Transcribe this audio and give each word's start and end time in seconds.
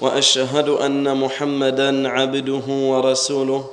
وأشهد 0.00 0.68
أن 0.68 1.16
محمدا 1.16 2.08
عبده 2.08 2.66
ورسوله. 2.68 3.64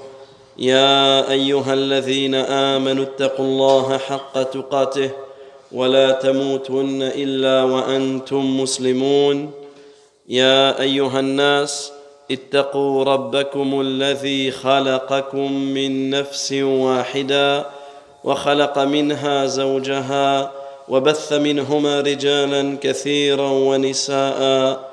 يا 0.58 1.32
أيها 1.32 1.74
الذين 1.74 2.36
آمنوا 2.36 3.04
اتقوا 3.04 3.46
الله 3.46 3.98
حق 3.98 4.44
تقاته 4.44 5.10
ولا 5.72 6.12
تموتن 6.12 7.02
إلا 7.02 7.64
وأنتم 7.64 8.62
مسلمون. 8.62 9.52
يا 10.30 10.82
أيها 10.82 11.20
الناس 11.20 11.92
اتقوا 12.32 13.04
ربكم 13.04 13.82
الذي 13.82 14.52
خلقكم 14.52 15.52
من 15.52 16.10
نفس 16.10 16.54
واحدة 16.54 17.66
وخلق 18.24 18.80
منها 18.80 19.46
زوجها 19.46 20.52
وبث 20.90 21.34
منهما 21.34 22.02
رجالا 22.02 22.78
كثيرا 22.82 23.50
ونساء 23.50 24.93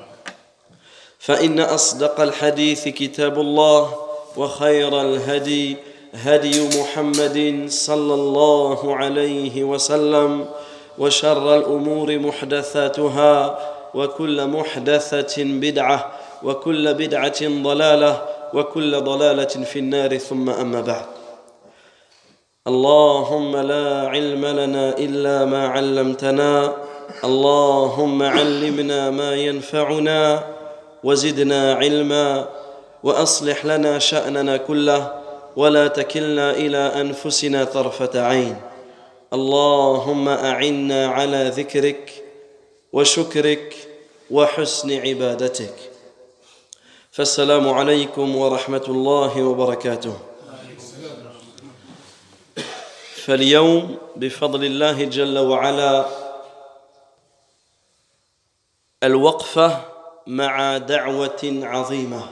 فإن 1.21 1.59
أصدق 1.59 2.21
الحديث 2.21 2.87
كتاب 2.87 3.39
الله 3.39 3.93
وخير 4.37 5.01
الهدي 5.01 5.77
هدي 6.13 6.79
محمد 6.79 7.65
صلى 7.69 8.13
الله 8.13 8.95
عليه 8.95 9.63
وسلم 9.63 10.45
وشر 10.97 11.57
الأمور 11.57 12.19
محدثاتها 12.19 13.59
وكل 13.93 14.47
محدثة 14.47 15.43
بدعة 15.43 16.11
وكل 16.43 16.93
بدعة 16.93 17.41
ضلالة 17.41 18.21
وكل 18.53 19.01
ضلالة 19.01 19.45
في 19.45 19.79
النار 19.79 20.17
ثم 20.17 20.49
أما 20.49 20.81
بعد. 20.81 21.05
اللهم 22.67 23.57
لا 23.57 24.07
علم 24.07 24.45
لنا 24.45 24.97
إلا 24.97 25.45
ما 25.45 25.67
علمتنا. 25.67 26.73
اللهم 27.23 28.23
علمنا 28.23 29.09
ما 29.09 29.35
ينفعنا. 29.35 30.43
وزدنا 31.03 31.73
علما 31.73 32.49
وأصلح 33.03 33.65
لنا 33.65 33.99
شأننا 33.99 34.57
كله 34.57 35.21
ولا 35.55 35.87
تكلنا 35.87 36.51
إلى 36.51 36.77
أنفسنا 36.77 37.63
طرفة 37.63 38.21
عين. 38.21 38.61
اللهم 39.33 40.29
أعنا 40.29 41.07
على 41.07 41.49
ذكرك 41.49 42.23
وشكرك 42.93 43.75
وحسن 44.31 44.91
عبادتك. 44.91 45.75
فالسلام 47.11 47.69
عليكم 47.69 48.35
ورحمة 48.35 48.85
الله 48.87 49.43
وبركاته. 49.43 50.17
فاليوم 53.25 53.97
بفضل 54.15 54.65
الله 54.65 55.03
جل 55.03 55.37
وعلا 55.39 56.05
الوقفة 59.03 59.90
مع 60.31 60.77
دعوة 60.77 61.43
عظيمة 61.43 62.23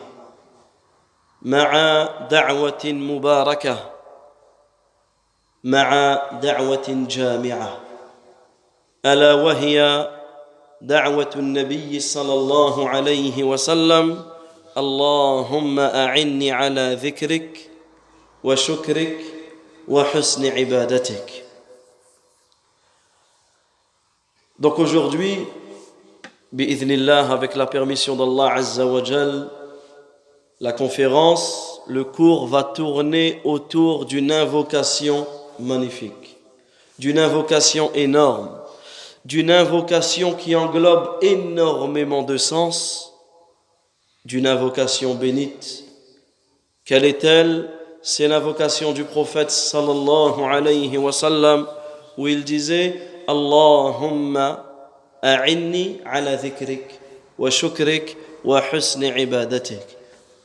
مع 1.42 1.72
دعوة 2.32 2.84
مباركة 2.86 3.92
مع 5.64 6.16
دعوة 6.42 6.88
جامعة. 6.88 7.80
ألا 9.06 9.34
وهي 9.34 9.76
دعوة 10.82 11.30
النبي 11.36 12.00
صلى 12.00 12.34
الله 12.34 12.90
عليه 12.90 13.44
وسلم 13.44 14.26
اللهم 14.78 15.80
أعني 15.80 16.52
على 16.52 16.96
ذكرك 17.04 17.70
وشكرك 18.44 19.20
وحسن 19.88 20.46
عبادتك. 20.46 21.28
Donc 24.60 24.80
aujourd'hui, 24.80 25.48
bi'idhnillah, 26.52 27.32
avec 27.32 27.56
la 27.56 27.66
permission 27.66 28.16
d'Allah 28.16 28.54
Azza 28.56 28.86
wa 28.86 29.04
Jal, 29.04 29.50
la 30.60 30.74
conférence, 30.74 31.82
le 31.88 32.04
cours 32.04 32.48
va 32.48 32.64
tourner 32.64 33.40
autour 33.44 34.06
d'une 34.06 34.32
invocation 34.32 35.26
magnifique, 35.60 36.38
d'une 36.98 37.20
invocation 37.20 37.92
énorme, 37.94 38.50
d'une 39.26 39.52
invocation 39.52 40.34
qui 40.34 40.56
englobe 40.56 41.18
énormément 41.22 42.24
de 42.24 42.38
sens, 42.38 43.14
d'une 44.26 44.48
invocation 44.48 45.16
bénite. 45.16 45.86
Quelle 46.86 47.06
est-elle? 47.06 47.70
C'est 48.02 48.28
l'invocation 48.28 48.92
du 48.94 49.04
prophète 49.04 49.52
sallallahu 49.52 50.42
alayhi 50.50 50.98
wa 50.98 51.12
sallam 51.12 51.68
où 52.18 52.28
il 52.28 52.44
disait 52.44 53.00
Allahumma 53.28 54.69
wa 57.40 57.50
shukrik 57.52 58.18
wa 58.44 58.62
husni 58.62 59.07
ibadatik. 59.07 59.81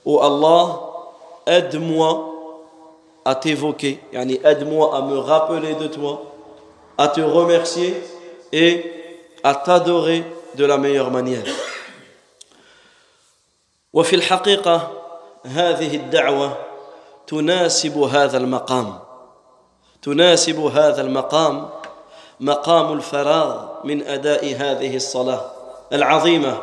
Oh 0.05 0.21
Allah, 0.21 0.81
aide-moi 1.47 2.31
à 3.25 3.35
t'évoquer, 3.35 4.01
yani 4.12 4.41
aide-moi 4.45 4.97
à 4.97 5.03
me 5.03 5.19
rappeler 5.19 5.75
de 5.75 5.89
toi, 5.89 6.23
à 6.99 7.09
te 7.09 7.21
remercier 7.21 7.95
et 8.53 8.85
à 9.43 9.55
t'adorer 9.55 10.25
de 10.55 10.65
la 10.65 10.79
meilleure 10.79 11.11
manière. 11.11 11.45
وفي 13.95 14.17
الحقيقة 14.17 14.91
هذه 15.45 15.97
الدعوة 15.97 16.56
تناسب 17.27 17.99
هذا 17.99 18.37
المقام 18.37 18.99
تناسب 20.03 20.61
هذا 20.61 21.01
المقام 21.03 21.71
مقام 22.44 22.93
الفراغ 22.93 23.62
من 23.84 24.06
أداء 24.06 24.55
هذه 24.59 24.97
الصلاة 24.97 25.41
العظيمة 25.93 26.59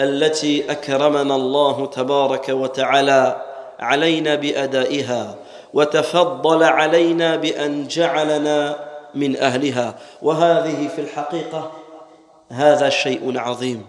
التي 0.00 0.70
أكرمنا 0.72 1.36
الله 1.36 1.86
تبارك 1.86 2.48
وتعالى 2.48 3.42
علينا 3.80 4.34
بأدائها 4.34 5.34
وتفضل 5.74 6.62
علينا 6.62 7.36
بأن 7.36 7.88
جعلنا 7.88 8.76
من 9.14 9.36
أهلها. 9.36 9.94
وهذه 10.22 10.88
في 10.88 11.00
الحقيقة 11.00 11.72
هذا 12.48 12.88
شيء 12.88 13.38
عظيم. 13.38 13.86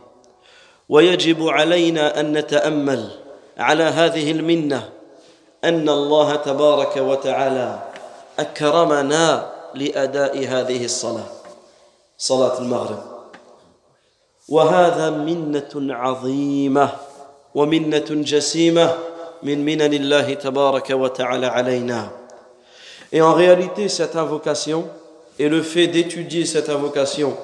ويجب 0.89 1.47
علينا 1.47 2.19
أن 2.19 2.37
نتأمل 2.37 3.09
على 3.57 3.83
هذه 3.83 4.31
المنة 4.31 4.89
أن 5.63 5.89
الله 5.89 6.35
تبارك 6.35 6.97
وتعالى 6.97 7.79
أكرمنا 8.39 9.54
لأداء 9.74 10.38
هذه 10.38 10.84
الصلاة 10.84 11.26
صلاة 12.18 12.58
المغرب 12.58 13.02
وهذا 14.48 15.10
منة 15.10 15.94
عظيمة 15.94 16.92
ومنة 17.54 18.06
جسيمة 18.10 18.94
من 19.42 19.64
منن 19.64 19.94
الله 19.94 20.34
تبارك 20.34 20.90
وتعالى 20.90 21.46
علينا 21.46 22.10
Et 23.12 23.22
en 23.22 23.32
réalité, 23.34 23.88
cette 23.88 24.14
invocation 24.14 24.86
et 25.40 25.48
le 25.48 25.62
fait 25.62 25.88
d'étudier 25.88 26.46
cette 26.46 26.68
invocation 26.68 27.36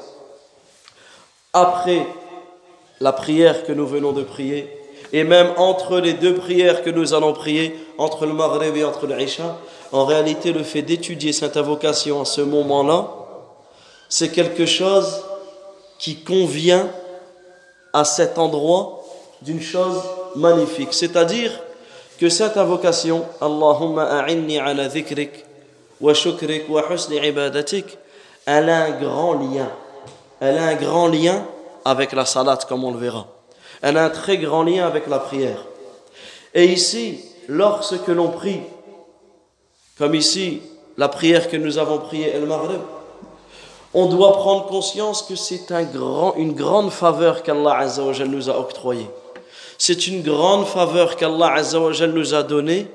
après 1.53 2.07
la 3.01 3.13
prière 3.13 3.65
que 3.65 3.73
nous 3.73 3.87
venons 3.87 4.13
de 4.13 4.23
prier, 4.23 4.71
et 5.13 5.25
même 5.25 5.49
entre 5.57 5.99
les 5.99 6.13
deux 6.13 6.35
prières 6.35 6.83
que 6.83 6.91
nous 6.91 7.15
allons 7.15 7.33
prier, 7.33 7.75
entre 7.99 8.27
le 8.27 8.33
Maghreb 8.33 8.77
et 8.77 8.85
entre 8.85 9.07
l'Isha, 9.07 9.59
en 9.92 10.06
réalité, 10.06 10.54
le 10.54 10.64
fait 10.64 10.82
d'étudier 10.82 11.34
cette 11.34 11.58
invocation 11.58 12.22
à 12.22 12.26
ce 12.26 12.42
moment-là, 12.42 13.08
c'est 14.08 14.30
quelque 14.30 14.66
chose 14.66 15.24
qui 16.00 16.24
convient 16.24 16.90
à 17.94 18.06
cet 18.06 18.38
endroit 18.38 19.04
d'une 19.42 19.62
chose 19.62 20.02
magnifique. 20.36 20.94
C'est-à-dire 20.94 21.52
que 22.20 22.30
cette 22.30 22.58
invocation, 22.58 23.26
Allahumma 23.42 24.04
a'inni 24.04 24.60
ala 24.60 24.88
dhikrik 24.88 25.46
wa 26.00 26.14
shukrik 26.14 26.70
wa 26.70 26.84
husni 26.90 27.18
ibadatik, 27.18 27.98
elle 28.46 28.70
a 28.70 28.86
un 28.86 28.92
grand 28.92 29.34
lien. 29.34 29.70
Elle 30.40 30.58
a 30.58 30.68
un 30.68 30.76
grand 30.76 31.08
lien 31.08 31.46
avec 31.86 32.14
la 32.14 32.26
salat, 32.26 32.60
comme 32.68 32.84
on 32.84 32.92
le 32.92 33.00
verra. 33.00 33.28
Elle 33.82 33.98
a 33.98 34.06
un 34.06 34.10
très 34.10 34.38
grand 34.38 34.64
lien 34.64 34.86
avec 34.86 35.08
la 35.08 35.20
prière. 35.20 35.66
Et 36.54 36.66
ici, 36.66 37.20
lorsque 37.48 38.08
l'on 38.08 38.30
prie, 38.30 38.62
comme 40.02 40.16
ici, 40.16 40.64
la 40.98 41.10
prière 41.10 41.48
que 41.48 41.56
nous 41.56 41.78
avons 41.78 42.00
priée 42.00 42.30
El 42.30 42.48
Maghrib, 42.48 42.82
on 43.94 44.08
doit 44.08 44.34
prendre 44.34 44.66
conscience 44.66 45.22
que 45.22 45.36
c'est 45.36 45.70
une 45.70 46.54
grande 46.54 46.90
faveur 46.90 47.44
qu'Allah 47.44 47.86
nous 48.26 48.50
a 48.50 48.58
octroyée. 48.58 49.06
C'est 49.78 50.08
une 50.08 50.24
grande 50.24 50.66
faveur 50.66 51.16
qu'Allah 51.18 51.62
nous 52.08 52.34
a 52.34 52.42
donnée, 52.42 52.88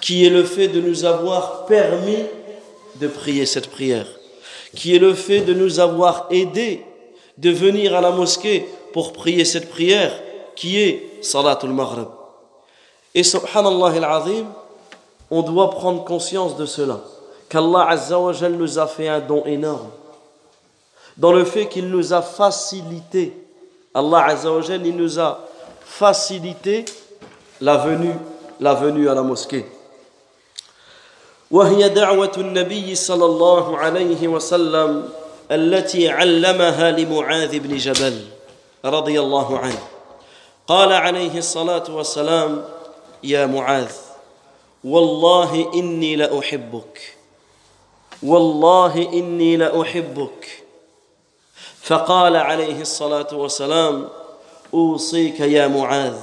qui 0.00 0.26
est 0.26 0.30
le 0.30 0.42
fait 0.42 0.66
de 0.66 0.80
nous 0.80 1.04
avoir 1.04 1.66
permis 1.66 2.24
de 2.96 3.06
prier 3.06 3.46
cette 3.46 3.70
prière, 3.70 4.08
qui 4.74 4.96
est 4.96 4.98
le 4.98 5.14
fait 5.14 5.42
de 5.42 5.54
nous 5.54 5.78
avoir 5.78 6.26
aidé 6.30 6.82
de 7.36 7.50
venir 7.50 7.94
à 7.94 8.00
la 8.00 8.10
mosquée 8.10 8.66
pour 8.92 9.12
prier 9.12 9.44
cette 9.44 9.70
prière, 9.70 10.12
qui 10.56 10.80
est 10.80 11.22
Salatul 11.22 11.70
Maghrib. 11.70 12.08
Et 13.14 13.22
subhanallah 13.22 13.92
al-azim, 14.04 14.46
on 15.31 15.41
doit 15.41 15.71
prendre 15.71 16.03
conscience 16.03 16.55
de 16.57 16.65
cela 16.65 16.99
qu'Allah 17.49 17.87
Azzawajal 17.89 18.53
nous 18.53 18.79
a 18.79 18.87
fait 18.87 19.07
un 19.07 19.19
don 19.19 19.43
énorme 19.45 19.89
dans 21.17 21.31
le 21.31 21.45
fait 21.45 21.67
qu'il 21.67 21.89
nous 21.89 22.13
a 22.13 22.21
facilité 22.21 23.37
Allah 23.93 24.25
Azzawajal 24.25 24.85
il 24.85 24.95
nous 24.95 25.19
a 25.19 25.39
facilité 25.85 26.85
la 27.61 27.77
venue 27.77 28.15
la 28.59 28.73
venue 28.73 29.09
à 29.09 29.13
la 29.13 29.21
mosquée 29.23 29.65
وهي 31.53 31.89
دعوة 31.89 32.31
النبي 32.37 32.95
صلى 32.95 33.25
الله 33.25 33.77
عليه 33.77 34.27
وسلم 34.27 35.09
التي 35.51 36.09
علمها 36.09 36.91
لمعاذ 36.91 37.59
بن 37.59 37.77
جبل 37.77 38.25
رضي 38.85 39.19
الله 39.19 39.57
عنه 39.59 39.79
قال 40.67 40.93
عليه 40.93 41.37
الصلاة 41.37 41.83
والسلام 41.89 42.65
يا 43.23 43.45
معاذ 43.45 43.91
والله 44.84 45.72
إني 45.74 46.16
لأحبك. 46.16 47.16
والله 48.22 48.94
إني 49.12 49.56
لأحبك. 49.56 50.62
فقال 51.82 52.36
عليه 52.36 52.80
الصلاة 52.80 53.28
والسلام 53.32 54.08
أوصيك 54.74 55.40
يا 55.40 55.68
معاذ 55.68 56.18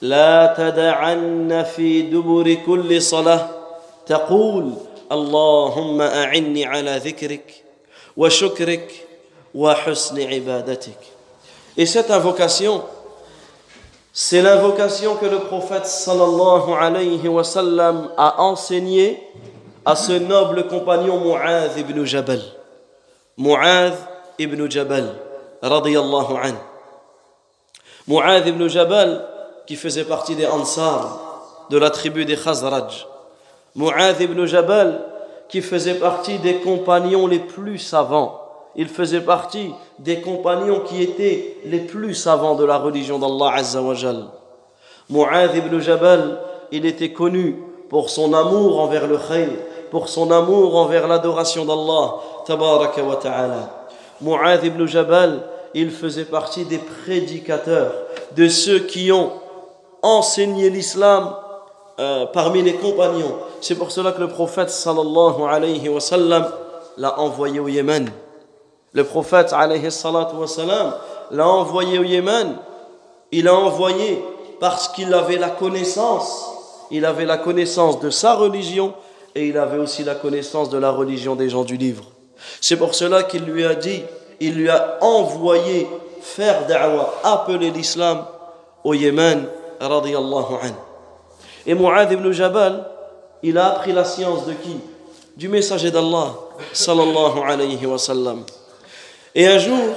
لا 0.00 0.54
تدعن 0.58 1.66
في 1.76 2.02
دبر 2.02 2.54
كل 2.66 3.02
صلاة. 3.02 3.48
تقول 4.06 4.72
اللهم 5.12 6.02
أعني 6.02 6.66
على 6.66 6.96
ذكرك 6.96 7.64
وشكرك 8.16 9.06
وحسن 9.54 10.22
عبادتك. 10.22 10.98
Et 11.76 11.86
cette 11.86 12.10
invocation, 12.10 12.82
c'est 14.12 14.42
l'invocation 14.42 15.16
que 15.16 15.24
le 15.24 15.38
prophète 15.38 15.88
alayhi 16.78 17.20
a 18.16 18.42
enseignée 18.42 19.26
à 19.86 19.96
ce 19.96 20.12
noble 20.12 20.68
compagnon 20.68 21.18
Mu'adh 21.18 21.78
ibn 21.78 22.04
Jabal. 22.04 22.40
Mu'adh 23.38 23.94
ibn 24.38 24.70
Jabal, 24.70 25.14
radiyallahu 25.62 26.34
anhu. 26.36 26.58
Ibn 28.46 28.68
Jabal, 28.68 29.26
qui 29.66 29.76
faisait 29.76 30.04
partie 30.04 30.36
des 30.36 30.46
Ansar, 30.46 31.66
de 31.70 31.78
la 31.78 31.88
tribu 31.88 32.26
des 32.26 32.36
Khazraj. 32.36 33.06
Mu'adh 33.74 34.20
ibn 34.20 34.44
Jabal, 34.44 35.00
qui 35.48 35.62
faisait 35.62 35.94
partie 35.94 36.38
des 36.38 36.56
compagnons 36.56 37.26
les 37.26 37.38
plus 37.38 37.78
savants. 37.78 38.41
Il 38.76 38.88
faisait 38.88 39.20
partie 39.20 39.72
des 39.98 40.20
compagnons 40.20 40.80
qui 40.80 41.02
étaient 41.02 41.58
les 41.66 41.80
plus 41.80 42.14
savants 42.14 42.54
de 42.54 42.64
la 42.64 42.78
religion 42.78 43.18
d'Allah 43.18 43.54
Azza 43.56 43.82
wa 43.82 43.94
Mu'adh 45.10 45.54
ibn 45.56 45.78
Jabal, 45.78 46.40
il 46.70 46.86
était 46.86 47.12
connu 47.12 47.62
pour 47.90 48.08
son 48.08 48.32
amour 48.32 48.80
envers 48.80 49.06
le 49.06 49.18
khayr, 49.18 49.50
pour 49.90 50.08
son 50.08 50.30
amour 50.30 50.76
envers 50.76 51.06
l'adoration 51.06 51.66
d'Allah, 51.66 52.14
ta'ala. 52.46 53.86
Ibn 54.64 54.86
Jabal, 54.86 55.42
il 55.74 55.90
faisait 55.90 56.24
partie 56.24 56.64
des 56.64 56.78
prédicateurs, 56.78 57.92
de 58.34 58.48
ceux 58.48 58.78
qui 58.78 59.12
ont 59.12 59.32
enseigné 60.02 60.70
l'islam 60.70 61.34
euh, 62.00 62.26
parmi 62.26 62.62
les 62.62 62.74
compagnons. 62.74 63.36
C'est 63.60 63.74
pour 63.74 63.90
cela 63.90 64.12
que 64.12 64.20
le 64.20 64.28
prophète 64.28 64.70
sallallahu 64.70 65.42
alayhi 65.48 65.88
wa 65.88 66.00
sallam 66.00 66.46
l'a 66.96 67.18
envoyé 67.20 67.60
au 67.60 67.68
Yémen. 67.68 68.10
Le 68.92 69.04
prophète 69.04 69.52
alayhi 69.52 69.88
l'a 71.30 71.48
envoyé 71.48 71.98
au 71.98 72.04
Yémen. 72.04 72.56
Il 73.30 73.44
l'a 73.44 73.54
envoyé 73.54 74.22
parce 74.60 74.88
qu'il 74.88 75.12
avait 75.14 75.38
la 75.38 75.48
connaissance, 75.48 76.46
il 76.90 77.04
avait 77.04 77.24
la 77.24 77.38
connaissance 77.38 77.98
de 78.00 78.10
sa 78.10 78.34
religion 78.34 78.94
et 79.34 79.48
il 79.48 79.56
avait 79.58 79.78
aussi 79.78 80.04
la 80.04 80.14
connaissance 80.14 80.68
de 80.70 80.78
la 80.78 80.90
religion 80.90 81.34
des 81.34 81.48
gens 81.48 81.64
du 81.64 81.76
livre. 81.76 82.04
C'est 82.60 82.76
pour 82.76 82.94
cela 82.94 83.22
qu'il 83.22 83.44
lui 83.44 83.64
a 83.64 83.74
dit, 83.74 84.02
il 84.38 84.54
lui 84.54 84.68
a 84.68 84.98
envoyé 85.00 85.88
faire 86.20 86.66
da'wah, 86.66 87.14
appeler 87.24 87.70
l'islam 87.70 88.24
au 88.84 88.94
Yémen. 88.94 89.46
Et 91.66 91.74
Mu'adh 91.74 92.12
ibn 92.12 92.30
Jabal, 92.30 92.84
il 93.42 93.58
a 93.58 93.72
appris 93.72 93.92
la 93.92 94.04
science 94.04 94.46
de 94.46 94.52
qui? 94.52 94.76
Du 95.36 95.48
messager 95.48 95.90
d'Allah, 95.90 96.34
sallallahu 96.72 97.40
alayhi 97.44 97.84
wa 97.86 97.98
sallam. 97.98 98.44
Et 99.34 99.46
un 99.46 99.58
jour, 99.58 99.94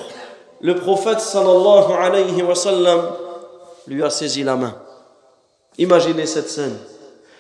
le 0.61 0.75
prophète, 0.75 1.19
sallallahu 1.19 1.91
alayhi 1.93 2.41
wa 2.41 2.55
sallam, 2.55 3.01
lui 3.87 4.03
a 4.03 4.09
saisi 4.09 4.43
la 4.43 4.55
main. 4.55 4.75
Imaginez 5.77 6.25
cette 6.25 6.49
scène. 6.49 6.77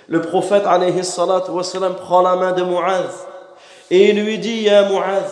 Le 0.07 0.21
prophète 0.21 0.63
alayhi 0.65 0.99
wa 0.99 1.63
sallam 1.63 1.95
prend 1.95 2.21
la 2.21 2.35
main 2.35 2.51
de 2.51 2.63
Mu'adh 2.63 3.09
et 3.89 4.09
il 4.09 4.23
lui 4.23 4.37
dit 4.37 4.61
Ya 4.61 4.87
Mu'adh, 4.89 5.29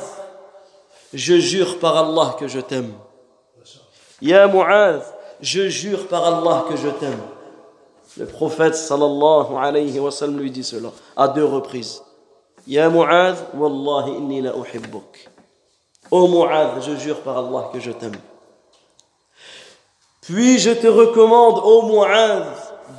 je 1.13 1.35
jure 1.35 1.79
par 1.79 1.97
Allah 1.97 2.35
que 2.39 2.47
je 2.47 2.59
t'aime. 2.59 2.93
Ya 4.21 4.47
Mu'adh, 4.47 5.01
je 5.41 5.67
jure 5.67 6.07
par 6.07 6.25
Allah 6.25 6.65
que 6.69 6.75
je 6.75 6.87
t'aime. 6.89 7.19
Le 8.17 8.25
prophète 8.25 8.75
sallallahu 8.75 9.55
alayhi 9.59 9.99
wa 9.99 10.11
sallam 10.11 10.39
lui 10.39 10.49
dit 10.49 10.63
cela 10.63 10.89
à 11.15 11.27
deux 11.27 11.45
reprises. 11.45 12.01
Ya 12.65 12.89
Mu'adh, 12.89 13.35
wallahi 13.53 14.17
inni 14.17 14.41
la 14.41 14.55
uhibbuk. 14.55 15.32
Oh 16.15 16.27
Mu'adh, 16.27 16.79
je 16.85 16.95
jure 16.95 17.21
par 17.21 17.39
Allah 17.39 17.71
que 17.73 17.79
je 17.79 17.89
t'aime. 17.89 18.13
Puis 20.21 20.59
je 20.59 20.69
te 20.69 20.85
recommande, 20.85 21.59
oh 21.63 21.87
Mu'adh, 21.87 22.45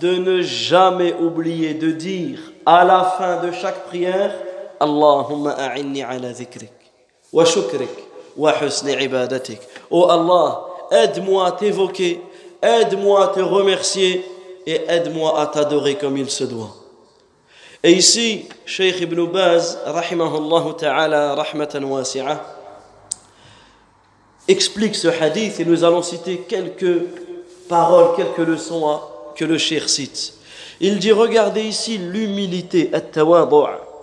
de 0.00 0.16
ne 0.16 0.42
jamais 0.42 1.14
oublier 1.14 1.74
de 1.74 1.92
dire 1.92 2.40
à 2.66 2.84
la 2.84 3.04
fin 3.16 3.40
de 3.40 3.52
chaque 3.52 3.86
prière 3.86 4.34
Allahumma 4.80 5.52
a'inni 5.52 6.02
ala 6.02 6.32
dhikrik 6.32 6.72
wa 7.32 7.44
shukrik 7.44 7.88
wa 8.36 8.52
husni 8.60 8.94
ibadatik. 9.00 9.60
Oh 9.92 10.06
Allah, 10.10 10.64
aide-moi 10.90 11.46
à 11.46 11.52
t'évoquer, 11.52 12.20
aide-moi 12.60 13.26
à 13.26 13.28
te 13.28 13.38
remercier 13.38 14.24
et 14.66 14.80
aide-moi 14.88 15.40
à 15.40 15.46
t'adorer 15.46 15.94
comme 15.94 16.16
il 16.16 16.28
se 16.28 16.42
doit. 16.42 16.74
Et 17.80 17.92
ici, 17.92 18.48
Sheikh 18.66 19.02
Ibn 19.02 19.26
Baz, 19.26 19.78
rahimahullah 19.86 20.74
ta'ala, 20.76 21.34
rahmatan 21.36 21.84
wasi'ah, 21.84 22.53
explique 24.48 24.94
ce 24.94 25.08
hadith 25.08 25.60
et 25.60 25.64
nous 25.64 25.84
allons 25.84 26.02
citer 26.02 26.44
quelques 26.48 27.02
paroles, 27.68 28.16
quelques 28.16 28.46
leçons 28.46 29.00
que 29.34 29.44
le 29.44 29.58
cher 29.58 29.88
cite. 29.88 30.34
Il 30.80 30.98
dit 30.98 31.12
regardez 31.12 31.62
ici 31.62 31.98
l'humilité, 31.98 32.90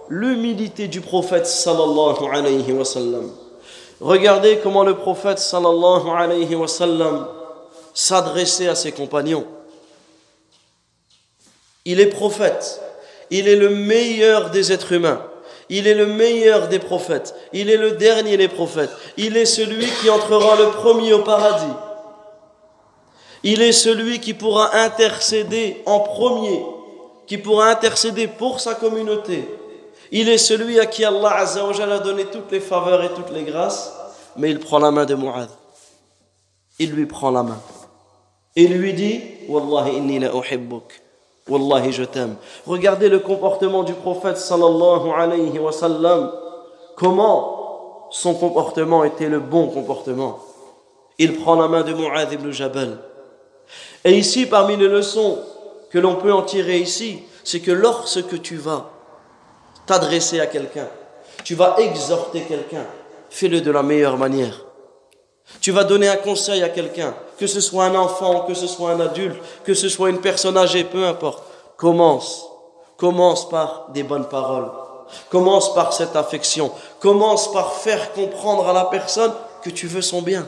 l'humilité 0.09 0.87
du 0.87 1.01
prophète 1.01 1.45
sallallahu 1.45 2.25
alayhi 2.31 2.71
wa 2.71 2.85
sallam. 2.85 3.31
Regardez 3.99 4.59
comment 4.63 4.83
le 4.83 4.95
prophète 4.95 5.39
sallallahu 5.39 6.09
alayhi 6.09 6.57
s'adressait 7.93 8.67
à 8.67 8.75
ses 8.75 8.91
compagnons. 8.91 9.45
Il 11.85 11.99
est 11.99 12.07
prophète, 12.07 12.81
il 13.29 13.47
est 13.47 13.55
le 13.55 13.69
meilleur 13.69 14.49
des 14.49 14.71
êtres 14.71 14.93
humains. 14.93 15.21
Il 15.73 15.87
est 15.87 15.95
le 15.95 16.05
meilleur 16.05 16.67
des 16.67 16.79
prophètes. 16.79 17.33
Il 17.53 17.69
est 17.69 17.77
le 17.77 17.93
dernier 17.93 18.35
des 18.35 18.49
prophètes. 18.49 18.91
Il 19.15 19.37
est 19.37 19.45
celui 19.45 19.85
qui 19.85 20.09
entrera 20.09 20.57
le 20.57 20.67
premier 20.67 21.13
au 21.13 21.23
paradis. 21.23 21.73
Il 23.43 23.61
est 23.61 23.71
celui 23.71 24.19
qui 24.19 24.33
pourra 24.33 24.75
intercéder 24.75 25.81
en 25.85 26.01
premier, 26.01 26.61
qui 27.25 27.37
pourra 27.37 27.69
intercéder 27.69 28.27
pour 28.27 28.59
sa 28.59 28.75
communauté. 28.75 29.47
Il 30.11 30.27
est 30.27 30.37
celui 30.37 30.77
à 30.77 30.85
qui 30.85 31.05
Allah 31.05 31.37
a 31.37 31.99
donné 31.99 32.25
toutes 32.25 32.51
les 32.51 32.59
faveurs 32.59 33.01
et 33.03 33.09
toutes 33.13 33.31
les 33.31 33.43
grâces, 33.43 33.93
mais 34.35 34.51
il 34.51 34.59
prend 34.59 34.77
la 34.77 34.91
main 34.91 35.05
de 35.05 35.15
Mu'adh. 35.15 35.49
Il 36.79 36.91
lui 36.91 37.05
prend 37.05 37.31
la 37.31 37.43
main. 37.43 37.61
Il 38.57 38.73
lui 38.73 38.93
dit 38.93 39.21
Wallahi 39.47 39.97
inni 39.97 40.19
la. 40.19 40.31
Wallahi, 41.51 41.91
je 41.91 42.03
t'aime. 42.03 42.35
Regardez 42.65 43.09
le 43.09 43.19
comportement 43.19 43.83
du 43.83 43.93
prophète 43.93 44.37
sallallahu 44.37 45.09
alayhi 45.15 45.59
wa. 45.59 45.71
Comment 46.95 47.61
son 48.11 48.35
comportement 48.35 49.03
était 49.03 49.29
le 49.29 49.39
bon 49.39 49.67
comportement. 49.67 50.39
Il 51.17 51.39
prend 51.39 51.55
la 51.55 51.67
main 51.67 51.81
de 51.81 51.93
Mu'adh 51.93 52.31
ibn 52.33 52.51
Jabal. 52.51 52.99
Et 54.03 54.17
ici, 54.17 54.45
parmi 54.45 54.75
les 54.75 54.87
leçons 54.87 55.39
que 55.89 55.97
l'on 55.97 56.15
peut 56.15 56.33
en 56.33 56.41
tirer 56.43 56.79
ici, 56.79 57.23
c'est 57.43 57.61
que 57.61 57.71
lorsque 57.71 58.41
tu 58.41 58.57
vas 58.57 58.89
t'adresser 59.85 60.39
à 60.39 60.47
quelqu'un, 60.47 60.87
tu 61.43 61.55
vas 61.55 61.75
exhorter 61.79 62.41
quelqu'un, 62.41 62.85
fais-le 63.29 63.61
de 63.61 63.71
la 63.71 63.81
meilleure 63.81 64.17
manière. 64.17 64.65
Tu 65.59 65.71
vas 65.71 65.83
donner 65.83 66.07
un 66.07 66.15
conseil 66.15 66.63
à 66.63 66.69
quelqu'un, 66.69 67.13
que 67.37 67.47
ce 67.47 67.59
soit 67.59 67.85
un 67.85 67.95
enfant, 67.95 68.41
que 68.41 68.53
ce 68.53 68.67
soit 68.67 68.91
un 68.91 68.99
adulte, 68.99 69.37
que 69.63 69.73
ce 69.73 69.89
soit 69.89 70.09
une 70.09 70.21
personne 70.21 70.57
âgée, 70.57 70.83
peu 70.83 71.05
importe. 71.05 71.43
Commence. 71.77 72.47
Commence 72.97 73.49
par 73.49 73.87
des 73.93 74.03
bonnes 74.03 74.29
paroles. 74.29 74.71
Commence 75.29 75.73
par 75.73 75.93
cette 75.93 76.15
affection. 76.15 76.71
Commence 76.99 77.51
par 77.51 77.73
faire 77.73 78.13
comprendre 78.13 78.69
à 78.69 78.73
la 78.73 78.85
personne 78.85 79.33
que 79.63 79.69
tu 79.69 79.87
veux 79.87 80.01
son 80.01 80.21
bien. 80.21 80.47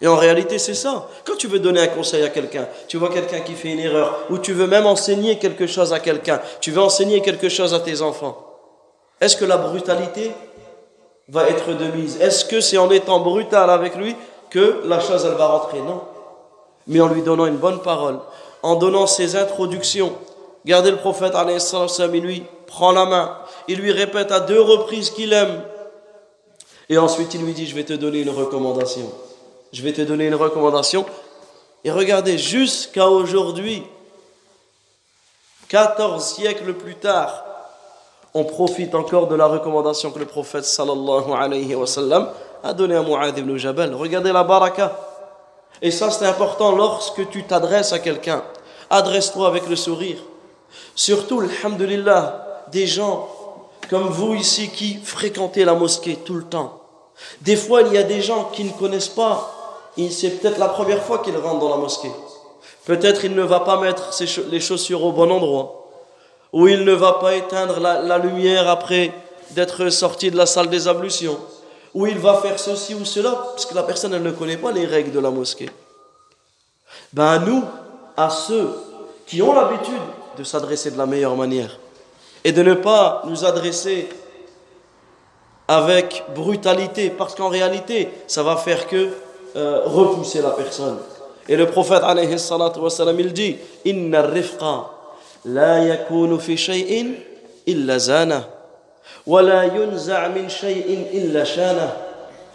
Et 0.00 0.06
en 0.06 0.16
réalité, 0.16 0.58
c'est 0.58 0.74
ça. 0.74 1.08
Quand 1.24 1.36
tu 1.36 1.48
veux 1.48 1.58
donner 1.58 1.80
un 1.80 1.88
conseil 1.88 2.22
à 2.22 2.28
quelqu'un, 2.28 2.68
tu 2.86 2.98
vois 2.98 3.08
quelqu'un 3.08 3.40
qui 3.40 3.54
fait 3.54 3.72
une 3.72 3.80
erreur, 3.80 4.26
ou 4.30 4.38
tu 4.38 4.52
veux 4.52 4.68
même 4.68 4.86
enseigner 4.86 5.38
quelque 5.38 5.66
chose 5.66 5.92
à 5.92 5.98
quelqu'un, 5.98 6.40
tu 6.60 6.70
veux 6.70 6.80
enseigner 6.80 7.20
quelque 7.20 7.48
chose 7.48 7.74
à 7.74 7.80
tes 7.80 8.00
enfants. 8.00 8.44
Est-ce 9.20 9.36
que 9.36 9.44
la 9.44 9.56
brutalité 9.56 10.32
va 11.28 11.48
être 11.48 11.72
de 11.72 11.86
mise 11.96 12.20
Est-ce 12.20 12.44
que 12.44 12.60
c'est 12.60 12.78
en 12.78 12.90
étant 12.90 13.20
brutal 13.20 13.70
avec 13.70 13.96
lui 13.96 14.16
que 14.50 14.82
la 14.84 15.00
chose, 15.00 15.24
elle 15.24 15.36
va 15.36 15.46
rentrer? 15.46 15.80
Non. 15.80 16.02
Mais 16.86 17.00
en 17.00 17.08
lui 17.08 17.22
donnant 17.22 17.46
une 17.46 17.56
bonne 17.56 17.80
parole, 17.80 18.18
en 18.62 18.76
donnant 18.76 19.06
ses 19.06 19.36
introductions. 19.36 20.12
Gardez 20.64 20.90
le 20.90 20.96
prophète, 20.96 21.34
il 21.36 22.20
lui 22.20 22.42
prend 22.66 22.92
la 22.92 23.04
main, 23.04 23.38
il 23.68 23.78
lui 23.78 23.92
répète 23.92 24.32
à 24.32 24.40
deux 24.40 24.60
reprises 24.60 25.10
qu'il 25.10 25.32
aime. 25.32 25.62
Et 26.88 26.98
ensuite, 26.98 27.34
il 27.34 27.44
lui 27.44 27.52
dit, 27.52 27.66
je 27.66 27.74
vais 27.74 27.84
te 27.84 27.92
donner 27.92 28.20
une 28.20 28.30
recommandation. 28.30 29.12
Je 29.72 29.82
vais 29.82 29.92
te 29.92 30.00
donner 30.00 30.26
une 30.26 30.34
recommandation. 30.34 31.04
Et 31.84 31.90
regardez, 31.90 32.38
jusqu'à 32.38 33.08
aujourd'hui, 33.08 33.82
14 35.68 36.24
siècles 36.24 36.72
plus 36.74 36.94
tard, 36.94 37.44
on 38.38 38.44
profite 38.44 38.94
encore 38.94 39.26
de 39.26 39.34
la 39.34 39.46
recommandation 39.46 40.12
que 40.12 40.20
le 40.20 40.24
prophète 40.24 40.64
sallallahu 40.64 41.32
alayhi 41.36 41.74
wa 41.74 41.88
sallam 41.88 42.30
a 42.62 42.72
donnée 42.72 42.94
à 42.94 43.02
Mu'adh 43.02 43.36
ibn 43.36 43.56
Jabal. 43.56 43.92
Regardez 43.94 44.30
la 44.30 44.44
baraka. 44.44 44.96
Et 45.82 45.90
ça, 45.90 46.10
c'est 46.10 46.24
important 46.24 46.70
lorsque 46.70 47.28
tu 47.30 47.42
t'adresses 47.44 47.92
à 47.92 47.98
quelqu'un. 47.98 48.44
Adresse-toi 48.90 49.48
avec 49.48 49.68
le 49.68 49.74
sourire. 49.74 50.18
Surtout, 50.94 51.40
alhamdulillah, 51.40 52.64
des 52.70 52.86
gens 52.86 53.28
comme 53.90 54.08
vous 54.08 54.34
ici 54.34 54.68
qui 54.70 54.98
fréquentez 55.02 55.64
la 55.64 55.74
mosquée 55.74 56.16
tout 56.24 56.34
le 56.34 56.44
temps. 56.44 56.80
Des 57.40 57.56
fois, 57.56 57.82
il 57.82 57.92
y 57.92 57.98
a 57.98 58.04
des 58.04 58.22
gens 58.22 58.50
qui 58.52 58.62
ne 58.62 58.70
connaissent 58.70 59.08
pas. 59.08 59.52
C'est 60.10 60.38
peut-être 60.38 60.58
la 60.58 60.68
première 60.68 61.02
fois 61.02 61.18
qu'ils 61.18 61.36
rentrent 61.36 61.58
dans 61.58 61.70
la 61.70 61.76
mosquée. 61.76 62.12
Peut-être 62.84 63.24
il 63.24 63.34
ne 63.34 63.42
va 63.42 63.60
pas 63.60 63.80
mettre 63.80 64.12
les 64.48 64.60
chaussures 64.60 65.02
au 65.02 65.10
bon 65.10 65.28
endroit 65.30 65.77
où 66.52 66.66
il 66.68 66.84
ne 66.84 66.92
va 66.92 67.14
pas 67.14 67.34
éteindre 67.34 67.80
la, 67.80 68.18
lumière 68.18 68.68
après 68.68 69.12
d'être 69.50 69.88
sorti 69.90 70.30
de 70.30 70.36
la 70.36 70.46
salle 70.46 70.68
des 70.68 70.88
ablutions, 70.88 71.38
où 71.94 72.06
il 72.06 72.18
va 72.18 72.34
faire 72.34 72.58
ceci 72.58 72.94
ou 72.94 73.04
cela, 73.04 73.30
parce 73.30 73.66
que 73.66 73.74
la 73.74 73.82
personne 73.82 74.14
elle 74.14 74.22
ne 74.22 74.30
connaît 74.30 74.56
pas 74.56 74.72
les 74.72 74.86
règles 74.86 75.12
de 75.12 75.20
la 75.20 75.30
mosquée. 75.30 75.70
Ben 77.12 77.38
nous, 77.40 77.64
à 78.16 78.30
ceux 78.30 78.70
qui 79.26 79.40
ont 79.42 79.54
l'habitude 79.54 79.94
de 80.36 80.44
s'adresser 80.44 80.90
de 80.90 80.98
la 80.98 81.06
meilleure 81.06 81.36
manière 81.36 81.78
et 82.44 82.52
de 82.52 82.62
ne 82.62 82.74
pas 82.74 83.22
nous 83.26 83.44
adresser 83.44 84.08
avec 85.66 86.24
brutalité, 86.34 87.10
parce 87.10 87.34
qu'en 87.34 87.48
réalité, 87.48 88.08
ça 88.26 88.42
va 88.42 88.56
faire 88.56 88.86
que 88.86 89.10
euh, 89.56 89.82
repousser 89.84 90.40
la 90.40 90.50
personne. 90.50 90.98
Et 91.46 91.56
le 91.56 91.66
prophète, 91.66 92.02
alayhi 92.02 92.38
salatu 92.38 92.80
il 93.18 93.32
dit 93.32 93.56
Inna 93.84 94.22
rifqa 94.22 94.97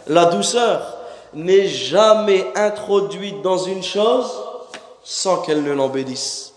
la 0.06 0.24
douceur 0.26 0.98
n'est 1.34 1.66
jamais 1.66 2.46
introduite 2.54 3.42
dans 3.42 3.58
une 3.58 3.82
chose 3.82 4.30
sans 5.02 5.38
qu'elle 5.42 5.62
ne 5.62 5.72
l'embellisse. 5.72 6.52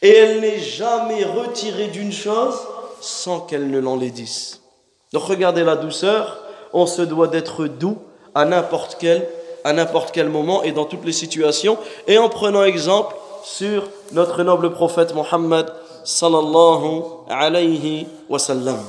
Et 0.00 0.10
elle 0.10 0.40
n'est 0.40 0.58
jamais 0.58 1.24
retirée 1.24 1.88
d'une 1.88 2.12
chose 2.12 2.54
sans 3.00 3.40
qu'elle 3.40 3.70
ne 3.70 3.78
l'enlaidisse. 3.78 4.60
Donc 5.12 5.24
regardez 5.24 5.64
la 5.64 5.76
douceur 5.76 6.38
on 6.72 6.86
se 6.86 7.02
doit 7.02 7.28
d'être 7.28 7.66
doux 7.66 7.98
à 8.34 8.44
n'importe 8.44 8.96
quel 8.98 9.28
à 9.64 9.72
n'importe 9.72 10.10
quel 10.12 10.28
moment 10.28 10.64
et 10.64 10.72
dans 10.72 10.86
toutes 10.86 11.04
les 11.04 11.12
situations. 11.12 11.78
Et 12.08 12.18
en 12.18 12.28
prenant 12.28 12.64
exemple 12.64 13.14
sur 13.42 13.88
notre 14.12 14.42
noble 14.42 14.72
prophète 14.72 15.14
Mohammed 15.14 15.72
sallallahu 16.04 17.02
alayhi 17.28 18.06
wa 18.28 18.38
sallam. 18.38 18.80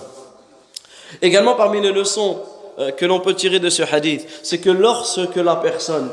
Également 1.22 1.55
parmi 1.55 1.81
les 1.81 1.91
leçons 1.91 2.39
euh, 2.79 2.91
que 2.91 3.05
l'on 3.05 3.19
peut 3.19 3.36
tirer 3.36 3.60
de 3.60 3.69
ce 3.69 3.83
hadith, 3.83 4.27
c'est 4.43 4.60
que 4.60 4.69
lorsque 4.69 5.36
la 5.36 5.55
personne 5.55 6.10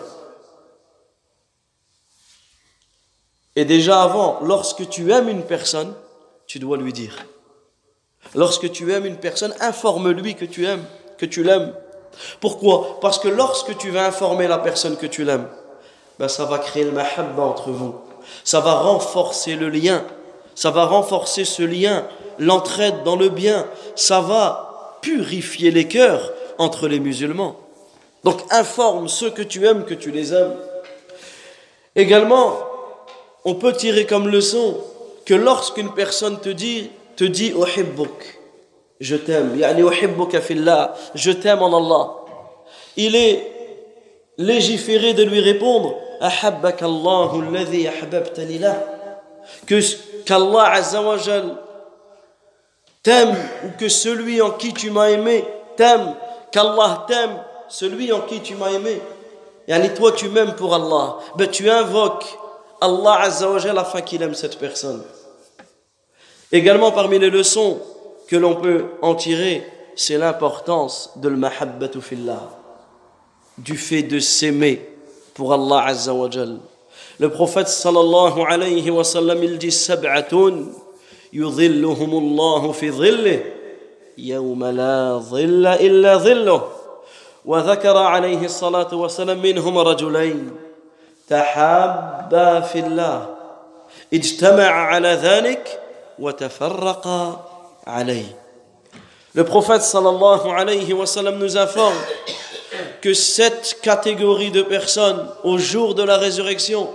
et 3.57 3.65
déjà 3.65 4.03
avant, 4.03 4.39
lorsque 4.43 4.89
tu 4.89 5.11
aimes 5.13 5.29
une 5.29 5.43
personne, 5.43 5.95
tu 6.47 6.59
dois 6.59 6.77
lui 6.77 6.93
dire. 6.93 7.17
Lorsque 8.35 8.71
tu 8.71 8.93
aimes 8.93 9.07
une 9.07 9.17
personne, 9.17 9.55
informe-lui 9.61 10.35
que 10.35 10.45
tu 10.45 10.67
aimes, 10.67 10.85
que 11.19 11.27
tu 11.27 11.43
l'aimes. 11.43 11.75
Pourquoi? 12.41 13.01
Parce 13.01 13.19
que 13.19 13.29
lorsque 13.29 13.77
tu 13.77 13.91
vas 13.91 14.07
informer 14.07 14.47
la 14.47 14.59
personne 14.59 14.97
que 14.97 15.07
tu 15.07 15.25
l'aimes, 15.25 15.49
ben 16.19 16.29
ça 16.29 16.45
va 16.45 16.59
créer 16.59 16.85
le 16.85 16.93
mahabba 16.93 17.43
entre 17.43 17.71
vous 17.71 17.95
ça 18.45 18.61
va 18.61 18.75
renforcer 18.75 19.57
le 19.57 19.69
lien, 19.69 20.05
ça 20.55 20.71
va 20.71 20.85
renforcer 20.85 21.45
ce 21.45 21.63
lien, 21.63 22.07
l'entraide 22.39 23.03
dans 23.05 23.17
le 23.17 23.29
bien, 23.29 23.67
ça 23.97 24.21
va 24.21 24.99
purifier 25.03 25.71
les 25.71 25.89
cœurs 25.89 26.33
entre 26.59 26.89
les 26.89 27.01
musulmans. 27.01 27.57
Donc 28.25 28.41
informe 28.51 29.09
ceux 29.09 29.31
que 29.31 29.43
tu 29.43 29.67
aimes 29.67 29.85
que 29.85 29.95
tu 29.95 30.11
les 30.11 30.35
aimes. 30.35 30.57
Également, 31.97 32.59
on 33.45 33.55
peut 33.55 33.73
tirer 33.73 34.07
comme 34.07 34.29
leçon 34.29 34.77
que 35.25 35.35
lorsqu'une 35.35 35.93
personne 35.93 36.39
te 36.41 36.51
dit, 36.51 36.91
te 37.17 37.25
dit 37.25 37.55
je 39.01 39.17
t'aime, 39.17 39.59
je 41.15 41.31
t'aime 41.33 41.63
en 41.63 41.77
Allah, 41.77 42.15
il 42.97 43.17
est 43.17 43.51
légiféré 44.37 45.15
de 45.15 45.23
lui 45.23 45.41
répondre 45.41 45.95
que 49.67 50.25
qu'Allah 50.25 50.73
Azzawajal 50.73 51.57
t'aime 53.03 53.35
ou 53.65 53.71
que 53.79 53.89
celui 53.89 54.43
en 54.43 54.51
qui 54.51 54.75
tu 54.75 54.91
m'as 54.91 55.11
aimé 55.11 55.45
t'aime, 55.77 56.15
qu'Allah 56.53 57.07
t'aime, 57.09 57.43
celui 57.69 58.13
en 58.13 58.21
qui 58.21 58.41
tu 58.41 58.55
m'as 58.55 58.71
aimé. 58.71 59.01
Et 59.67 59.95
toi 59.95 60.13
tu 60.13 60.29
m'aimes 60.29 60.55
pour 60.57 60.75
Allah, 60.75 61.17
ben 61.37 61.49
tu 61.49 61.71
invoques 61.71 62.37
Allah 62.81 63.21
Azzawajal 63.23 63.79
afin 63.79 64.03
qu'il 64.03 64.23
aime 64.23 64.35
cette 64.35 64.59
personne. 64.59 65.03
Également 66.53 66.93
parmi 66.93 67.19
les 67.19 67.31
leçons 67.31 67.79
que 68.29 68.37
l'on 68.37 68.57
peut 68.57 68.87
en 69.01 69.15
tirer, 69.15 69.67
c'est 69.97 70.19
l'importance 70.19 71.13
de 71.17 71.29
l'mahabbatu 71.29 72.01
fillah, 72.01 72.51
du 73.59 73.77
fait 73.77 74.03
de 74.03 74.19
s'aimer 74.19 74.90
pour 75.41 75.55
Allah 75.55 75.87
Azza 75.87 76.13
wa 76.13 76.29
Jal. 76.29 76.59
Le 77.19 77.31
prophète 77.31 77.69
sallallahu 77.69 78.45
alayhi 78.45 78.91
wa 78.91 79.03
sallam 79.03 79.43
il 79.43 79.57
dit 79.57 79.71
sab'atun 79.73 80.69
yudhilluhum 81.33 82.11
Allah 82.21 82.73
fi 82.75 82.91
dhillih 82.91 83.41
yawma 84.19 84.71
la 84.71 85.19
dhilla 85.19 85.81
illa 85.81 86.19
dhilluh 86.19 86.61
وذكر 87.45 87.97
عليه 87.97 88.45
الصلاة 88.45 88.93
والسلام 88.95 89.41
منهم 89.43 89.79
رجلين 89.79 90.51
تحابا 91.29 92.61
في 92.61 92.79
الله 92.85 93.27
اجتمع 94.13 94.69
على 94.71 95.09
ذلك 95.09 95.81
وتفرقا 96.19 97.23
عليه 97.87 98.37
Le 99.35 99.45
prophète 99.45 99.81
sallallahu 99.81 100.51
alayhi 100.53 100.93
wa 100.93 101.07
sallam 101.07 101.39
nous 101.39 101.57
informe 101.57 101.97
que 103.01 103.15
cette 103.15 103.79
catégorie 103.83 104.51
de 104.51 104.63
personnes 104.63 105.29
au 105.45 105.59
jour 105.59 105.95
de 105.95 106.03
la 106.03 106.17
résurrection 106.17 106.89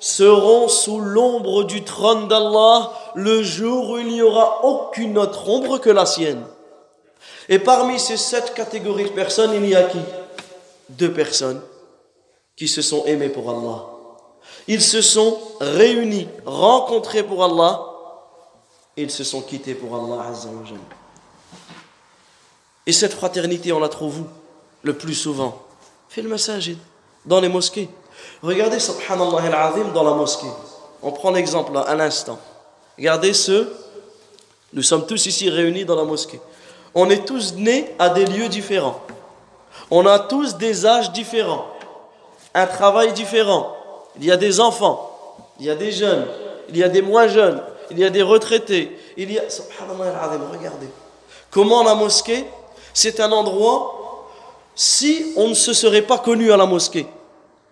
seront 0.00 0.68
sous 0.68 1.00
l'ombre 1.00 1.64
du 1.64 1.82
trône 1.84 2.28
d'Allah 2.28 2.92
le 3.14 3.42
jour 3.42 3.90
où 3.90 3.98
il 3.98 4.08
n'y 4.08 4.22
aura 4.22 4.64
aucune 4.64 5.18
autre 5.18 5.48
ombre 5.48 5.78
que 5.78 5.90
la 5.90 6.06
sienne. 6.06 6.44
Et 7.48 7.58
parmi 7.58 7.98
ces 7.98 8.16
sept 8.16 8.54
catégories 8.54 9.04
de 9.04 9.14
personnes, 9.14 9.52
il 9.54 9.66
y 9.66 9.74
a 9.74 9.84
qui? 9.84 9.98
Deux 10.90 11.12
personnes 11.12 11.60
qui 12.56 12.68
se 12.68 12.82
sont 12.82 13.04
aimées 13.06 13.28
pour 13.28 13.50
Allah. 13.50 13.86
Ils 14.66 14.82
se 14.82 15.00
sont 15.00 15.38
réunis, 15.60 16.28
rencontrés 16.44 17.22
pour 17.22 17.42
Allah, 17.42 17.84
et 18.96 19.02
ils 19.02 19.10
se 19.10 19.24
sont 19.24 19.40
quittés 19.40 19.74
pour 19.74 19.94
Allah 19.94 20.30
Et 22.86 22.92
cette 22.92 23.14
fraternité, 23.14 23.72
on 23.72 23.80
la 23.80 23.88
trouve 23.88 24.20
où? 24.20 24.26
Le 24.82 24.94
plus 24.94 25.14
souvent 25.14 25.62
Fil 26.08 26.26
masajid, 26.26 26.78
dans 27.26 27.40
les 27.40 27.48
mosquées. 27.48 27.88
Regardez, 28.42 28.80
subhanallah 28.80 29.42
al-azim, 29.42 29.92
dans 29.92 30.04
la 30.04 30.12
mosquée. 30.12 30.48
On 31.02 31.12
prend 31.12 31.30
l'exemple 31.30 31.76
à 31.76 31.94
l'instant. 31.94 32.38
Regardez 32.96 33.34
ce. 33.34 33.68
Nous 34.72 34.82
sommes 34.82 35.06
tous 35.06 35.26
ici 35.26 35.50
réunis 35.50 35.84
dans 35.84 35.96
la 35.96 36.04
mosquée. 36.04 36.40
On 36.94 37.08
est 37.10 37.24
tous 37.26 37.54
nés 37.54 37.94
à 37.98 38.08
des 38.08 38.26
lieux 38.26 38.48
différents. 38.48 39.00
On 39.90 40.06
a 40.06 40.18
tous 40.18 40.56
des 40.56 40.84
âges 40.84 41.12
différents, 41.12 41.66
un 42.54 42.66
travail 42.66 43.12
différent. 43.12 43.74
Il 44.18 44.24
y 44.24 44.32
a 44.32 44.36
des 44.36 44.60
enfants, 44.60 45.36
il 45.58 45.66
y 45.66 45.70
a 45.70 45.74
des 45.74 45.92
jeunes, 45.92 46.26
il 46.68 46.76
y 46.76 46.82
a 46.82 46.88
des 46.88 47.00
moins 47.00 47.28
jeunes, 47.28 47.62
il 47.90 47.98
y 47.98 48.04
a 48.04 48.10
des 48.10 48.22
retraités. 48.22 48.98
Il 49.16 49.32
y 49.32 49.38
a. 49.38 49.42
regardez. 50.52 50.88
Comment 51.50 51.82
la 51.82 51.94
mosquée, 51.94 52.44
c'est 52.92 53.20
un 53.20 53.32
endroit, 53.32 53.97
si 54.78 55.32
on 55.36 55.48
ne 55.48 55.54
se 55.54 55.72
serait 55.72 56.02
pas 56.02 56.18
connu 56.18 56.52
à 56.52 56.56
la 56.56 56.64
mosquée. 56.64 57.04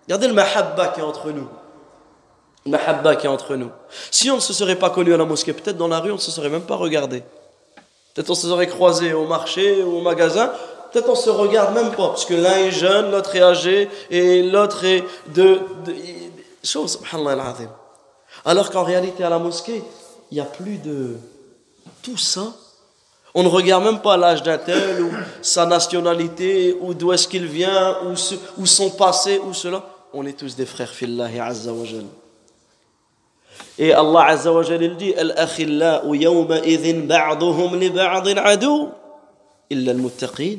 Regardez 0.03 0.27
le 0.27 0.33
mahabba 0.33 0.89
qui 0.89 0.99
est 0.99 1.03
entre 1.03 1.31
nous. 1.31 1.47
Le 2.65 2.71
mahabba 2.71 3.15
qui 3.15 3.27
est 3.27 3.29
entre 3.29 3.55
nous. 3.55 3.71
Si 4.11 4.29
on 4.29 4.35
ne 4.35 4.41
se 4.41 4.51
serait 4.51 4.75
pas 4.75 4.89
connu 4.89 5.13
à 5.13 5.17
la 5.17 5.23
mosquée, 5.23 5.53
peut-être 5.53 5.77
dans 5.77 5.87
la 5.87 5.99
rue, 5.99 6.11
on 6.11 6.15
ne 6.15 6.19
se 6.19 6.31
serait 6.31 6.49
même 6.49 6.63
pas 6.63 6.75
regardé. 6.75 7.23
Peut-être 8.13 8.29
on 8.29 8.35
se 8.35 8.49
serait 8.49 8.67
croisé 8.67 9.13
au 9.13 9.25
marché 9.25 9.81
au 9.83 10.01
magasin, 10.01 10.51
peut-être 10.91 11.07
on 11.07 11.15
se 11.15 11.29
regarde 11.29 11.73
même 11.73 11.91
pas, 11.91 12.09
parce 12.09 12.25
que 12.25 12.33
l'un 12.33 12.57
est 12.57 12.71
jeune, 12.71 13.09
l'autre 13.09 13.33
est 13.37 13.41
âgé, 13.41 13.89
et 14.09 14.43
l'autre 14.43 14.83
est 14.83 15.05
de... 15.27 15.61
de 15.85 15.95
subhanallah 16.61 17.55
Alors 18.43 18.69
qu'en 18.69 18.83
réalité, 18.83 19.23
à 19.23 19.29
la 19.29 19.39
mosquée, 19.39 19.81
il 20.31 20.35
n'y 20.35 20.41
a 20.41 20.45
plus 20.45 20.77
de 20.77 21.15
tout 22.01 22.17
ça. 22.17 22.47
On 23.39 23.43
ne 23.43 23.49
regarde 23.49 23.83
même 23.83 23.99
pas 23.99 24.17
l'âge 24.17 24.41
d'un 24.41 24.57
tel, 24.57 24.99
ou 24.99 25.11
sa 25.43 25.67
nationalité, 25.67 26.75
ou 26.81 26.95
d'où 26.95 27.13
est-ce 27.13 27.27
qu'il 27.27 27.45
vient, 27.45 27.95
ou, 28.57 28.65
son 28.65 28.89
passé, 28.89 29.39
ou 29.45 29.53
cela. 29.53 29.83
On 30.11 30.25
est 30.25 30.33
tous 30.33 30.55
des 30.55 30.65
frères, 30.65 30.89
fillahi 30.89 31.39
azza 31.39 31.71
Et 33.77 33.93
Allah 33.93 34.23
azza 34.23 34.51
il 34.81 34.97
dit, 34.97 35.13
Al-akhillau 35.13 36.15
yawma 36.15 36.65
idhin 36.65 37.01
ba'duhum 37.01 37.77
li 37.79 37.91
ba'din 37.91 38.37
adu, 38.37 38.87
illa 39.69 39.91
al-muttaqin. 39.91 40.57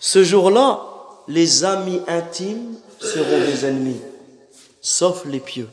Ce 0.00 0.24
jour-là, 0.24 0.80
les 1.28 1.64
amis 1.64 2.00
intimes 2.08 2.76
seront 2.98 3.40
des 3.40 3.66
ennemis, 3.66 4.00
sauf 4.80 5.26
les 5.26 5.40
pieux. 5.40 5.68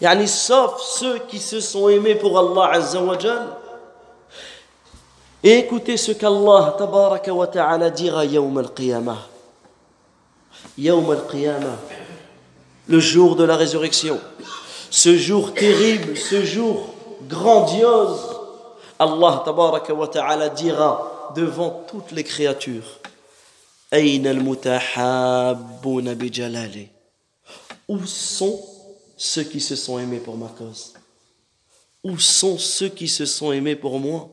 Yani, 0.00 0.28
sauf 0.28 0.80
ceux 0.82 1.18
qui 1.28 1.40
se 1.40 1.58
sont 1.58 1.88
aimés 1.88 2.14
pour 2.14 2.38
Allah 2.38 2.76
Azza 2.78 3.00
Et 5.42 5.58
écoutez 5.58 5.96
ce 5.96 6.10
qu'Allah 6.12 6.74
tabaraka 6.76 7.32
wa 7.32 7.46
ta'ala 7.46 7.90
dira 7.90 8.24
yawm 8.24 8.58
al-qiyamah. 8.58 9.28
Yawm 10.76 11.10
al-qiyamah. 11.10 11.78
Le 12.88 12.98
jour 12.98 13.36
de 13.36 13.44
la 13.44 13.56
résurrection. 13.56 14.18
Ce 14.90 15.16
jour 15.16 15.54
terrible, 15.54 16.16
ce 16.16 16.44
jour 16.44 16.92
grandiose. 17.28 18.20
Allah 18.98 19.42
tabaraka 19.44 19.94
wa 19.94 20.08
ta'ala 20.08 20.48
dira 20.48 21.32
devant 21.36 21.84
toutes 21.88 22.10
les 22.10 22.24
créatures. 22.24 22.98
Ayn 23.92 24.26
al-mutahabbuna 24.26 26.16
bi. 26.16 26.32
Où 27.86 28.04
sont 28.06 28.60
ceux 29.16 29.44
qui 29.44 29.60
se 29.60 29.76
sont 29.76 30.00
aimés 30.00 30.18
pour 30.18 30.36
ma 30.36 30.48
cause? 30.48 30.94
Où 32.02 32.18
sont 32.18 32.58
ceux 32.58 32.88
qui 32.88 33.06
se 33.06 33.24
sont 33.24 33.52
aimés 33.52 33.76
pour 33.76 34.00
moi? 34.00 34.28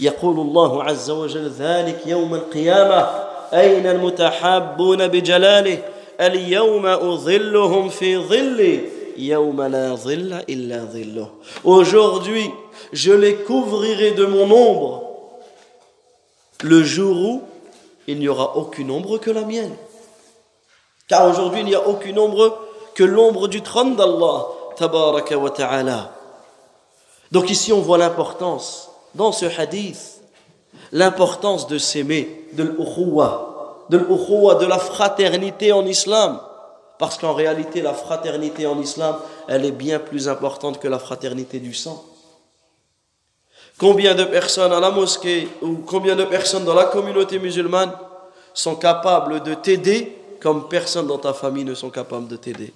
يقول 0.00 0.40
الله 0.40 0.82
عز 0.84 1.10
وجل 1.10 1.48
ذلك 1.48 2.06
يوم 2.06 2.34
القيامة 2.34 3.00
أين 3.52 3.86
المتحابون 3.86 5.08
بجلاله 5.08 5.78
اليوم 6.20 6.86
أظلهم 6.86 7.88
في 7.88 8.18
ظلي 8.18 8.80
يوم 9.16 9.62
لا 9.62 9.94
ظل 9.94 10.32
إلا 10.48 10.84
ظله 10.84 11.28
Aujourd'hui, 11.64 12.50
je 12.92 13.12
les 13.12 13.36
couvrirai 13.36 14.12
de 14.12 14.24
mon 14.24 14.50
ombre 14.50 15.02
le 16.62 16.82
jour 16.82 17.16
où 17.16 17.42
il 18.06 18.18
n'y 18.18 18.28
aura 18.28 18.56
aucune 18.56 18.90
ombre 18.90 19.18
que 19.18 19.30
la 19.30 19.42
mienne. 19.42 19.74
Car 21.08 21.28
aujourd'hui, 21.28 21.60
il 21.60 21.66
n'y 21.66 21.74
a 21.74 21.86
aucune 21.86 22.18
ombre 22.18 22.58
que 22.94 23.04
l'ombre 23.04 23.48
du 23.48 23.62
trône 23.62 23.96
d'Allah, 23.96 24.46
tabaraka 24.76 25.36
wa 25.36 25.50
ta'ala. 25.50 26.12
Donc 27.30 27.50
ici, 27.50 27.72
on 27.72 27.80
voit 27.80 27.98
l'importance, 27.98 28.85
dans 29.17 29.31
ce 29.31 29.45
hadith, 29.45 30.21
l'importance 30.91 31.67
de 31.67 31.77
s'aimer, 31.77 32.47
de 32.53 32.63
l'ukhuwa, 32.63 33.85
de 33.89 33.97
l'ukhuwa, 33.97 34.55
de 34.55 34.65
la 34.65 34.79
fraternité 34.79 35.73
en 35.73 35.85
islam. 35.85 36.39
Parce 36.99 37.17
qu'en 37.17 37.33
réalité, 37.33 37.81
la 37.81 37.93
fraternité 37.93 38.65
en 38.65 38.79
islam, 38.79 39.17
elle 39.47 39.65
est 39.65 39.71
bien 39.71 39.99
plus 39.99 40.29
importante 40.29 40.79
que 40.79 40.87
la 40.87 40.97
fraternité 40.97 41.59
du 41.59 41.73
sang. 41.73 42.03
Combien 43.77 44.15
de 44.15 44.23
personnes 44.23 44.73
à 44.73 44.79
la 44.79 44.89
mosquée 44.89 45.47
ou 45.61 45.75
combien 45.85 46.15
de 46.15 46.23
personnes 46.23 46.65
dans 46.65 46.73
la 46.73 46.85
communauté 46.85 47.37
musulmane 47.37 47.91
sont 48.53 48.75
capables 48.75 49.43
de 49.43 49.53
t'aider 49.53 50.17
comme 50.41 50.67
personne 50.67 51.05
dans 51.05 51.19
ta 51.19 51.33
famille 51.33 51.65
ne 51.65 51.75
sont 51.75 51.91
capables 51.91 52.27
de 52.27 52.37
t'aider? 52.37 52.73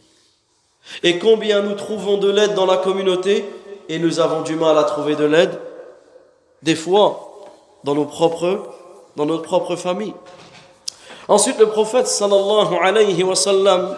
Et 1.01 1.17
combien 1.17 1.61
nous 1.61 1.73
trouvons 1.73 2.17
de 2.17 2.29
l'aide 2.29 2.53
dans 2.53 2.67
la 2.67 2.77
communauté 2.77 3.45
et 3.89 3.97
nous 3.97 4.19
avons 4.19 4.41
du 4.41 4.55
mal 4.55 4.77
à 4.77 4.83
trouver 4.83 5.15
de 5.15 5.25
l'aide, 5.25 5.59
des 6.62 6.74
fois, 6.74 7.48
dans 7.84 7.94
nos 7.94 8.04
propres, 8.04 8.62
dans 9.16 9.26
notre 9.26 9.42
propre 9.42 9.76
famille. 9.76 10.14
Ensuite, 11.28 11.58
le 11.58 11.68
prophète 11.68 12.06
sallallahu 12.06 12.74
alayhi 12.82 13.22
wa 13.22 13.34
sallam, 13.34 13.96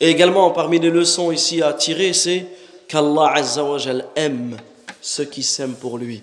et 0.00 0.08
également 0.08 0.50
parmi 0.50 0.78
les 0.78 0.90
leçons 0.90 1.30
ici 1.30 1.62
à 1.62 1.72
tirer, 1.72 2.12
c'est 2.12 2.46
qu'Allah 2.88 3.32
azza 3.34 3.62
wa 3.62 3.78
aime 4.16 4.56
ceux 5.00 5.24
qui 5.24 5.42
s'aiment 5.42 5.74
pour 5.74 5.98
lui. 5.98 6.22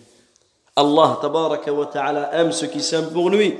Allah 0.75 1.17
tabaraka 1.21 1.71
wa 1.71 1.85
ta'ala 1.85 2.29
aime 2.33 2.51
ceux 2.51 2.67
qui 2.67 2.81
s'aiment 2.81 3.11
pour 3.11 3.29
lui. 3.29 3.55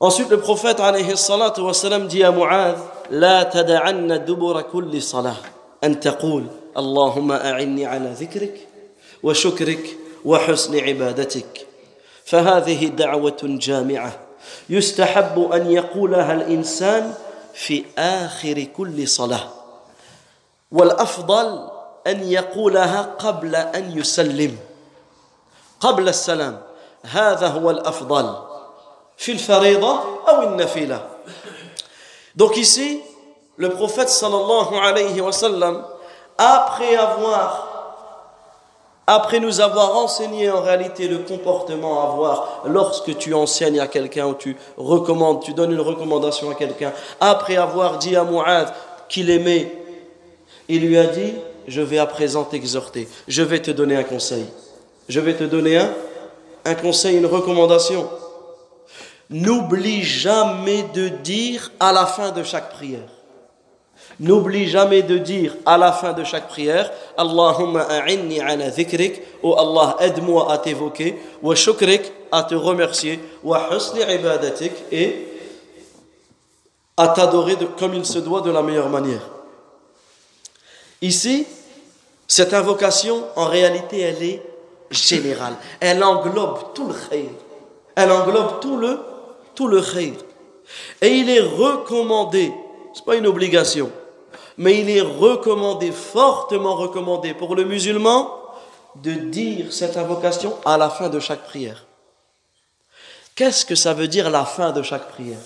Ensuite, 0.00 0.30
le 0.30 0.38
prophète 0.38 0.78
alayhi 0.80 1.16
salatu 1.16 1.60
wa 1.60 1.74
salam 1.74 2.06
dit 2.06 2.22
à 2.22 2.30
Mu'adh 2.30 2.78
لا 3.10 3.42
تدعن 3.42 4.24
دبر 4.24 4.62
كل 4.62 5.02
صلاة 5.02 5.36
أن 5.84 6.00
تقول 6.00 6.46
اللهم 6.76 7.32
أعني 7.32 7.86
على 7.86 8.12
ذكرك 8.20 8.68
وشكرك 9.22 9.96
وحسن 10.25 10.79
عبادتك. 10.79 11.67
فهذه 12.25 12.87
دعوة 12.87 13.37
جامعة. 13.43 14.19
يستحب 14.69 15.51
أن 15.51 15.71
يقولها 15.71 16.33
الإنسان 16.33 17.13
في 17.53 17.85
آخر 17.97 18.63
كل 18.63 19.07
صلاة. 19.07 19.47
والأفضل 20.71 21.69
أن 22.07 22.23
يقولها 22.31 23.01
قبل 23.19 23.55
أن 23.55 23.97
يسلم. 23.97 24.57
قبل 25.79 26.09
السلام. 26.09 26.61
هذا 27.03 27.47
هو 27.47 27.69
الأفضل. 27.69 28.53
donc 32.35 32.57
ici 32.57 32.99
le 33.57 33.69
prophète 33.69 34.09
sallallahu 34.09 34.75
alayhi 34.75 35.21
wa 35.21 35.31
sallam 35.31 35.85
après 36.37 36.95
avoir 36.95 37.72
après 39.05 39.39
nous 39.39 39.59
avoir 39.59 39.97
enseigné 39.97 40.49
en 40.49 40.61
réalité 40.61 41.07
le 41.07 41.19
comportement 41.19 42.01
à 42.01 42.13
avoir 42.13 42.63
lorsque 42.65 43.17
tu 43.17 43.33
enseignes 43.33 43.79
à 43.79 43.87
quelqu'un 43.87 44.27
ou 44.27 44.33
tu 44.33 44.55
recommandes, 44.77 45.43
tu 45.43 45.53
donnes 45.53 45.71
une 45.71 45.81
recommandation 45.81 46.49
à 46.49 46.55
quelqu'un, 46.55 46.93
après 47.19 47.57
avoir 47.57 47.97
dit 47.97 48.15
à 48.15 48.23
Mu'adh 48.23 48.73
qu'il 49.09 49.29
aimait, 49.29 49.71
il 50.69 50.87
lui 50.87 50.97
a 50.97 51.05
dit, 51.05 51.33
je 51.67 51.81
vais 51.81 51.97
à 51.97 52.05
présent 52.05 52.43
t'exhorter, 52.43 53.07
je 53.27 53.43
vais 53.43 53.61
te 53.61 53.71
donner 53.71 53.95
un 53.95 54.03
conseil. 54.03 54.45
Je 55.09 55.19
vais 55.19 55.33
te 55.33 55.43
donner 55.43 55.77
un, 55.77 55.93
un 56.65 56.75
conseil, 56.75 57.17
une 57.17 57.25
recommandation. 57.25 58.09
N'oublie 59.29 60.03
jamais 60.03 60.83
de 60.93 61.09
dire 61.09 61.71
à 61.79 61.91
la 61.91 62.05
fin 62.05 62.31
de 62.31 62.43
chaque 62.43 62.71
prière. 62.71 63.09
N'oublie 64.19 64.67
jamais 64.67 65.01
de 65.01 65.17
dire 65.17 65.55
à 65.65 65.77
la 65.77 65.91
fin 65.91 66.13
de 66.13 66.23
chaque 66.23 66.47
prière 66.47 66.91
Allahumma 67.17 67.81
a'inni 67.81 68.39
ala 68.39 68.69
dhikrik 68.69 69.21
ou 69.41 69.55
Allah 69.55 69.97
aide-moi 69.99 70.51
à 70.51 70.57
t'évoquer 70.59 71.17
wa 71.41 71.55
shukrik 71.55 72.11
à 72.31 72.43
te 72.43 72.55
remercier 72.55 73.19
wa 73.43 73.69
husni 73.71 74.01
ibadatik 74.01 74.71
et 74.91 75.27
à 76.95 77.07
t'adorer 77.07 77.57
comme 77.79 77.95
il 77.95 78.05
se 78.05 78.19
doit 78.19 78.41
de 78.41 78.51
la 78.51 78.61
meilleure 78.61 78.89
manière. 78.89 79.27
Ici, 81.01 81.45
cette 82.27 82.53
invocation, 82.53 83.23
en 83.35 83.45
réalité, 83.45 83.99
elle 83.99 84.23
est 84.23 84.41
générale. 84.91 85.55
Elle 85.79 86.03
englobe 86.03 86.73
tout 86.73 86.87
le 86.87 86.93
khayr. 86.93 87.29
Elle 87.95 88.11
englobe 88.11 88.59
tout 88.59 88.77
le 88.77 88.99
tout 89.55 89.67
le 89.67 89.81
khayr. 89.81 90.13
Et 91.01 91.09
il 91.09 91.29
est 91.29 91.41
recommandé, 91.41 92.51
c'est 92.93 93.05
pas 93.05 93.15
une 93.15 93.27
obligation, 93.27 93.91
mais 94.57 94.79
il 94.79 94.89
est 94.89 95.01
recommandé, 95.01 95.91
fortement 95.91 96.75
recommandé 96.75 97.33
pour 97.33 97.55
le 97.55 97.63
musulman 97.63 98.29
de 98.95 99.11
dire 99.11 99.73
cette 99.73 99.97
invocation 99.97 100.55
à 100.65 100.77
la 100.77 100.89
fin 100.89 101.09
de 101.09 101.19
chaque 101.19 101.43
prière. 101.43 101.85
Qu'est-ce 103.35 103.65
que 103.65 103.75
ça 103.75 103.93
veut 103.93 104.07
dire 104.07 104.29
la 104.29 104.45
fin 104.45 104.71
de 104.71 104.83
chaque 104.83 105.09
prière? 105.09 105.39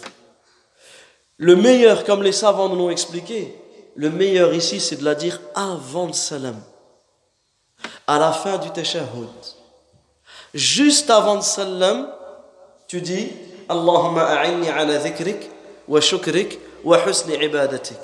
Le 1.37 1.55
meilleur, 1.55 2.03
comme 2.03 2.23
les 2.23 2.31
savants 2.31 2.67
nous 2.67 2.75
l'ont 2.75 2.89
expliqué, 2.89 3.55
le 3.95 4.09
meilleur 4.09 4.53
ici, 4.53 4.79
c'est 4.79 4.97
de 4.97 5.05
la 5.05 5.15
dire 5.15 5.39
avant 5.55 6.07
le 6.07 6.13
salam, 6.13 6.59
à 8.05 8.19
la 8.19 8.31
fin 8.31 8.57
du 8.57 8.69
tashahhud. 8.71 9.29
Juste 10.53 11.09
avant 11.09 11.35
le 11.35 11.41
salam, 11.41 12.09
tu 12.87 13.01
dis 13.01 13.29
Allahumma 13.69 14.23
a'inni 14.23 14.69
ala 14.69 14.99
wa 15.87 16.01
shukrik 16.01 16.59
wa 16.83 16.97
husni 17.05 17.35
ibadatik 17.35 17.97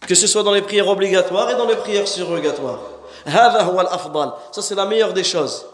Que 0.00 0.14
ce 0.14 0.26
soit 0.26 0.42
dans 0.42 0.52
les 0.52 0.62
prières 0.62 0.88
obligatoires 0.88 1.50
et 1.50 1.54
dans 1.54 1.66
les 1.66 1.76
prières 1.76 2.06
surrogatoires. 2.06 2.78
هذا 3.24 3.62
هو 3.62 3.80
الأفضل. 3.80 4.32
Ça 4.52 4.62
c'est 4.62 4.74
la 4.74 4.86
meilleure 4.86 5.12
des 5.12 5.24
choses. 5.24 5.64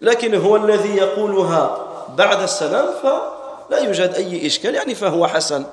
لكن 0.00 0.34
هو 0.34 0.56
الذي 0.56 0.96
يقولها 0.96 1.78
بعد 2.16 2.42
السلام 2.42 2.86
فلا 3.02 3.78
يوجد 3.78 4.14
أي 4.14 4.46
إشكال 4.46 4.74
يعني 4.74 4.94
فهو 4.94 5.26
حسن. 5.26 5.64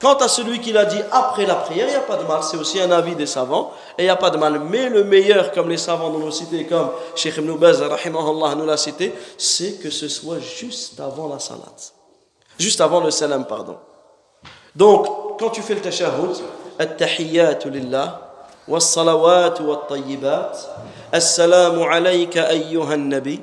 Quant 0.00 0.14
à 0.14 0.28
celui 0.28 0.60
qui 0.60 0.70
l'a 0.70 0.84
dit 0.84 1.00
après 1.10 1.44
la 1.44 1.56
prière, 1.56 1.86
il 1.88 1.90
n'y 1.90 1.96
a 1.96 2.00
pas 2.00 2.16
de 2.16 2.22
mal. 2.22 2.40
C'est 2.44 2.56
aussi 2.56 2.80
un 2.80 2.90
avis 2.92 3.16
des 3.16 3.26
savants. 3.26 3.72
Et 3.98 4.02
il 4.02 4.04
n'y 4.04 4.10
a 4.10 4.16
pas 4.16 4.30
de 4.30 4.36
mal. 4.36 4.60
Mais 4.60 4.88
le 4.88 5.02
meilleur, 5.02 5.50
comme 5.50 5.68
les 5.68 5.76
savants 5.76 6.10
nous 6.10 6.20
l'ont 6.20 6.30
cité, 6.30 6.66
comme 6.66 6.90
Sheikh 7.16 7.36
Ibn 7.38 7.56
Baz, 7.56 7.82
nous 7.82 8.64
l'a 8.64 8.76
cité, 8.76 9.12
c'est 9.36 9.82
que 9.82 9.90
ce 9.90 10.08
soit 10.08 10.38
juste 10.38 11.00
avant 11.00 11.28
la 11.28 11.40
salat. 11.40 11.74
Juste 12.60 12.80
avant 12.80 13.00
le 13.00 13.10
salam, 13.10 13.44
pardon. 13.44 13.76
Donc, 14.76 15.40
quand 15.40 15.50
tu 15.50 15.62
fais 15.62 15.74
le 15.74 15.80
tashahhud, 15.80 16.36
التحيات 16.81 17.67
لله 17.67 18.17
والصلوات 18.67 19.61
والطيبات. 19.61 20.57
السلام 21.13 21.83
عليك 21.83 22.37
أيها 22.37 22.93
النبي 22.93 23.41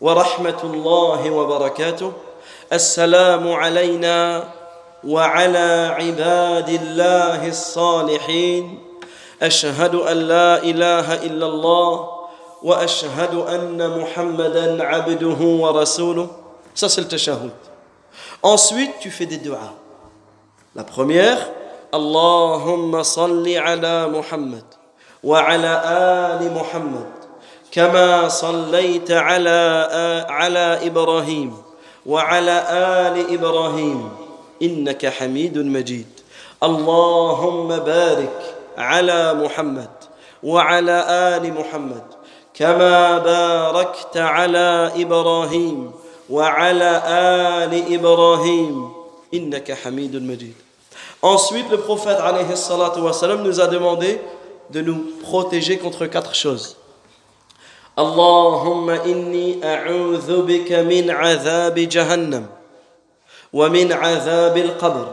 ورحمة 0.00 0.60
الله 0.64 1.30
وبركاته. 1.30 2.12
السلام 2.72 3.52
علينا 3.52 4.44
وعلى 5.04 5.94
عباد 5.98 6.68
الله 6.68 7.48
الصالحين. 7.48 8.78
أشهد 9.42 9.94
أن 9.94 10.16
لا 10.16 10.62
إله 10.62 11.14
إلا 11.14 11.46
الله 11.46 12.08
وأشهد 12.62 13.34
أن 13.34 13.98
محمدا 14.00 14.84
عبده 14.84 15.40
ورسوله. 15.40 16.28
Ça 16.74 16.88
c'est 16.88 17.00
le 17.00 17.50
ensuite 18.42 18.98
tu 19.00 19.10
fais 19.10 19.26
des 19.26 19.36
duas. 19.38 19.72
La 20.74 20.84
première 20.84 21.38
اللهم 21.94 23.02
صل 23.02 23.48
على 23.48 24.06
محمد 24.06 24.64
وعلى 25.24 25.82
آل 25.86 26.54
محمد 26.54 27.10
كما 27.72 28.28
صليت 28.28 29.10
على 29.10 29.60
على 30.28 30.66
إبراهيم 30.86 31.54
وعلى 32.06 32.56
آل 32.70 33.34
إبراهيم 33.34 34.08
إنك 34.62 35.06
حميد 35.06 35.58
مجيد. 35.58 36.06
اللهم 36.62 37.68
بارك 37.68 38.38
على 38.78 39.34
محمد 39.34 39.90
وعلى 40.42 40.96
آل 41.08 41.54
محمد 41.54 42.06
كما 42.54 43.18
باركت 43.18 44.16
على 44.16 44.92
إبراهيم 44.96 45.90
وعلى 46.30 47.02
آل 47.06 47.94
إبراهيم 47.94 48.92
إنك 49.34 49.72
حميد 49.72 50.16
مجيد. 50.16 50.63
Ensuite, 51.23 51.69
le 51.69 51.77
prophète 51.77 52.17
alayhi 52.21 52.55
salatu 52.55 52.99
wasalam, 53.01 53.43
nous 53.43 53.59
a 53.59 53.67
demandé 53.67 54.19
de 54.69 54.81
nous 54.81 55.11
protéger 55.21 55.77
contre 55.77 56.05
quatre 56.05 56.33
choses. 56.35 56.77
Allahumma 57.97 59.05
inni 59.05 59.59
a'udhu 59.61 60.43
bika 60.43 60.83
min 60.83 61.09
azab 61.09 61.77
jahannam. 61.89 62.47
ومن 63.53 63.91
عذاب 63.91 64.57
القبر 64.57 65.07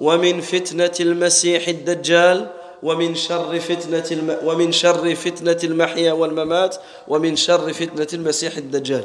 ومن 0.00 0.40
فتنة 0.40 0.92
المسيح 1.00 1.68
الدجال 1.68 2.48
ومن 2.82 3.14
شر 3.14 3.60
فتنة 3.60 4.04
الم... 4.12 4.36
ومن 4.44 4.72
شر 4.72 5.14
فتنة 5.14 5.56
المحيا 5.64 6.12
والممات 6.12 6.76
ومن 7.08 7.36
شر 7.36 7.72
فتنة 7.72 8.06
المسيح 8.12 8.56
الدجال 8.56 9.04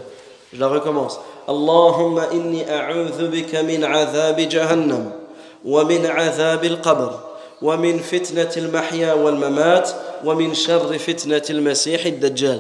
Je 0.54 0.60
la 0.60 0.68
recommence. 0.68 1.16
اللهم 1.50 2.20
إني 2.20 2.76
أعوذ 2.76 3.28
بك 3.32 3.56
من 3.56 3.84
عذاب 3.84 4.36
جهنم 4.36 5.12
ومن 5.66 6.06
عذاب 6.06 6.64
القبر 6.64 7.20
ومن 7.62 8.00
فتنة 8.00 8.52
المحيا 8.58 9.14
والممات 9.14 9.90
ومن 10.26 10.54
شر 10.54 10.98
فتنة 10.98 11.44
المسيح 11.50 12.06
الدجال 12.06 12.60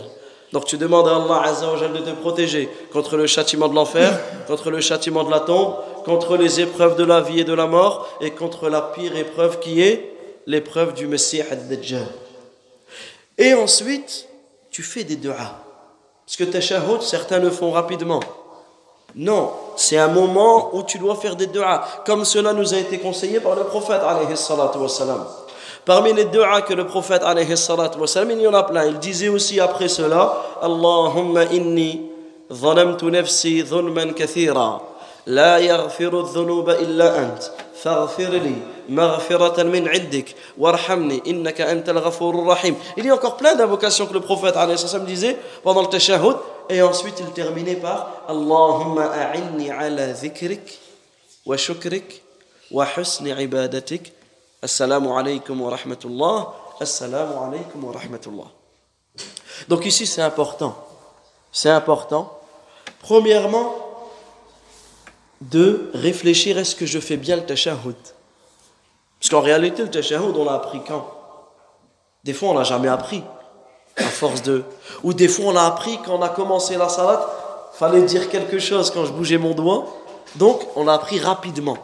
Donc 0.53 0.63
tu 0.63 0.77
demandes 0.77 1.09
à 1.09 1.17
Allah 1.17 1.41
Azzawajal 1.43 1.91
de 1.91 1.99
te 1.99 2.11
protéger 2.11 2.69
contre 2.93 3.17
le 3.17 3.27
châtiment 3.27 3.67
de 3.67 3.75
l'enfer, 3.75 4.17
contre 4.47 4.71
le 4.71 4.79
châtiment 4.79 5.25
de 5.25 5.29
la 5.29 5.41
tombe, 5.41 5.75
contre 6.05 6.37
les 6.37 6.61
épreuves 6.61 6.95
de 6.95 7.03
la 7.03 7.19
vie 7.19 7.41
et 7.41 7.43
de 7.43 7.53
la 7.53 7.67
mort, 7.67 8.07
et 8.21 8.31
contre 8.31 8.69
la 8.69 8.81
pire 8.81 9.17
épreuve 9.17 9.59
qui 9.59 9.81
est 9.81 10.13
l'épreuve 10.45 10.93
du 10.93 11.05
Messie 11.05 11.41
ad-Dajjal. 11.41 12.07
Et 13.37 13.53
ensuite, 13.53 14.29
tu 14.71 14.83
fais 14.83 15.03
des 15.03 15.17
du'as. 15.17 15.57
Parce 16.25 16.37
que 16.37 16.45
tashahhud, 16.45 17.01
certains 17.01 17.39
le 17.39 17.49
font 17.49 17.71
rapidement. 17.71 18.21
Non, 19.15 19.51
c'est 19.75 19.97
un 19.97 20.09
moment 20.09 20.69
où 20.73 20.83
tu 20.83 20.99
dois 20.99 21.15
faire 21.15 21.35
des 21.35 21.47
du'as, 21.47 21.81
comme 22.05 22.23
cela 22.23 22.53
nous 22.53 22.73
a 22.73 22.77
été 22.77 22.99
conseillé 22.99 23.39
par 23.39 23.55
le 23.55 23.63
prophète 23.63 24.01
alayhi 24.07 24.37
salatu 24.37 24.77
wassalam. 24.77 25.25
Parmi 25.85 26.13
les 26.13 26.25
du'as 26.25 26.61
que 26.61 26.73
le 26.73 26.85
prophète 26.85 27.23
alayhi 27.23 27.57
salatu 27.57 27.99
wassalam, 27.99 28.31
il 28.31 28.41
y 28.41 28.47
en 28.47 28.53
a 28.53 28.63
plein. 28.63 28.85
Il 28.85 28.99
disait 28.99 29.29
aussi 29.29 29.59
après 29.59 29.87
cela 29.87 30.33
Allahumma 30.61 31.45
inni 31.45 32.11
ظلمت 32.53 33.03
نفسي 33.03 33.63
ظلما 33.63 34.11
كثيرا 34.11 34.81
لا 35.27 35.57
يغفر 35.57 36.19
الذنوب 36.19 36.69
إلا 36.69 37.19
أنت 37.19 37.43
فاغفر 37.83 38.29
لي 38.29 38.55
مغفرة 38.88 39.62
من 39.62 39.88
عندك 39.88 40.34
وارحمني 40.58 41.22
إنك 41.26 41.60
أنت 41.60 41.88
الغفور 41.88 42.34
الرحيم 42.34 42.76
Il 42.96 43.04
y 43.06 43.10
a 43.10 43.14
encore 43.14 43.36
plein 43.36 43.54
d'invocations 43.54 44.06
que 44.06 44.14
le 44.14 44.20
prophète 44.20 44.56
alayhi 44.56 44.78
sallam 44.78 45.06
disait 45.06 45.36
pendant 45.62 45.82
le 45.82 45.88
tashahhud 45.88 46.36
et 46.68 46.82
ensuite 46.82 47.20
il 47.20 47.32
terminait 47.32 47.76
par 47.76 48.24
ala 48.28 50.06
dhikrik 50.12 50.78
wa 51.46 51.56
shukrik 51.56 52.22
wa 52.70 52.86
husni 52.96 53.30
ibadatik 53.30 54.12
Assalamu 54.64 55.08
alaikum 55.18 55.60
wa 55.60 55.70
rahmatullah. 55.70 56.54
Assalamu 56.80 57.32
alaikum 57.34 57.82
wa 57.82 57.92
rahmatullah. 57.92 58.46
Donc 59.68 59.84
ici, 59.84 60.06
c'est 60.06 60.22
important. 60.22 60.76
C'est 61.50 61.68
important. 61.68 62.38
Premièrement, 63.00 63.74
de 65.40 65.90
réfléchir 65.94 66.58
est-ce 66.58 66.76
que 66.76 66.86
je 66.86 67.00
fais 67.00 67.16
bien 67.16 67.34
le 67.34 67.44
tashahhud 67.44 67.96
Parce 69.22 69.30
qu'en 69.30 69.40
réalité, 69.40 69.82
le 69.82 69.88
tashahhud, 69.88 70.36
on 70.36 70.44
l'a 70.44 70.54
appris 70.54 70.80
quand? 70.84 71.06
Des 72.24 72.32
fois, 72.32 72.48
on 72.48 72.54
l'a 72.54 72.64
jamais 72.64 72.88
appris, 72.88 73.22
à 73.96 74.02
force 74.02 74.42
de. 74.42 74.64
Ou 75.04 75.14
des 75.14 75.28
fois, 75.28 75.44
on 75.46 75.52
l'a 75.52 75.66
appris 75.66 75.96
quand 76.04 76.18
on 76.18 76.22
a 76.22 76.28
commencé 76.28 76.76
la 76.76 76.88
salat, 76.88 77.24
fallait 77.74 78.02
dire 78.02 78.28
quelque 78.28 78.58
chose 78.58 78.90
quand 78.90 79.04
je 79.04 79.12
bougeais 79.12 79.38
mon 79.38 79.54
doigt. 79.54 79.86
Donc, 80.34 80.62
on 80.74 80.84
l'a 80.84 80.94
appris 80.94 81.20
rapidement. 81.20 81.76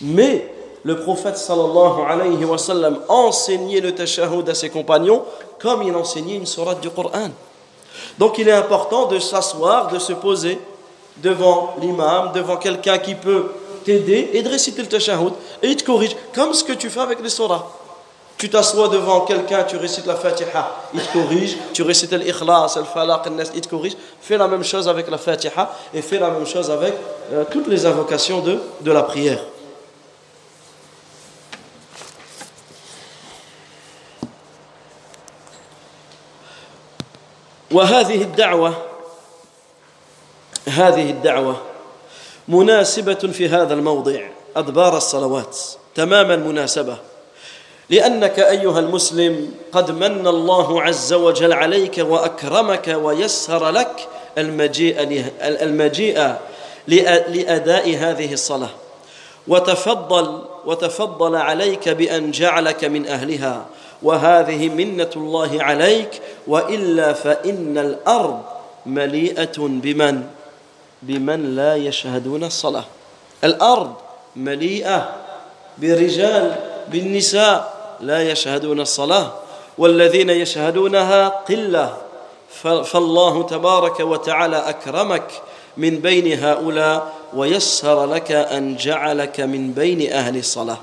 Mais 0.00 0.54
le 0.84 1.00
prophète 1.00 1.36
sallallahu 1.36 2.02
alayhi 2.08 2.44
wa 2.44 2.58
sallam 2.58 3.00
enseignait 3.08 3.80
le 3.80 3.92
tashahhud 3.92 4.48
à 4.48 4.54
ses 4.54 4.70
compagnons 4.70 5.24
comme 5.58 5.82
il 5.82 5.96
enseignait 5.96 6.36
une 6.36 6.46
sourate 6.46 6.80
du 6.80 6.90
Coran. 6.90 7.30
Donc 8.18 8.38
il 8.38 8.48
est 8.48 8.52
important 8.52 9.06
de 9.06 9.18
s'asseoir, 9.18 9.88
de 9.88 9.98
se 9.98 10.12
poser 10.12 10.60
devant 11.16 11.74
l'imam, 11.80 12.30
devant 12.32 12.56
quelqu'un 12.56 12.98
qui 12.98 13.16
peut 13.16 13.50
t'aider 13.83 14.31
et 14.33 14.41
de 14.41 14.49
réciter 14.49 14.81
le 14.81 14.87
tashahhud 14.87 15.33
et 15.61 15.67
il 15.67 15.75
te 15.75 15.83
corrige 15.83 16.15
comme 16.33 16.53
ce 16.53 16.63
que 16.63 16.73
tu 16.73 16.89
fais 16.89 17.01
avec 17.01 17.21
les 17.21 17.29
surahs. 17.29 17.65
Tu 18.37 18.49
t'assois 18.49 18.89
devant 18.89 19.21
quelqu'un, 19.21 19.63
tu 19.63 19.77
récites 19.77 20.05
la 20.05 20.15
Fatiha, 20.15 20.69
il 20.93 21.01
te 21.01 21.13
corrige. 21.13 21.55
Tu 21.73 21.83
récites 21.83 22.11
l'ikhlas, 22.11 22.75
le 22.75 22.83
falaq, 22.83 23.27
le 23.27 23.43
il 23.55 23.61
te 23.61 23.69
corrige. 23.69 23.95
Fais 24.19 24.37
la 24.37 24.47
même 24.47 24.63
chose 24.63 24.89
avec 24.89 25.09
la 25.09 25.17
Fatiha 25.17 25.71
et 25.93 26.01
fais 26.01 26.19
la 26.19 26.29
même 26.29 26.45
chose 26.45 26.69
avec 26.69 26.93
euh, 27.31 27.45
toutes 27.49 27.67
les 27.67 27.85
invocations 27.85 28.41
de, 28.41 28.59
de 28.81 28.91
la 28.91 29.03
prière. 29.03 29.39
وهذه 37.71 38.21
الدعوة 38.21 38.73
هذه 40.67 41.09
الدعوة 41.09 41.68
مناسبة 42.48 43.14
في 43.14 43.48
هذا 43.48 43.74
الموضع. 43.74 44.20
أدبار 44.56 44.96
الصلوات. 44.96 45.58
تمام 45.94 46.30
المناسبة. 46.30 46.96
لأنك 47.90 48.38
أيها 48.38 48.78
المسلم 48.78 49.52
قد 49.72 49.90
من 49.90 50.26
الله 50.26 50.82
عز 50.82 51.12
وجل 51.12 51.52
عليك 51.52 51.98
وأكرمك 51.98 52.96
ويسر 53.02 53.70
لك 53.70 54.08
المجيء 54.38 55.26
المجيء 55.42 56.34
لأداء 56.88 57.96
هذه 57.96 58.32
الصلاة. 58.32 58.70
وتفضل 59.48 60.42
وتفضل 60.66 61.36
عليك 61.36 61.88
بأن 61.88 62.30
جعلك 62.30 62.84
من 62.84 63.06
أهلها. 63.06 63.66
وهذه 64.02 64.68
منة 64.68 65.10
الله 65.16 65.62
عليك. 65.62 66.10
وإلا 66.46 67.12
فإن 67.12 67.78
الأرض 67.78 68.40
مليئة 68.86 69.58
بمن؟ 69.58 70.22
بمن 71.02 71.56
لا 71.56 71.76
يشهدون 71.76 72.44
الصلاة. 72.44 72.84
الأرض 73.44 73.94
مليئة 74.36 75.14
برجال 75.78 76.54
بالنساء 76.88 77.80
لا 78.00 78.30
يشهدون 78.30 78.80
الصلاة 78.80 79.32
والذين 79.78 80.30
يشهدونها 80.30 81.28
قلة. 81.28 81.96
فالله 82.84 83.42
تبارك 83.42 84.00
وتعالى 84.00 84.56
أكرمك 84.56 85.30
من 85.76 85.98
بين 85.98 86.44
هؤلاء 86.44 87.12
ويسر 87.34 88.06
لك 88.06 88.32
أن 88.32 88.76
جعلك 88.76 89.40
من 89.40 89.72
بين 89.72 90.12
أهل 90.12 90.36
الصلاة. 90.36 90.78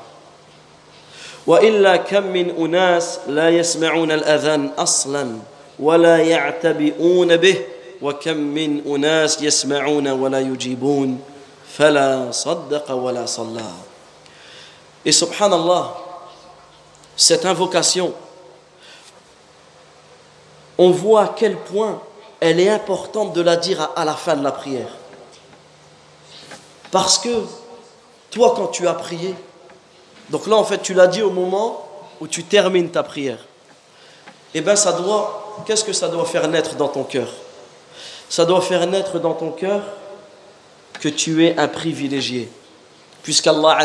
وإلا 1.47 1.95
كم 1.95 2.23
من 2.23 2.49
أناس 2.49 3.19
لا 3.27 3.49
يسمعون 3.49 4.11
الأذان 4.11 4.69
أصلا 4.77 5.31
ولا 5.79 6.17
يعتبئون 6.17 7.37
به 7.37 7.57
وكم 8.02 8.36
من 8.36 8.82
أناس 8.86 9.42
يسمعون 9.42 10.08
ولا 10.08 10.40
يجيبون 10.40 11.20
فلا 11.78 12.30
صدق 12.30 12.90
ولا 12.90 13.26
صلى 13.26 13.64
Et 15.04 15.10
subhanallah, 15.10 15.96
cette 17.16 17.44
invocation, 17.44 18.12
on 20.78 20.90
voit 20.90 21.22
à 21.22 21.34
quel 21.36 21.56
point 21.56 22.00
elle 22.38 22.60
est 22.60 22.68
importante 22.68 23.32
de 23.32 23.40
la 23.40 23.56
dire 23.56 23.90
à 23.96 24.04
la 24.04 24.14
fin 24.14 24.36
de 24.36 24.44
la 24.44 24.52
prière. 24.52 24.94
Parce 26.92 27.18
que 27.18 27.44
toi, 28.30 28.54
quand 28.56 28.68
tu 28.68 28.86
as 28.86 28.94
prié, 28.94 29.34
donc 30.30 30.46
là, 30.46 30.54
en 30.54 30.64
fait, 30.64 30.82
tu 30.82 30.94
l'as 30.94 31.08
dit 31.08 31.22
au 31.22 31.30
moment 31.30 31.84
où 32.20 32.28
tu 32.28 32.44
termines 32.44 32.90
ta 32.90 33.02
prière. 33.02 33.38
Eh 34.54 34.60
bien, 34.60 34.76
ça 34.76 34.92
doit, 34.92 35.64
qu'est-ce 35.66 35.82
que 35.82 35.92
ça 35.92 36.08
doit 36.08 36.26
faire 36.26 36.46
naître 36.46 36.76
dans 36.76 36.88
ton 36.88 37.02
cœur 37.02 37.28
Ça 38.29 38.45
doit 38.45 38.61
faire 38.61 38.85
naître 38.87 39.19
dans 39.19 39.33
ton 39.33 39.51
cœur 39.51 39.81
que 40.99 41.09
tu 41.09 41.45
es 41.45 41.57
un 41.57 41.67
privilégié, 41.67 42.49
puisqu'Allah 43.23 43.79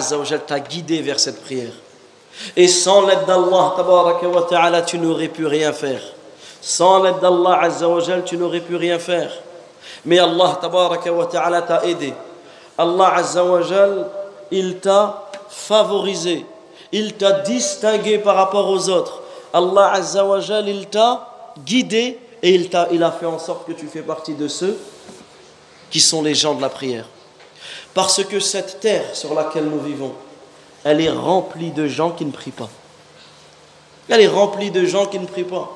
t'a 0.46 0.60
guidé 0.60 1.00
vers 1.02 1.20
cette 1.20 1.42
prière. 1.42 1.72
Et 2.56 2.68
sans 2.68 3.06
l'aide 3.06 3.24
d'Allah, 3.26 3.74
tu 4.86 4.98
n'aurais 4.98 5.28
pu 5.28 5.46
rien 5.46 5.72
faire. 5.72 6.00
Sans 6.60 7.02
l'aide 7.02 7.20
d'Allah 7.20 7.68
tu 8.24 8.36
n'aurais 8.36 8.60
pu 8.60 8.76
rien 8.76 8.98
faire. 8.98 9.30
Mais 10.04 10.18
Allah 10.18 10.58
t'a 10.60 11.84
aidé. 11.84 12.14
Allah 12.78 13.14
Azzawajal, 13.16 14.06
il 14.50 14.78
t'a 14.78 15.28
favorisé, 15.48 16.46
il 16.90 17.14
t'a 17.14 17.32
distingué 17.40 18.18
par 18.18 18.36
rapport 18.36 18.68
aux 18.68 18.88
autres. 18.88 19.20
Allah 19.52 19.92
Azzawajal, 19.92 20.68
il 20.68 20.86
t'a 20.86 21.28
guidé 21.64 22.18
et 22.42 22.54
il, 22.54 23.04
a, 23.04 23.12
fait 23.12 23.26
en 23.26 23.38
sorte 23.38 23.66
que 23.66 23.72
tu 23.72 23.86
fais 23.86 24.02
partie 24.02 24.34
de 24.34 24.48
ceux 24.48 24.76
qui 25.90 26.00
sont 26.00 26.22
les 26.22 26.34
gens 26.34 26.54
de 26.54 26.60
la 26.60 26.68
prière. 26.68 27.06
Parce 27.94 28.24
que 28.24 28.40
cette 28.40 28.80
terre 28.80 29.14
sur 29.14 29.34
laquelle 29.34 29.66
nous 29.66 29.78
vivons, 29.78 30.12
elle 30.82 31.00
est 31.00 31.10
remplie 31.10 31.70
de 31.70 31.86
gens 31.86 32.10
qui 32.10 32.24
ne 32.24 32.32
prient 32.32 32.50
pas. 32.50 32.68
Elle 34.08 34.22
est 34.22 34.28
remplie 34.28 34.72
de 34.72 34.84
gens 34.84 35.06
qui 35.06 35.20
ne 35.20 35.26
prient 35.26 35.44
pas. 35.44 35.70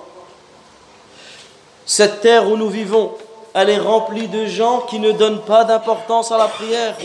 Cette 1.85 2.21
terre 2.21 2.49
où 2.49 2.57
nous 2.57 2.69
vivons, 2.69 3.13
elle 3.55 3.71
est 3.71 3.79
remplie 3.79 4.27
de 4.27 4.47
gens 4.47 4.81
qui 4.81 4.99
ne 4.99 5.13
donnent 5.13 5.43
pas 5.43 5.63
d'importance 5.63 6.33
à 6.33 6.39
la 6.39 6.49
prière. 6.49 6.97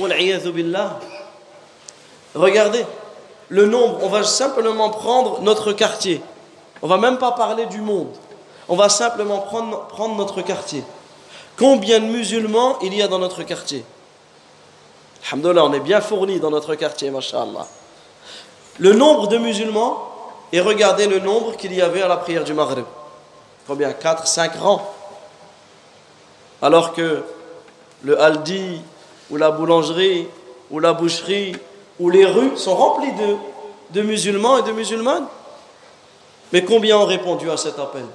Regardez, 2.33 2.85
le 3.49 3.67
nombre, 3.67 3.99
on 4.01 4.09
va 4.09 4.23
simplement 4.23 4.89
prendre 4.89 5.41
notre 5.41 5.71
quartier. 5.71 6.21
On 6.81 6.87
va 6.87 6.97
même 6.97 7.19
pas 7.19 7.33
parler 7.33 7.67
du 7.67 7.81
monde. 7.81 8.09
On 8.71 8.77
va 8.77 8.87
simplement 8.87 9.39
prendre, 9.39 10.15
notre 10.15 10.41
quartier. 10.41 10.81
Combien 11.57 11.99
de 11.99 12.05
musulmans 12.05 12.79
il 12.81 12.95
y 12.95 13.01
a 13.01 13.09
dans 13.09 13.19
notre 13.19 13.43
quartier? 13.43 13.83
Alhamdulillah, 15.27 15.65
on 15.65 15.73
est 15.73 15.81
bien 15.81 15.99
fourni 15.99 16.39
dans 16.39 16.49
notre 16.49 16.75
quartier, 16.75 17.11
mashallah. 17.11 17.67
Le 18.79 18.93
nombre 18.93 19.27
de 19.27 19.37
musulmans, 19.37 20.07
et 20.53 20.61
regardez 20.61 21.07
le 21.07 21.19
nombre 21.19 21.57
qu'il 21.57 21.73
y 21.73 21.81
avait 21.81 22.01
à 22.01 22.07
la 22.07 22.15
prière 22.15 22.45
du 22.45 22.53
Maghreb. 22.53 22.85
Combien? 23.67 23.91
4, 23.91 24.25
5 24.25 24.55
rangs. 24.55 24.89
Alors 26.61 26.93
que 26.93 27.25
le 28.03 28.21
haldi, 28.21 28.79
ou 29.31 29.35
la 29.35 29.51
boulangerie, 29.51 30.29
ou 30.69 30.79
la 30.79 30.93
boucherie, 30.93 31.57
ou 31.99 32.09
les 32.09 32.25
rues 32.25 32.55
sont 32.55 32.75
remplies 32.75 33.11
de 33.89 34.01
musulmans 34.01 34.59
et 34.59 34.63
de 34.63 34.71
musulmanes. 34.71 35.27
Mais 36.53 36.63
combien 36.63 36.97
ont 36.97 37.05
répondu 37.05 37.51
à 37.51 37.57
cet 37.57 37.77
appel? 37.77 38.05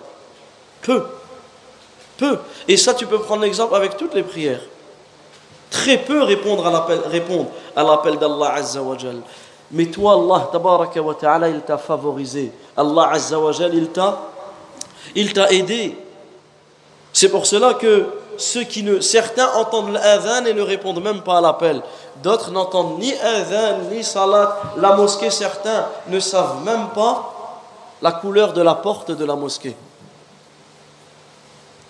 Peu. 0.87 1.03
Peu. 2.17 2.39
Et 2.69 2.77
ça, 2.77 2.95
tu 2.95 3.07
peux 3.07 3.19
prendre 3.19 3.43
l'exemple 3.43 3.75
avec 3.75 3.97
toutes 3.97 4.15
les 4.15 4.23
prières. 4.23 4.61
Très 5.69 5.99
peu 5.99 6.23
répondre 6.23 6.65
à 6.65 7.83
l'appel, 7.83 8.19
d'Allah 8.19 8.55
Azza 8.55 8.81
wa 8.81 8.97
Mais 9.73 9.87
toi, 9.87 10.13
Allah 10.13 10.49
tabaraka 10.53 11.03
wa 11.03 11.15
ta'ala, 11.15 11.49
il 11.49 11.61
t'a 11.63 11.77
favorisé. 11.77 12.53
Allah 12.77 13.11
Azza 13.13 13.37
wa 13.37 13.51
il 15.17 15.33
t'a, 15.33 15.51
aidé. 15.51 15.99
C'est 17.13 17.31
pour 17.31 17.47
cela 17.47 17.75
que 17.75 18.07
ceux 18.39 18.65
certains 19.01 19.49
entendent 19.55 19.93
l'adhan 19.93 20.45
et 20.45 20.55
ne 20.55 20.63
répondent 20.63 21.03
même 21.03 21.23
pas 21.23 21.39
à 21.39 21.41
l'appel. 21.41 21.83
D'autres 22.23 22.53
n'entendent 22.53 23.01
ni 23.01 23.13
adhan, 23.13 23.79
ni 23.91 24.05
salat. 24.05 24.57
La 24.77 24.95
mosquée, 24.95 25.31
certains 25.31 25.87
ne 26.09 26.21
savent 26.21 26.63
même 26.65 26.91
pas 26.95 27.33
la 28.03 28.13
couleur 28.13 28.53
de 28.53 28.63
la 28.63 28.77
porte 28.77 29.11
de 29.11 29.25
la 29.25 29.35
mosquée. 29.35 29.75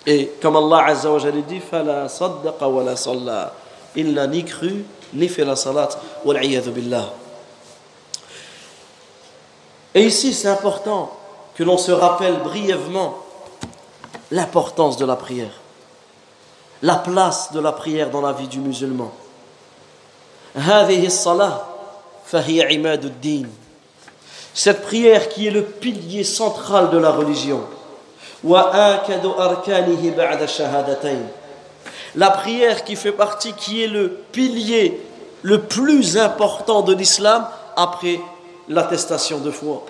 Et 0.05 0.31
comme 0.41 0.55
Allah 0.55 0.85
Azza 0.87 1.11
wa 1.11 1.19
Jalla 1.19 1.41
dit, 1.41 1.59
فَلَا 1.59 2.07
صَدَّقَ 2.07 2.61
وَلَا 2.61 2.95
صَلَّى 2.95 3.49
Il 3.95 4.13
n'a 4.13 4.27
ni 4.27 4.43
cru, 4.43 4.85
ni 5.13 5.27
fait 5.27 5.45
la 5.45 5.55
salat. 5.55 5.89
billah. 6.25 7.13
Et 9.93 10.05
ici, 10.05 10.33
c'est 10.33 10.47
important 10.47 11.11
que 11.55 11.63
l'on 11.63 11.77
se 11.77 11.91
rappelle 11.91 12.39
brièvement 12.39 13.17
l'importance 14.31 14.97
de 14.97 15.05
la 15.05 15.17
prière 15.17 15.51
la 16.81 16.95
place 16.95 17.51
de 17.51 17.59
la 17.59 17.71
prière 17.71 18.09
dans 18.09 18.21
la 18.21 18.31
vie 18.31 18.47
du 18.47 18.59
musulman. 18.59 19.11
Cette 24.53 24.81
prière 24.81 25.29
qui 25.29 25.47
est 25.47 25.51
le 25.51 25.63
pilier 25.63 26.23
central 26.23 26.89
de 26.89 26.97
la 26.97 27.11
religion. 27.11 27.61
La 32.14 32.30
prière 32.30 32.84
qui 32.84 32.96
fait 32.96 33.12
partie, 33.12 33.52
qui 33.52 33.82
est 33.82 33.88
le 33.88 34.10
pilier 34.32 35.00
le 35.42 35.62
plus 35.62 36.16
important 36.18 36.82
de 36.82 36.94
l'islam 36.94 37.46
après 37.76 38.20
l'attestation 38.68 39.38
de 39.38 39.50
foi. 39.50 39.84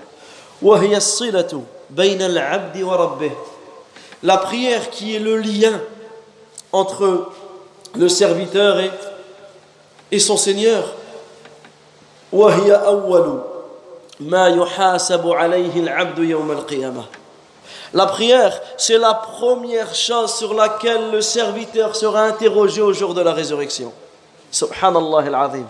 La 4.23 4.37
prière 4.39 4.91
qui 4.91 5.15
est 5.15 5.21
le 5.21 5.37
lien 5.37 5.81
entre 6.73 7.31
le 7.95 8.09
serviteur 8.09 8.81
et, 8.81 8.91
et 10.11 10.19
son 10.19 10.37
Seigneur. 10.37 10.85
La 17.95 18.07
prière, 18.07 18.61
c'est 18.77 18.99
la 18.99 19.15
première 19.15 19.95
chose 19.95 20.35
sur 20.35 20.55
laquelle 20.55 21.11
le 21.11 21.21
serviteur 21.21 21.95
sera 21.95 22.23
interrogé 22.23 22.83
au 22.83 22.93
jour 22.93 23.15
de 23.15 23.21
la 23.21 23.33
résurrection. 23.33 23.93
Subhanallah 24.51 25.27
al-Azim. 25.27 25.67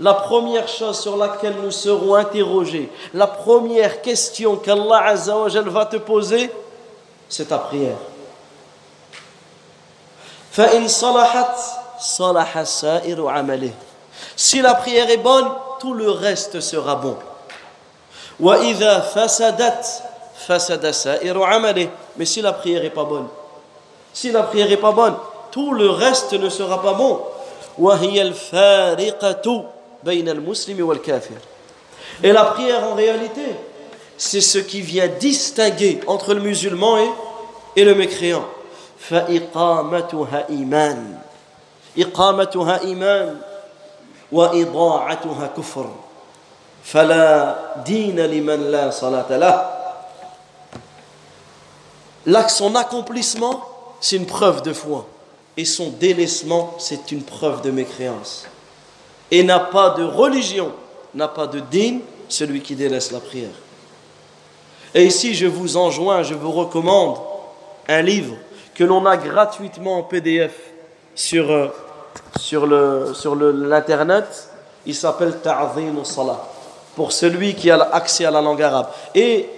La 0.00 0.14
première 0.14 0.68
chose 0.68 1.00
sur 1.00 1.16
laquelle 1.16 1.56
nous 1.60 1.72
serons 1.72 2.14
interrogés, 2.14 2.90
la 3.14 3.26
première 3.26 4.00
question 4.00 4.56
qu'Allah 4.56 5.14
va 5.14 5.86
te 5.86 5.96
poser, 5.96 6.52
c'est 7.28 7.48
ta 7.48 7.58
prière. 7.58 7.96
Si 14.36 14.60
la 14.62 14.74
prière 14.74 15.10
est 15.10 15.16
bonne, 15.16 15.48
tout 15.80 15.94
le 15.94 16.10
reste 16.10 16.60
sera 16.60 16.94
bon. 16.94 17.16
Mais 22.17 22.25
si 22.25 22.41
la 22.41 22.53
prière 22.53 22.83
est 22.83 22.89
pas 22.89 23.03
bonne, 23.03 23.27
si 24.13 24.31
la 24.31 24.43
prière 24.43 24.71
est 24.71 24.77
pas 24.77 24.91
bonne, 24.91 25.15
tout 25.51 25.73
le 25.73 25.89
reste 25.89 26.33
ne 26.33 26.49
sera 26.49 26.81
pas 26.81 26.93
bon. 26.93 27.21
Et 32.23 32.31
la 32.31 32.45
prière 32.45 32.83
en 32.83 32.95
réalité, 32.95 33.55
c'est 34.17 34.41
ce 34.41 34.59
qui 34.59 34.81
vient 34.81 35.07
distinguer 35.07 36.01
entre 36.07 36.33
le 36.33 36.41
musulman 36.41 36.97
et, 36.97 37.09
et 37.75 37.83
le 37.83 37.95
mécréant. 37.95 38.45
إقامتها 41.99 42.79
إيمان 42.81 43.37
وإضاعتها 44.31 45.47
كفر 45.57 45.89
فلا 46.83 47.55
دين 47.85 48.19
لمن 48.19 48.71
لا 48.71 48.89
صلاة 48.89 49.37
له 49.37 49.76
Son 52.48 52.74
accomplissement, 52.74 53.62
c'est 54.00 54.16
une 54.16 54.26
preuve 54.26 54.62
de 54.62 54.72
foi. 54.72 55.06
Et 55.56 55.64
son 55.64 55.90
délaissement, 55.90 56.74
c'est 56.78 57.10
une 57.10 57.22
preuve 57.22 57.62
de 57.62 57.70
mécréance. 57.70 58.46
Et 59.30 59.42
n'a 59.42 59.58
pas 59.58 59.90
de 59.90 60.04
religion, 60.04 60.72
n'a 61.14 61.28
pas 61.28 61.46
de 61.46 61.60
digne, 61.60 62.00
celui 62.28 62.60
qui 62.60 62.76
délaisse 62.76 63.10
la 63.12 63.20
prière. 63.20 63.50
Et 64.94 65.04
ici, 65.04 65.34
je 65.34 65.46
vous 65.46 65.76
enjoins, 65.76 66.22
je 66.22 66.34
vous 66.34 66.52
recommande 66.52 67.18
un 67.88 68.02
livre 68.02 68.36
que 68.74 68.84
l'on 68.84 69.04
a 69.06 69.16
gratuitement 69.16 69.98
en 69.98 70.02
PDF 70.02 70.52
sur, 71.14 71.50
euh, 71.50 71.68
sur 72.38 72.66
l'internet. 72.66 74.26
Sur 74.30 74.48
Il 74.86 74.94
s'appelle 74.94 75.40
Ta'zim 75.40 76.04
salat 76.04 76.46
pour 76.94 77.12
celui 77.12 77.54
qui 77.54 77.70
a 77.70 77.80
accès 77.92 78.24
à 78.24 78.30
la 78.30 78.40
langue 78.40 78.62
arabe. 78.62 78.88
Et 79.14 79.48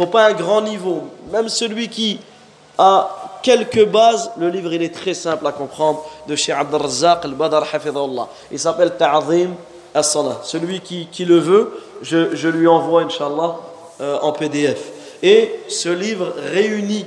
faut 0.00 0.06
pas 0.06 0.28
un 0.28 0.32
grand 0.32 0.62
niveau, 0.62 1.02
même 1.30 1.50
celui 1.50 1.88
qui 1.88 2.18
a 2.78 3.38
quelques 3.42 3.84
bases, 3.84 4.30
le 4.38 4.48
livre 4.48 4.72
il 4.72 4.82
est 4.82 4.94
très 4.94 5.12
simple 5.12 5.46
à 5.46 5.52
comprendre 5.52 6.02
de 6.26 6.34
chez 6.36 6.52
Abd 6.52 6.74
al-Badr 7.22 7.64
Hafidullah. 7.70 8.26
Il 8.50 8.58
s'appelle 8.58 8.96
Ta'zim 8.96 9.50
as-Salah. 9.94 10.40
Celui 10.42 10.80
qui, 10.80 11.06
qui, 11.12 11.26
le 11.26 11.36
veut, 11.36 11.78
je, 12.00 12.34
je 12.34 12.48
lui 12.48 12.66
envoie, 12.66 13.02
Inch'Allah, 13.02 13.56
euh, 14.00 14.18
en 14.22 14.32
PDF. 14.32 14.80
Et 15.22 15.60
ce 15.68 15.90
livre 15.90 16.32
réunit 16.50 17.04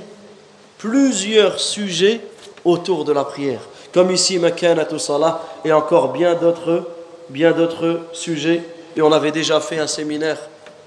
plusieurs 0.78 1.58
sujets 1.58 2.20
autour 2.64 3.04
de 3.04 3.12
la 3.12 3.24
prière. 3.24 3.62
Comme 3.92 4.12
ici, 4.12 4.38
Makanatu 4.38 5.00
Salah, 5.00 5.42
et 5.64 5.72
encore 5.72 6.12
bien 6.12 6.34
d'autres, 6.34 6.88
bien 7.28 7.50
d'autres 7.50 8.02
sujets. 8.12 8.62
Et 8.96 9.02
on 9.02 9.10
avait 9.10 9.32
déjà 9.32 9.58
fait 9.58 9.80
un 9.80 9.88
séminaire 9.88 10.38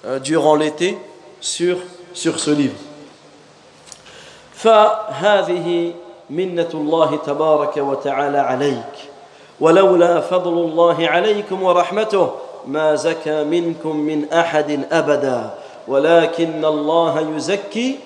euh, 0.06 0.20
durant 0.20 0.56
l'été 0.56 0.98
sur, 1.41 1.78
sur 2.18 2.40
ce 2.40 2.52
livre. 2.52 2.78
فهذه 4.58 5.94
منة 6.30 6.70
الله 6.74 7.16
تبارك 7.26 7.78
وتعالى 7.78 8.38
عليك 8.38 8.96
ولولا 9.60 10.22
فضل 10.22 10.54
الله 10.54 11.08
عليكم 11.08 11.64
ورحمته 11.64 12.32
ما 12.68 12.96
زكى 12.96 13.44
منكم 13.44 13.96
من 13.96 14.34
أحد 14.34 14.88
أبدا 14.92 15.54
ولكن 15.88 16.66
الله 16.66 17.14
يزكي 17.38 18.00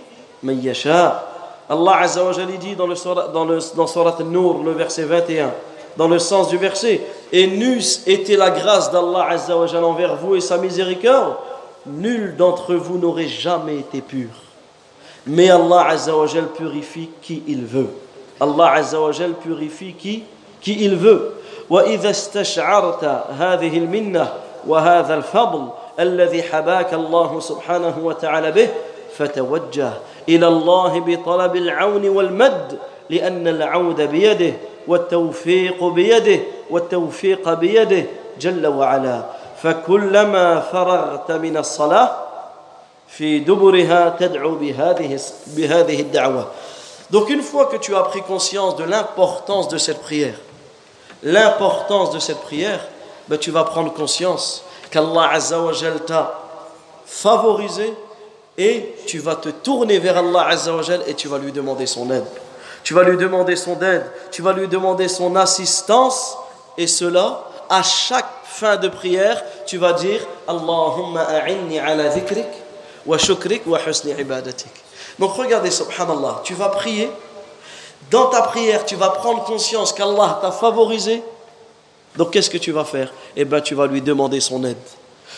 من 0.44 0.60
يشاء 0.64 1.32
Azza 1.72 2.22
wa 2.22 2.34
Jalla 2.34 2.58
dit 2.60 2.76
dans, 2.76 2.88
le, 2.88 2.96
dans, 3.32 3.46
le, 3.46 3.60
dans 3.78 3.88
Surat 3.88 4.18
Nur, 4.26 4.62
le 4.62 4.72
verset 4.72 5.04
21, 5.04 5.52
dans 5.96 6.10
le 6.10 6.20
sens 6.20 6.50
du 6.50 6.58
verset, 6.58 7.00
et 7.32 7.48
n'eût 7.48 7.80
été 8.06 8.36
la 8.36 8.50
grâce 8.50 8.92
d'Allah 8.92 9.28
Azza 9.30 9.56
wa 9.56 9.66
envers 9.88 10.18
vous 10.18 10.36
et 10.36 10.42
sa 10.42 10.58
miséricorde, 10.58 11.36
nul 11.87 12.37
d'entre 12.37 12.75
vous 12.75 12.99
n'aurait 12.99 13.29
jamais 13.29 13.77
été 13.77 14.01
pur. 14.01 14.29
Mais 15.27 15.51
Allah 15.51 15.89
Azza 15.89 16.17
wa 16.17 16.27
Jalla 16.27 16.47
purifie 16.47 17.11
qui 17.23 17.43
il 17.49 17.65
veut. 17.65 17.91
Allah 18.41 18.73
Azza 18.73 19.01
wa 19.01 19.13
Jalla 19.13 19.35
purifie 19.35 19.95
qui, 19.95 20.23
qui 20.61 20.85
il 20.85 20.97
veut. 20.97 21.33
وإذا 21.71 22.11
استشعرت 22.11 23.05
هذه 23.39 23.79
المنة 23.79 24.33
وهذا 24.67 25.15
الفضل 25.15 25.69
الذي 26.01 26.43
حباك 26.43 26.95
الله 26.95 27.41
سبحانه 27.41 27.95
وتعالى 28.03 28.53
به 28.53 28.69
فتوجه 29.17 29.91
إلى 30.29 30.49
الله 30.49 31.01
بطلب 31.01 31.57
العون 31.57 32.09
والمد 32.09 32.79
لأن 33.11 33.49
العود 33.49 34.01
بيده 34.01 34.53
والتوفيق 34.87 35.85
بيده 35.85 36.41
والتوفيق 36.71 37.55
بيده 37.55 38.05
جل 38.41 38.67
وعلا 38.67 39.23
فكلما 39.63 40.61
فرغت 40.61 41.33
من 41.33 41.57
الصلاة 41.57 42.11
في 43.09 43.39
دبرها 43.39 44.17
تدعو 44.21 44.55
بهذه 44.55 45.21
بهذه 45.47 46.01
الدعوة 46.01 46.47
Donc 47.11 47.31
une 47.31 47.43
fois 47.43 47.67
que 47.67 47.77
tu 47.77 47.95
as 47.95 48.03
pris 48.03 48.23
conscience 48.23 48.75
de 48.77 48.83
l'importance 48.83 49.69
de 49.69 49.79
cette 49.79 50.03
prière, 50.03 50.35
l'importance 51.23 52.11
de 52.11 52.19
cette 52.19 52.41
prière, 52.41 52.81
ben 53.29 53.39
tu 53.39 53.53
vas 53.53 53.63
prendre 53.63 53.93
conscience 53.93 54.65
qu'Allah 54.91 55.31
Azza 55.33 55.61
wa 55.61 55.73
Jal 55.73 56.01
t'a 56.05 56.35
favorisé 57.05 57.95
et 58.59 58.97
tu 59.07 59.21
vas 59.21 59.37
te 59.37 59.51
tourner 59.51 60.01
vers 60.01 60.19
Allah 60.19 60.49
Azza 60.49 60.75
wa 60.75 60.83
Jal 60.83 61.03
et 61.07 61.15
tu 61.15 61.29
vas 61.29 61.39
lui 61.39 61.53
demander 61.53 61.87
son 61.87 62.11
aide. 62.11 62.27
Tu 62.83 62.93
vas 62.93 63.05
lui 63.05 63.17
demander 63.17 63.57
son 63.57 63.81
aide, 63.81 64.07
tu 64.33 64.43
vas 64.43 64.53
lui 64.53 64.67
demander 64.67 65.09
son 65.09 65.37
assistance 65.37 66.37
et 66.77 66.87
cela 66.87 67.45
à 67.72 67.82
chaque 67.84 68.30
fin 68.44 68.76
de 68.76 68.90
prière, 68.90 69.42
tu 69.66 69.78
vas 69.78 69.94
dire 69.94 70.20
Allahumma 70.46 71.22
a'inni 71.22 71.80
ala 71.80 72.10
dhikrik 72.10 72.46
wa 73.06 73.18
shukrik 73.18 73.66
wa 73.66 73.80
husni 73.80 74.12
ibadatik. 74.12 74.72
Donc 75.18 75.36
regardez 75.36 75.72
subhanallah, 75.72 76.42
tu 76.44 76.54
vas 76.54 76.68
prier 76.68 77.10
dans 78.10 78.28
ta 78.28 78.42
prière, 78.42 78.86
tu 78.86 78.96
vas 78.96 79.10
prendre 79.10 79.46
conscience 79.46 79.94
qu'Allah 79.94 80.40
t'a 80.42 80.52
favorisé. 80.52 81.24
Donc 82.18 82.32
qu'est-ce 82.32 82.50
que 82.50 82.58
tu 82.58 82.74
vas 82.74 82.84
faire? 82.84 83.14
Eh 83.38 83.46
bien, 83.46 83.62
tu 83.62 83.74
vas 83.74 83.88
lui 83.88 84.02
demander 84.02 84.42
son 84.42 84.66
aide. 84.66 84.76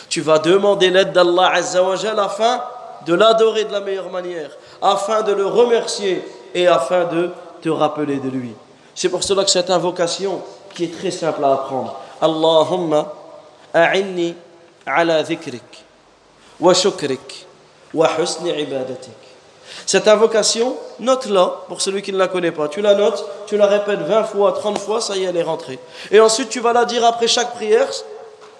Tu 0.08 0.20
vas 0.20 0.40
demander 0.40 0.90
l'aide 0.90 1.12
d'Allah 1.12 1.52
Azza 1.54 1.84
wa 1.84 1.94
afin 1.94 2.62
de 3.06 3.14
l'adorer 3.14 3.64
de 3.64 3.72
la 3.72 3.80
meilleure 3.80 4.10
manière, 4.10 4.50
afin 4.82 5.22
de 5.22 5.32
le 5.32 5.46
remercier 5.46 6.24
et 6.52 6.66
afin 6.66 7.04
de 7.04 7.30
te 7.62 7.68
rappeler 7.68 8.16
de 8.16 8.28
lui. 8.28 8.54
C'est 8.94 9.08
pour 9.08 9.22
cela 9.22 9.44
que 9.44 9.50
cette 9.50 9.70
invocation, 9.70 10.42
qui 10.74 10.84
est 10.84 10.98
très 10.98 11.12
simple 11.12 11.44
à 11.44 11.52
apprendre, 11.52 12.00
Ala 14.86 15.22
dhikrik 15.22 15.84
wa 16.60 16.74
shukrik 16.74 17.46
wa 17.94 18.06
husni 18.18 18.50
ibadatik. 18.50 19.16
Cette 19.86 20.08
invocation, 20.08 20.76
note-la 21.00 21.62
pour 21.68 21.80
celui 21.80 22.02
qui 22.02 22.12
ne 22.12 22.18
la 22.18 22.28
connaît 22.28 22.52
pas. 22.52 22.68
Tu 22.68 22.80
la 22.82 22.94
notes, 22.94 23.24
tu 23.46 23.56
la 23.56 23.66
répètes 23.66 24.00
20 24.00 24.24
fois, 24.24 24.52
30 24.52 24.78
fois, 24.78 25.00
ça 25.00 25.16
y 25.16 25.24
est, 25.24 25.28
elle 25.28 25.36
est 25.36 25.42
rentrée. 25.42 25.78
Et 26.10 26.20
ensuite, 26.20 26.50
tu 26.50 26.60
vas 26.60 26.72
la 26.72 26.84
dire 26.84 27.04
après 27.04 27.26
chaque 27.28 27.54
prière, 27.54 27.88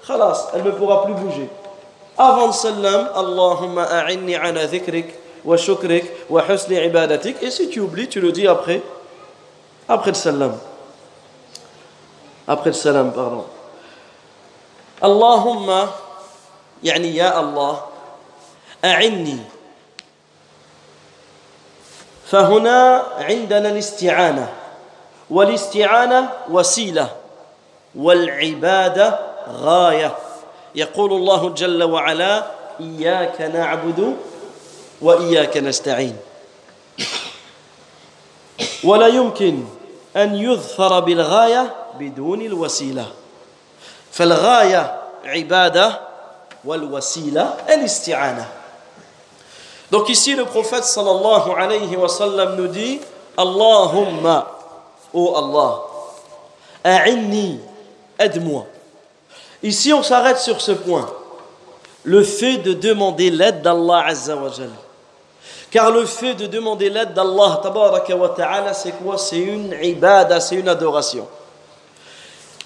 khalas, 0.07 0.49
elle 0.55 0.63
ne 0.63 0.71
pourra 0.71 1.05
plus 1.05 1.15
bouger. 1.15 1.49
Avant 2.17 2.47
le 2.47 2.53
salam, 2.53 3.11
Allahumma 3.15 3.85
a'inni 3.85 4.35
ala 4.35 4.67
dhikrik 4.67 5.07
wa 5.45 5.57
shukrik 5.57 6.05
wa 6.31 6.43
husni 6.49 6.77
ibadatik. 6.77 7.37
Et 7.43 7.51
si 7.51 7.69
tu 7.69 7.81
oublies, 7.81 8.09
tu 8.09 8.21
le 8.21 8.33
dis 8.33 8.47
après, 8.47 8.83
après 9.89 10.11
le 10.11 10.17
salam. 10.17 10.59
Après 12.47 12.71
le 12.71 12.77
salam, 12.77 13.13
pardon. 13.13 13.45
Allahumma, 15.01 15.89
yani 16.83 17.11
ya 17.17 17.31
Allah, 17.39 17.87
a'inni. 18.83 19.41
فهنا 22.25 23.03
عندنا 23.21 23.69
الاستعانة 23.69 24.49
والاستعانة 25.31 26.31
وسيلة 26.51 27.09
والعبادة 27.95 29.19
غاية 29.49 30.15
يقول 30.75 31.13
الله 31.13 31.49
جل 31.51 31.83
وعلا 31.83 32.45
إياك 32.81 33.41
نعبد 33.41 34.17
وإياك 35.03 35.57
نستعين 35.57 36.17
ولا 38.85 39.07
يمكن 39.07 39.65
أن 40.17 40.35
يظفر 40.35 41.01
بالغاية 41.01 41.75
بدون 41.99 42.43
الوسيلة 42.43 43.07
فالغاية 44.13 45.03
عبادة 45.25 46.01
والوسيلة 46.65 47.55
الاستعانة 47.69 48.47
Donc 49.91 50.09
ici 50.09 50.35
le 50.35 50.45
prophète 50.45 50.83
sallallahu 50.83 51.53
alayhi 51.57 51.95
wa 51.97 52.09
sallam 52.09 52.57
nous 52.57 52.67
dit 52.67 53.01
Allahumma, 53.37 54.47
oh 55.13 55.35
Allah, 55.37 55.83
a'inni, 56.83 57.61
aide-moi. 58.19 58.67
Ici 59.63 59.93
on 59.93 60.03
s'arrête 60.03 60.39
sur 60.39 60.61
ce 60.61 60.73
point. 60.73 61.09
Le 62.03 62.25
fait 62.25 62.59
de 62.59 62.73
demander 62.73 63.31
l'aide 63.31 63.63
d'Allah 63.63 64.05
azza 64.07 64.35
wa 64.37 64.51
jalla. 64.51 64.71
Car 65.75 65.91
le 65.91 66.07
fait 66.07 66.35
de 66.35 66.47
demander 66.47 66.89
l'aide 66.89 67.15
d'Allah 67.15 67.61
c'est 68.75 68.93
quoi? 68.93 69.19
C'est 69.19 69.41
une 69.41 69.75
ibada, 69.83 70.39
c'est 70.39 70.55
une 70.55 70.69
adoration. 70.69 71.27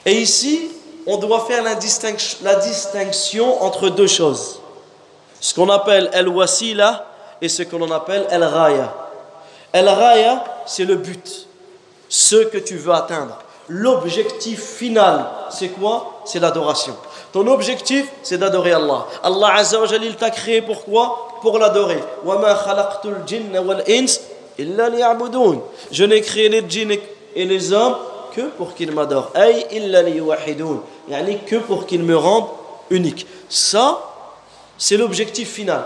Et 0.04 0.12
ici, 0.12 0.70
on 1.06 1.16
doit 1.16 1.46
faire 1.46 1.62
la 1.62 1.74
distinction, 1.74 3.62
entre 3.62 3.88
deux 3.88 4.06
choses. 4.06 4.60
Ce 5.40 5.54
qu'on 5.54 5.70
appelle 5.70 6.10
el-wasila 6.12 7.06
et 7.40 7.48
ce 7.48 7.62
que 7.62 7.76
l'on 7.76 7.90
appelle 7.92 8.26
el-raya. 8.28 8.92
El-raya, 9.72 10.44
c'est 10.66 10.84
le 10.84 10.96
but, 10.96 11.48
ce 12.10 12.36
que 12.36 12.58
tu 12.58 12.76
veux 12.76 12.92
atteindre. 12.92 13.38
L'objectif 13.68 14.62
final, 14.62 15.24
c'est 15.48 15.68
quoi? 15.68 16.20
C'est 16.26 16.40
l'adoration. 16.40 16.94
Ton 17.32 17.46
objectif, 17.46 18.06
c'est 18.22 18.36
d'adorer 18.36 18.74
Allah. 18.74 19.06
Allah 19.22 19.54
Azza 19.54 19.80
wa 19.80 19.86
t'a 20.18 20.28
créé 20.28 20.60
pourquoi 20.60 21.27
pour 21.40 21.58
l'adorer. 21.58 22.02
Je 25.90 26.04
n'ai 26.04 26.20
créé 26.20 26.48
les 26.48 26.64
djinns 26.68 26.96
et 27.34 27.44
les 27.44 27.72
hommes 27.72 27.96
que 28.34 28.42
pour 28.42 28.74
qu'ils 28.74 28.92
m'adorent. 28.92 29.32
Que 29.32 31.56
pour 31.56 31.86
qu'ils 31.86 32.02
me 32.02 32.16
rendent 32.16 32.48
unique. 32.90 33.26
Ça, 33.48 34.00
c'est 34.76 34.96
l'objectif 34.96 35.52
final. 35.52 35.84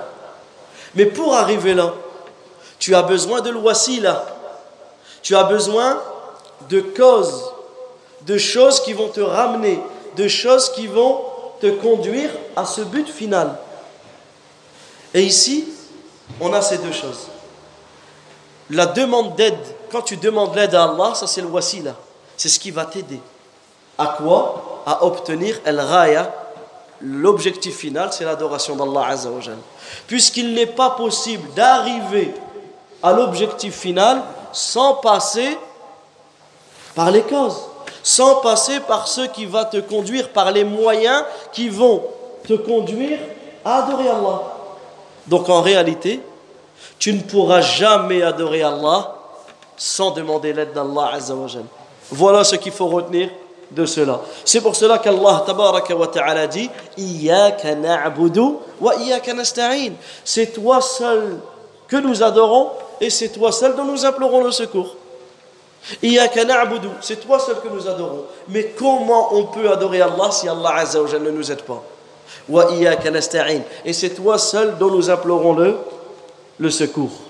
Mais 0.95 1.07
pour 1.07 1.35
arriver 1.35 1.75
là, 1.75 1.95
tu 2.79 2.95
as 2.95 3.03
besoin 3.03 3.41
de 3.41 3.51
là. 4.01 4.27
Tu 5.23 5.37
as 5.37 5.45
besoin 5.45 6.01
de 6.69 6.81
causes, 6.81 7.53
de 8.23 8.39
choses 8.39 8.81
qui 8.81 8.93
vont 8.93 9.09
te 9.09 9.21
ramener, 9.21 9.79
de 10.17 10.29
choses 10.29 10.71
qui 10.73 10.87
vont 10.87 11.21
te 11.61 11.69
conduire 11.69 12.31
à 12.57 12.65
ce 12.65 12.83
but 12.83 13.09
final. 13.09 13.57
Et 15.15 15.23
ici, 15.23 15.65
on 16.41 16.53
a 16.53 16.63
ces 16.63 16.79
deux 16.79 16.93
choses. 16.93 17.29
La 18.71 18.87
demande 18.87 19.37
d'aide, 19.37 19.59
quand 19.91 20.03
tu 20.03 20.17
demandes 20.17 20.55
l'aide 20.55 20.75
à 20.75 20.85
Allah, 20.85 21.15
ça 21.15 21.27
c'est 21.27 21.43
le 21.43 21.49
wasila. 21.49 21.95
C'est 22.37 22.49
ce 22.49 22.59
qui 22.59 22.71
va 22.71 22.87
t'aider. 22.87 23.21
À 23.99 24.07
quoi? 24.19 24.83
À 24.87 25.05
obtenir 25.05 25.61
el-raya. 25.65 26.33
L'objectif 27.01 27.77
final, 27.77 28.13
c'est 28.13 28.25
l'adoration 28.25 28.77
d'Allah. 28.77 29.15
Puisqu'il 30.07 30.55
n'est 30.55 30.67
pas 30.67 30.91
possible 30.91 31.53
d'arriver 31.55 32.33
à 33.03 33.13
l'objectif 33.13 33.77
final 33.77 34.23
sans 34.53 34.95
passer 34.95 35.59
par 36.95 37.11
les 37.11 37.23
causes, 37.23 37.59
sans 38.03 38.37
passer 38.37 38.81
par 38.81 39.09
ce 39.09 39.23
qui 39.23 39.47
va 39.47 39.65
te 39.65 39.79
conduire, 39.79 40.31
par 40.31 40.53
les 40.53 40.65
moyens 40.65 41.25
qui 41.53 41.69
vont 41.69 42.05
te 42.47 42.55
conduire 42.55 43.19
à 43.65 43.85
adorer 43.85 44.09
Allah. 44.09 44.52
Donc 45.27 45.49
en 45.49 45.61
réalité, 45.61 46.21
tu 46.99 47.13
ne 47.13 47.21
pourras 47.21 47.61
jamais 47.61 48.23
adorer 48.23 48.63
Allah 48.63 49.15
sans 49.77 50.11
demander 50.11 50.53
l'aide 50.53 50.73
d'Allah 50.73 51.11
Azzawajal. 51.15 51.65
Voilà 52.11 52.45
ce 52.45 52.57
qu'il 52.57 52.73
faut 52.73 52.89
retenir 52.89 53.31
de 53.71 53.87
cela. 53.87 54.21
C'est 54.45 54.61
pour 54.61 54.77
cela 54.77 54.99
qu'Allah 54.99 55.43
tabaraka 55.47 55.95
ta'ala 56.13 56.47
dit 56.47 56.69
wa. 58.81 58.93
C'est 60.25 60.53
toi 60.53 60.81
seul 60.81 61.39
que 61.89 61.97
nous 61.97 62.23
adorons 62.23 62.71
et 63.01 63.11
c'est 63.11 63.31
toi 63.31 63.51
seul 63.51 63.75
dont 63.77 63.85
nous 63.85 64.05
implorons 64.05 64.45
le 64.45 64.51
secours. 64.51 64.95
c'est 67.01 67.27
toi 67.27 67.39
seul 67.39 67.61
que 67.61 67.69
nous 67.69 67.89
adorons. 67.89 68.25
Mais 68.49 68.75
comment 68.79 69.35
on 69.35 69.45
peut 69.45 69.71
adorer 69.71 70.03
Allah 70.03 70.31
si 70.31 70.49
Allah 70.49 70.75
Azza 70.77 71.01
ne 71.01 71.31
nous 71.31 71.51
aide 71.51 71.63
pas? 71.63 71.83
et 73.86 73.94
c'est 73.94 74.10
toi 74.10 74.38
seul 74.38 74.78
dont 74.78 74.90
nous 74.92 75.10
implorons 75.10 75.54
le, 75.54 75.78
le 76.60 76.70
secours. 76.70 77.28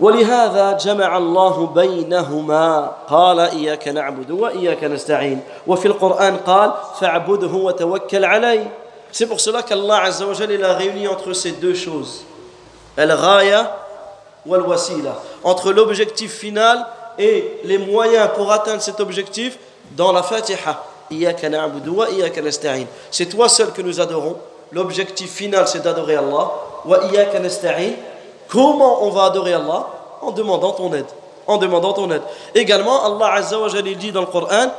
ولهذا 0.00 0.72
جمع 0.80 1.16
الله 1.16 1.66
بينهما 1.66 2.92
قال 3.08 3.40
إياك 3.40 3.88
نعبد 3.88 4.30
وإياك 4.30 4.84
نستعين 4.84 5.40
وفي 5.66 5.88
القرآن 5.88 6.36
قال 6.36 6.72
فاعبده 7.00 7.52
وتوكل 7.52 8.24
عليه 8.24 8.70
C'est 9.12 9.26
pour 9.26 9.40
cela 9.40 9.62
qu'Allah 9.62 10.04
Azza 10.04 10.24
wa 10.24 10.34
Jalla 10.34 10.70
a 10.70 10.74
réuni 10.74 11.08
entre 11.08 11.32
ces 11.32 11.50
deux 11.52 11.74
choses. 11.74 12.22
Al-Ghaya 12.96 13.76
wal-Wasila. 14.46 15.20
Entre 15.42 15.72
l'objectif 15.72 16.32
final 16.32 16.86
et 17.18 17.58
les 17.64 17.78
moyens 17.78 18.28
pour 18.36 18.52
atteindre 18.52 18.80
cet 18.80 19.00
objectif 19.00 19.58
dans 19.96 20.12
la 20.12 20.22
Fatiha. 20.22 20.80
C'est 23.11 23.25
toi 23.27 23.49
seul 23.49 23.71
que 23.71 23.81
nous 23.81 23.99
adorons. 24.01 24.37
L'objectif 24.71 25.31
final, 25.31 25.67
c'est 25.67 25.83
d'adorer 25.83 26.15
Allah. 26.15 26.51
Comment 28.49 29.03
on 29.03 29.09
va 29.09 29.25
adorer 29.25 29.53
Allah? 29.53 29.87
En 30.21 30.31
demandant 30.31 30.71
ton 30.71 30.93
aide. 30.93 31.05
En 31.47 31.57
demandant 31.57 31.93
ton 31.93 32.09
aide. 32.11 32.21
Également, 32.53 33.05
Allah 33.05 33.33
Azza 33.33 33.59
wa 33.59 33.69
dit 33.69 34.11
dans 34.11 34.21
le 34.21 34.27
Coran 34.27 34.71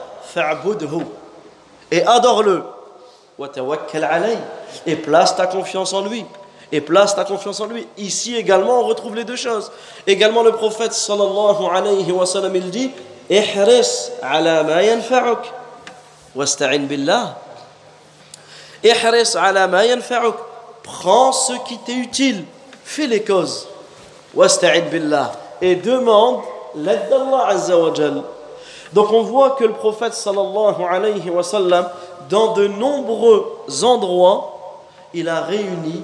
Et 1.90 2.04
adore-le. 2.04 2.62
Et 4.86 4.96
place 4.96 5.36
ta 5.36 5.46
confiance 5.46 5.92
en 5.92 6.02
lui. 6.02 6.24
Et 6.72 6.80
place 6.80 7.14
ta 7.14 7.24
confiance 7.24 7.60
en 7.60 7.66
lui. 7.66 7.86
Ici 7.96 8.36
également, 8.36 8.80
on 8.80 8.86
retrouve 8.86 9.14
les 9.14 9.24
deux 9.24 9.36
choses. 9.36 9.70
Également, 10.06 10.42
le 10.42 10.52
prophète 10.52 10.92
sallallahu 10.92 11.64
alayhi 11.72 12.10
wa 12.10 12.26
sallam, 12.26 12.56
il 12.56 12.70
dit 12.70 12.90
Ihris 13.30 14.10
ala 14.22 14.62
ma 14.64 14.82
yanfa'uk. 14.82 15.38
Wasta'in 16.36 16.80
billah. 16.80 17.38
Ihris 18.84 19.34
ala 19.34 19.66
ma 19.66 19.84
yanfa'uk. 19.84 20.36
Prends 20.82 21.32
ce 21.32 21.54
qui 21.66 21.78
t'est 21.78 21.94
utile. 21.94 22.44
Fais 22.84 23.06
les 23.06 23.22
causes. 23.24 23.66
Wasta'in 24.34 24.82
billah. 24.82 25.32
Et 25.62 25.76
demande 25.76 26.42
l'aide 26.76 27.08
d'Allah 27.08 27.46
Azza. 27.48 27.74
Donc 28.92 29.12
on 29.12 29.22
voit 29.22 29.52
que 29.52 29.64
le 29.64 29.72
prophète 29.72 30.14
sallallahu 30.14 30.82
alayhi 30.88 31.30
wa 31.30 31.42
sallam, 31.42 31.88
dans 32.28 32.52
de 32.52 32.68
nombreux 32.68 33.62
endroits, 33.82 34.82
il 35.14 35.28
a 35.28 35.40
réuni, 35.40 36.02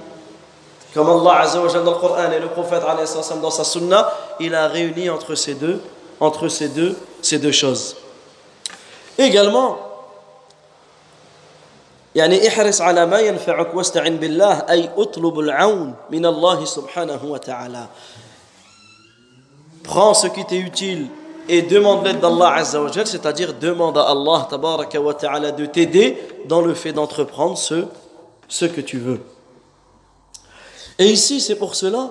comme 0.93 1.09
Allah 1.09 1.41
Azza 1.41 1.61
wa 1.61 1.71
dans 1.71 1.91
le 1.91 1.97
Coran 1.97 2.31
et 2.31 2.39
le 2.39 2.47
prophète 2.47 2.83
alayhi 2.83 3.07
wa 3.15 3.23
sallam 3.23 3.41
dans 3.41 3.51
sa 3.51 3.63
sunna, 3.63 4.11
il 4.39 4.53
a 4.53 4.67
réuni 4.67 5.09
entre 5.09 5.35
ces 5.35 5.53
deux, 5.53 5.79
entre 6.19 6.47
ces 6.47 6.69
deux, 6.69 6.97
ces 7.21 7.39
deux 7.39 7.51
choses. 7.51 7.95
Également, 9.17 9.77
يعني 12.14 12.48
احرص 12.48 12.80
على 12.80 13.06
ما 13.06 13.20
ينفعك 13.20 13.74
واستعن 13.74 14.16
بالله 14.16 14.52
أي 14.70 14.90
اطلب 14.96 15.38
العون 15.38 15.94
من 16.10 16.26
الله 16.26 16.64
سبحانه 16.64 17.20
وتعالى 17.24 17.86
prends 19.84 20.14
ce 20.14 20.26
qui 20.26 20.44
t'est 20.44 20.58
utile 20.58 21.06
et 21.48 21.62
demande 21.62 22.04
l'aide 22.04 22.20
d'Allah 22.20 22.54
Azza 22.56 22.82
wa 22.82 22.92
Jal, 22.92 23.06
c'est-à-dire 23.06 23.54
demande 23.54 23.96
à 23.96 24.02
Allah 24.02 24.46
tabaraka 24.50 25.00
wa 25.00 25.14
ta'ala 25.14 25.50
de 25.50 25.64
t'aider 25.64 26.18
dans 26.46 26.60
le 26.60 26.74
fait 26.74 26.92
d'entreprendre 26.92 27.56
ce, 27.56 27.86
ce 28.48 28.66
que 28.66 28.82
tu 28.82 28.98
veux. 28.98 29.20
Et 30.98 31.06
ici, 31.06 31.40
c'est 31.40 31.54
pour 31.54 31.74
cela, 31.74 32.10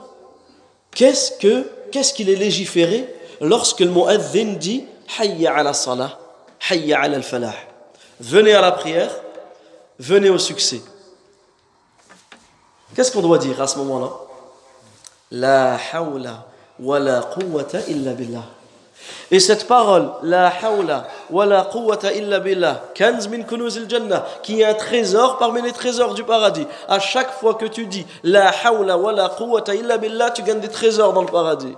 qu'est-ce 0.92 1.34
que 1.34 1.70
qu'est-ce 1.92 2.14
qu'il 2.14 2.30
est 2.30 2.36
légiféré 2.36 3.08
lorsque 3.42 3.82
le 3.82 3.92
mu'adhin 3.92 4.54
dit 4.54 4.86
Hayya 5.20 5.56
ala 5.56 5.74
salah, 5.74 6.20
Hayya 6.70 7.00
ala 7.02 7.18
al-falah. 7.18 7.54
Venez 8.20 8.54
à 8.54 8.62
la 8.62 8.72
prière, 8.72 9.12
venez 9.99 10.31
au 10.31 10.39
succès. 10.39 10.83
Qu'est-ce 12.95 13.13
qu'on 13.13 13.23
doit 13.23 13.39
dire 13.39 13.61
à 13.61 13.67
ce 13.67 13.79
moment-là? 13.79 14.11
La 15.31 15.79
hawla 15.93 16.47
wa 16.79 16.99
la 16.99 17.23
quwwata 17.23 17.81
illa 17.89 18.13
billah. 18.13 18.45
Et 19.31 19.41
cette 19.41 19.67
parole, 19.67 20.13
la 20.23 20.53
hawla 20.63 21.09
wa 21.31 21.47
la 21.47 21.63
quwwata 21.65 22.13
illa 22.13 22.39
billah, 22.39 22.83
kanz 22.95 23.29
min 23.29 23.43
kunuz 23.43 23.79
al-jannah, 23.79 24.27
qui 24.43 24.61
est 24.61 24.65
un 24.65 24.75
trésor 24.75 25.39
parmi 25.39 25.63
les 25.63 25.73
trésors 25.73 26.15
du 26.15 26.23
paradis. 26.23 26.67
À 26.89 26.99
chaque 26.99 27.33
fois 27.33 27.55
que 27.55 27.67
tu 27.67 27.87
dis 27.87 28.07
la 28.23 28.51
hawla 28.51 28.99
wa 28.99 29.13
la 29.13 29.29
quwwata 29.31 29.75
illa 29.75 29.97
billah, 29.97 30.31
tu 30.31 30.43
gagnes 30.43 30.61
des 30.61 30.69
trésors 30.69 31.13
dans 31.15 31.23
le 31.23 31.29
paradis. 31.29 31.75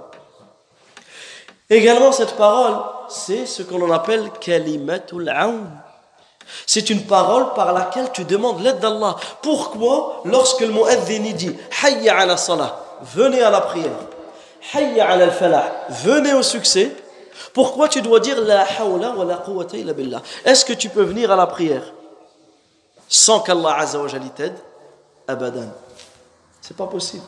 Également, 1.70 2.12
cette 2.12 2.36
parole, 2.36 2.76
c'est 3.08 3.46
ce 3.46 3.62
qu'on 3.62 3.90
appelle 3.90 4.30
kalimatul 4.40 5.28
aoun. 5.28 5.70
C'est 6.66 6.90
une 6.90 7.02
parole 7.02 7.52
par 7.54 7.72
laquelle 7.72 8.10
tu 8.12 8.24
demandes 8.24 8.60
l'aide 8.60 8.78
d'Allah. 8.78 9.16
Pourquoi 9.42 10.22
Lorsque 10.24 10.60
le 10.60 10.68
mu'adhin 10.68 11.32
dit 11.32 11.54
Hayya 11.82 12.18
ala 12.18 12.36
salah, 12.36 12.80
venez 13.02 13.42
à 13.42 13.50
la 13.50 13.60
prière. 13.60 13.90
Hayya 14.74 15.08
ala 15.08 15.24
al-falah, 15.24 15.72
venez 15.88 16.32
au 16.32 16.42
succès. 16.42 16.94
Pourquoi 17.52 17.88
tu 17.88 18.02
dois 18.02 18.20
dire 18.20 18.40
La 18.40 18.64
hawla 18.78 19.10
wa 19.10 19.24
la 19.24 19.36
quwwata 19.36 19.76
illa 19.76 20.22
Est-ce 20.44 20.64
que 20.64 20.72
tu 20.72 20.88
peux 20.88 21.02
venir 21.02 21.30
à 21.30 21.36
la 21.36 21.46
prière 21.46 21.82
sans 23.08 23.40
qu'Allah 23.40 23.76
Azza 23.78 23.98
wa 23.98 24.08
t'aide? 24.08 24.56
Abadan. 25.28 25.72
C'est 26.60 26.76
pas 26.76 26.86
possible. 26.86 27.24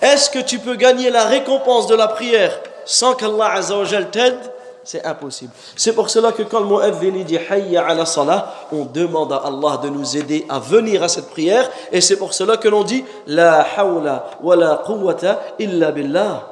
Est-ce 0.00 0.30
que 0.30 0.38
tu 0.38 0.58
peux 0.58 0.76
gagner 0.76 1.10
la 1.10 1.24
récompense 1.24 1.86
de 1.86 1.94
la 1.94 2.08
prière 2.08 2.58
sans 2.84 3.14
qu'Allah 3.14 3.52
Azza 3.52 3.76
t'aide? 4.10 4.38
c'est 4.85 5.05
impossible. 5.05 5.51
C'est 5.75 5.93
pour 5.93 6.09
cela 6.09 6.31
que 6.31 6.43
quand 6.43 6.59
le 6.59 6.65
mu'adhin 6.65 7.23
dit 7.23 7.37
hayya 7.37 7.85
ala 7.85 8.05
salah, 8.05 8.53
on 8.71 8.85
demande 8.85 9.31
à 9.33 9.37
Allah 9.45 9.79
de 9.83 9.89
nous 9.89 10.17
aider 10.17 10.45
à 10.49 10.59
venir 10.59 11.03
à 11.03 11.07
cette 11.07 11.29
prière 11.29 11.69
et 11.91 12.01
c'est 12.01 12.17
pour 12.17 12.33
cela 12.33 12.57
que 12.57 12.67
l'on 12.67 12.83
dit 12.83 13.05
la 13.27 13.65
hawla 13.77 14.25
wa 14.41 14.55
la 14.55 14.81
quwwata 14.85 15.39
illa 15.59 15.91
billah. 15.91 16.47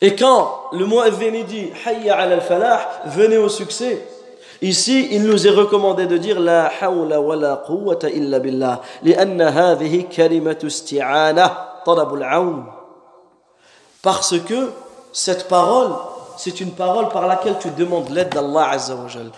Et 0.00 0.14
quand 0.14 0.64
le 0.72 0.86
mu'adhin 0.86 1.42
dit 1.44 1.70
hayya 1.86 2.16
ala 2.16 2.34
al-falah, 2.34 2.80
venez 3.06 3.38
au 3.38 3.48
succès. 3.48 4.06
Ici, 4.60 5.08
il 5.12 5.22
nous 5.24 5.46
est 5.46 5.50
recommandé 5.50 6.06
de 6.06 6.18
dire 6.18 6.38
la 6.38 6.70
hawla 6.80 7.20
wa 7.20 7.36
la 7.36 7.56
quwwata 7.56 8.10
illa 8.10 8.40
billah 8.40 8.80
لأن 9.02 9.40
هذه 9.40 10.04
كلمة 10.16 10.58
استعانة 10.64 11.50
طلب 11.86 12.14
العون 12.14 12.64
parce 14.02 14.38
que 14.38 14.70
cette 15.12 15.48
parole 15.48 15.90
c'est 16.37 16.59
une 16.61 16.71
parole 16.71 17.09
par 17.09 17.27
laquelle 17.27 17.57
tu 17.59 17.69
demandes 17.71 18.09
l'aide 18.09 18.29
d'Allah 18.29 18.69
Azzawajal. 18.71 19.31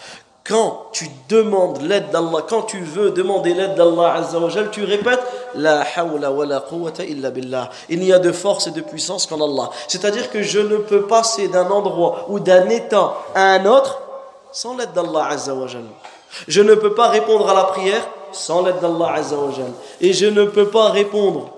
quand 0.47 0.87
tu 0.91 1.07
demandes 1.27 1.81
l'aide 1.81 2.11
d'Allah, 2.11 2.45
quand 2.47 2.63
tu 2.63 2.79
veux 2.79 3.11
demander 3.11 3.53
l'aide 3.53 3.75
d'Allah 3.75 4.13
Azzawajal, 4.15 4.69
tu 4.71 4.83
répètes 4.83 5.21
La 5.55 5.83
hawla 5.95 6.31
wa 6.31 6.45
la 6.45 6.59
quwwata 6.59 7.03
illa 7.03 7.31
billah. 7.31 7.69
Il 7.89 7.99
n'y 7.99 8.11
a 8.11 8.19
de 8.19 8.31
force 8.31 8.67
et 8.67 8.71
de 8.71 8.81
puissance 8.81 9.25
qu'en 9.25 9.37
Allah. 9.37 9.69
C'est-à-dire 9.87 10.29
que 10.29 10.41
je 10.43 10.59
ne 10.59 10.77
peux 10.77 11.03
passer 11.03 11.47
d'un 11.47 11.69
endroit 11.71 12.25
ou 12.29 12.39
d'un 12.39 12.69
état 12.69 13.13
à 13.33 13.53
un 13.53 13.65
autre 13.65 14.01
sans 14.51 14.77
l'aide 14.77 14.93
d'Allah 14.93 15.27
Azzawajal. 15.31 15.85
Je 16.47 16.61
ne 16.61 16.75
peux 16.75 16.93
pas 16.93 17.07
répondre 17.09 17.49
à 17.49 17.53
la 17.53 17.63
prière 17.63 18.07
sans 18.31 18.63
l'aide 18.63 18.79
d'Allah 18.79 19.13
Azzawajal. 19.15 19.71
Et 20.01 20.13
je 20.13 20.27
ne 20.27 20.43
peux 20.45 20.67
pas 20.67 20.89
répondre 20.89 21.49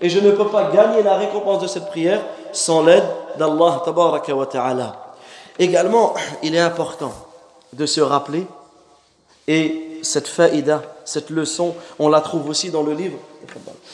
et 0.00 0.08
je 0.08 0.18
ne 0.20 0.30
peux 0.30 0.48
pas 0.48 0.70
gagner 0.70 1.02
la 1.02 1.16
récompense 1.16 1.62
de 1.62 1.66
cette 1.66 1.86
prière 1.86 2.20
sans 2.52 2.84
l'aide 2.84 3.04
d'Allah. 3.38 3.82
Également, 5.58 6.14
il 6.42 6.54
est 6.54 6.60
important 6.60 7.12
de 7.72 7.86
se 7.86 8.00
rappeler. 8.00 8.46
Et 9.48 10.00
cette 10.02 10.28
faïda, 10.28 10.82
cette 11.04 11.30
leçon, 11.30 11.74
on 11.98 12.08
la 12.08 12.20
trouve 12.20 12.48
aussi 12.48 12.70
dans 12.70 12.82
le 12.82 12.92
livre. 12.92 13.18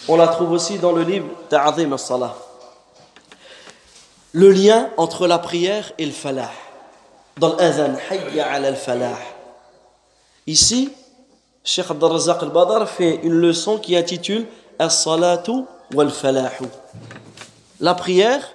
On 0.09 0.17
la 0.17 0.29
trouve 0.29 0.53
aussi 0.53 0.79
dans 0.79 0.93
le 0.93 1.03
livre 1.03 1.27
Ta'adim 1.49 1.93
as-Salah. 1.93 2.35
Le 4.33 4.51
lien 4.51 4.91
entre 4.97 5.27
la 5.27 5.39
prière 5.39 5.93
et 5.99 6.07
le 6.07 6.13
falah. 6.13 6.51
Dans 7.37 7.55
l'azan, 7.57 7.93
hayya 8.11 8.51
ala 8.51 8.69
al-falah. 8.69 9.19
Ici, 10.47 10.91
Cheikh 11.63 11.91
Abdelrazak 11.91 12.43
al-Badar 12.43 12.89
fait 12.89 13.21
une 13.23 13.35
leçon 13.35 13.79
qui 13.79 13.95
intitule 13.95 14.47
As-salatu. 14.79 15.65
La 17.81 17.95
prière 17.95 18.55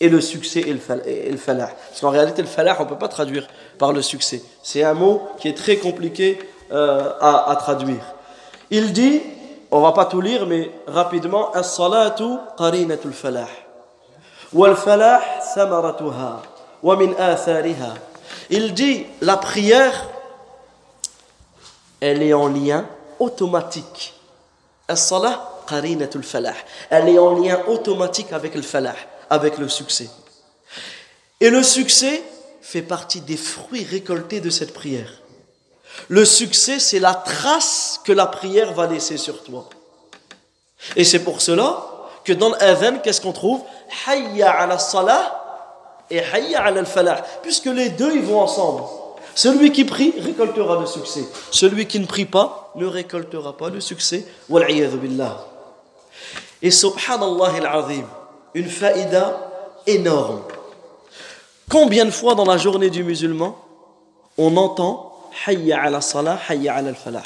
et 0.00 0.08
le 0.08 0.20
succès 0.20 0.60
et 0.60 0.72
le, 0.72 1.36
falah. 1.36 1.68
Parce 1.88 2.00
qu'en 2.00 2.10
réalité, 2.10 2.42
le 2.42 2.48
falah, 2.48 2.76
on 2.78 2.84
ne 2.84 2.88
peut 2.88 2.98
pas 2.98 3.08
traduire 3.08 3.46
par 3.78 3.92
le 3.92 4.00
succès. 4.02 4.42
C'est 4.62 4.82
un 4.82 4.94
mot 4.94 5.28
qui 5.38 5.48
est 5.48 5.56
très 5.56 5.76
compliqué 5.76 6.38
euh, 6.72 7.12
à, 7.20 7.56
traduire. 7.56 8.02
Il 8.70 8.92
dit, 8.92 9.20
on 9.70 9.80
va 9.80 9.92
pas 9.92 10.06
tout 10.06 10.20
lire, 10.20 10.46
mais 10.46 10.70
rapidement, 10.86 11.52
As-salatu 11.52 12.24
qarinatul 12.56 13.12
falah. 13.12 13.48
Wal 14.52 14.74
falah 14.74 15.20
samaratuha. 15.54 16.42
Wa 16.82 16.96
min 16.96 17.12
athariha. 17.18 17.94
Il 18.48 18.72
dit, 18.72 19.04
la 19.20 19.36
prière, 19.36 20.08
elle 22.00 22.22
est 22.22 22.32
en 22.32 22.48
lien 22.48 22.86
automatique. 23.18 24.14
As-salah 24.88 25.59
qarinatul 25.70 26.24
falah. 26.24 26.54
Elle 26.90 27.08
est 27.08 27.18
en 27.18 27.38
lien 27.38 27.60
automatique 27.68 28.32
avec 28.32 28.54
le 28.54 28.62
falah 28.62 28.96
avec 29.30 29.58
le 29.58 29.68
succès. 29.68 30.10
Et 31.40 31.48
le 31.48 31.62
succès 31.62 32.22
fait 32.60 32.82
partie 32.82 33.20
des 33.20 33.36
fruits 33.36 33.84
récoltés 33.84 34.40
de 34.40 34.50
cette 34.50 34.74
prière. 34.74 35.10
Le 36.08 36.24
succès, 36.24 36.78
c'est 36.78 36.98
la 36.98 37.14
trace 37.14 38.00
que 38.04 38.12
la 38.12 38.26
prière 38.26 38.72
va 38.74 38.86
laisser 38.86 39.16
sur 39.16 39.42
toi. 39.44 39.68
Et 40.96 41.04
c'est 41.04 41.20
pour 41.20 41.40
cela 41.40 41.86
que 42.24 42.32
dans 42.32 42.50
l'adhan, 42.50 42.98
qu'est-ce 43.02 43.20
qu'on 43.20 43.32
trouve? 43.32 43.62
Hayya 44.06 44.50
ala 44.50 44.78
salah 44.78 45.66
et 46.10 46.18
hayya 46.18 46.62
ala 46.62 46.84
falah. 46.84 47.22
Puisque 47.42 47.66
les 47.66 47.90
deux, 47.90 48.14
ils 48.14 48.22
vont 48.22 48.40
ensemble. 48.40 48.82
Celui 49.34 49.72
qui 49.72 49.84
prie 49.84 50.12
récoltera 50.18 50.80
le 50.80 50.86
succès. 50.86 51.24
Celui 51.50 51.86
qui 51.86 52.00
ne 52.00 52.06
prie 52.06 52.24
pas 52.24 52.72
ne 52.74 52.86
récoltera 52.86 53.56
pas 53.56 53.70
le 53.70 53.80
succès. 53.80 54.26
billah. 54.48 55.49
Et 56.62 56.70
subhanallah 56.70 57.54
al-azim 57.56 58.06
une 58.54 58.68
faïda 58.68 59.50
énorme. 59.86 60.42
Combien 61.70 62.04
de 62.04 62.10
fois 62.10 62.34
dans 62.34 62.44
la 62.44 62.56
journée 62.56 62.90
du 62.90 63.04
musulman 63.04 63.56
on 64.38 64.56
entend 64.56 65.06
Hayya 65.46 65.82
ala 65.82 66.00
salah, 66.00 66.38
Hayya 66.48 66.74
ala 66.74 66.88
al-falah 66.88 67.22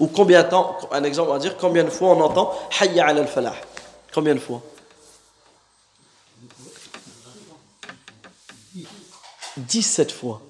Ou 0.00 0.06
combien 0.06 0.42
de 0.42 0.48
temps, 0.48 0.78
un 0.90 1.04
exemple, 1.04 1.30
on 1.30 1.34
va 1.34 1.38
dire, 1.38 1.56
combien 1.56 1.84
de 1.84 1.90
fois 1.90 2.10
on 2.10 2.20
entend 2.20 2.52
Hayya 2.80 3.06
ala 3.06 3.20
al-falah 3.20 3.54
Combien 4.12 4.34
de 4.34 4.40
fois 4.40 4.60
17 9.58 10.12
fois. 10.12 10.40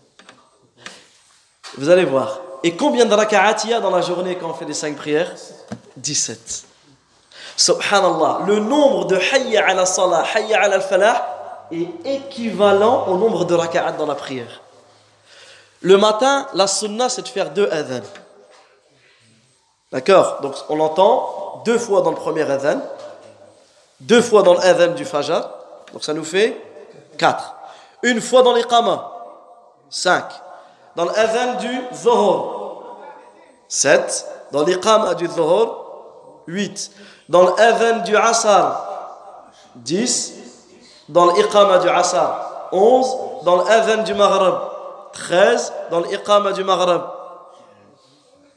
Vous 1.76 1.88
allez 1.88 2.04
voir. 2.04 2.40
Et 2.62 2.76
combien 2.76 3.04
de 3.04 3.12
raka'at 3.12 3.56
il 3.64 3.70
dans 3.80 3.90
la 3.90 4.00
journée 4.00 4.38
quand 4.38 4.48
on 4.48 4.54
fait 4.54 4.64
les 4.64 4.74
5 4.74 4.96
prières? 4.96 5.34
17. 5.96 6.66
Subhanallah, 7.62 8.40
le 8.44 8.58
nombre 8.58 9.04
de 9.04 9.16
hayya 9.16 9.64
ala 9.68 9.86
salah, 9.86 10.24
hayya 10.34 10.62
ala 10.62 10.80
falah 10.80 11.68
est 11.70 11.86
équivalent 12.04 13.06
au 13.06 13.16
nombre 13.16 13.44
de 13.44 13.54
raka'at 13.54 13.92
dans 13.92 14.06
la 14.06 14.16
prière. 14.16 14.62
Le 15.80 15.96
matin, 15.96 16.48
la 16.54 16.66
sunna, 16.66 17.08
c'est 17.08 17.22
de 17.22 17.28
faire 17.28 17.50
deux 17.50 17.68
adhan. 17.70 18.02
D'accord? 19.92 20.40
Donc 20.40 20.54
on 20.70 20.80
entend 20.80 21.62
deux 21.64 21.78
fois 21.78 22.02
dans 22.02 22.10
le 22.10 22.16
premier 22.16 22.42
adhan, 22.50 22.80
deux 24.00 24.22
fois 24.22 24.42
dans 24.42 24.54
l'adhan 24.54 24.94
du 24.94 25.04
fajr, 25.04 25.48
donc 25.92 26.02
ça 26.02 26.14
nous 26.14 26.24
fait 26.24 26.60
quatre. 27.16 27.54
Une 28.02 28.20
fois 28.20 28.42
dans 28.42 28.54
l'iqama, 28.54 29.08
cinq. 29.88 30.24
Dans 30.96 31.04
l'adhan 31.04 31.60
du 31.60 31.80
zuhur, 31.94 32.96
sept. 33.68 34.26
Dans 34.50 34.64
l'iqama 34.64 35.14
du 35.14 35.28
zuhur, 35.28 35.78
huit. 36.48 36.90
Dans 37.28 37.54
l'Adhan 37.54 38.00
du 38.04 38.16
Asar, 38.16 39.50
10. 39.76 40.34
Dans 41.08 41.32
l'Iqama 41.32 41.78
du 41.78 41.88
Asar, 41.88 42.68
11. 42.72 43.16
Dans 43.44 43.64
l'Adhan 43.64 44.02
du 44.02 44.14
Maghreb, 44.14 44.54
13. 45.12 45.72
Dans 45.90 46.00
l'Iqama 46.00 46.52
du 46.52 46.64
Maghreb, 46.64 47.02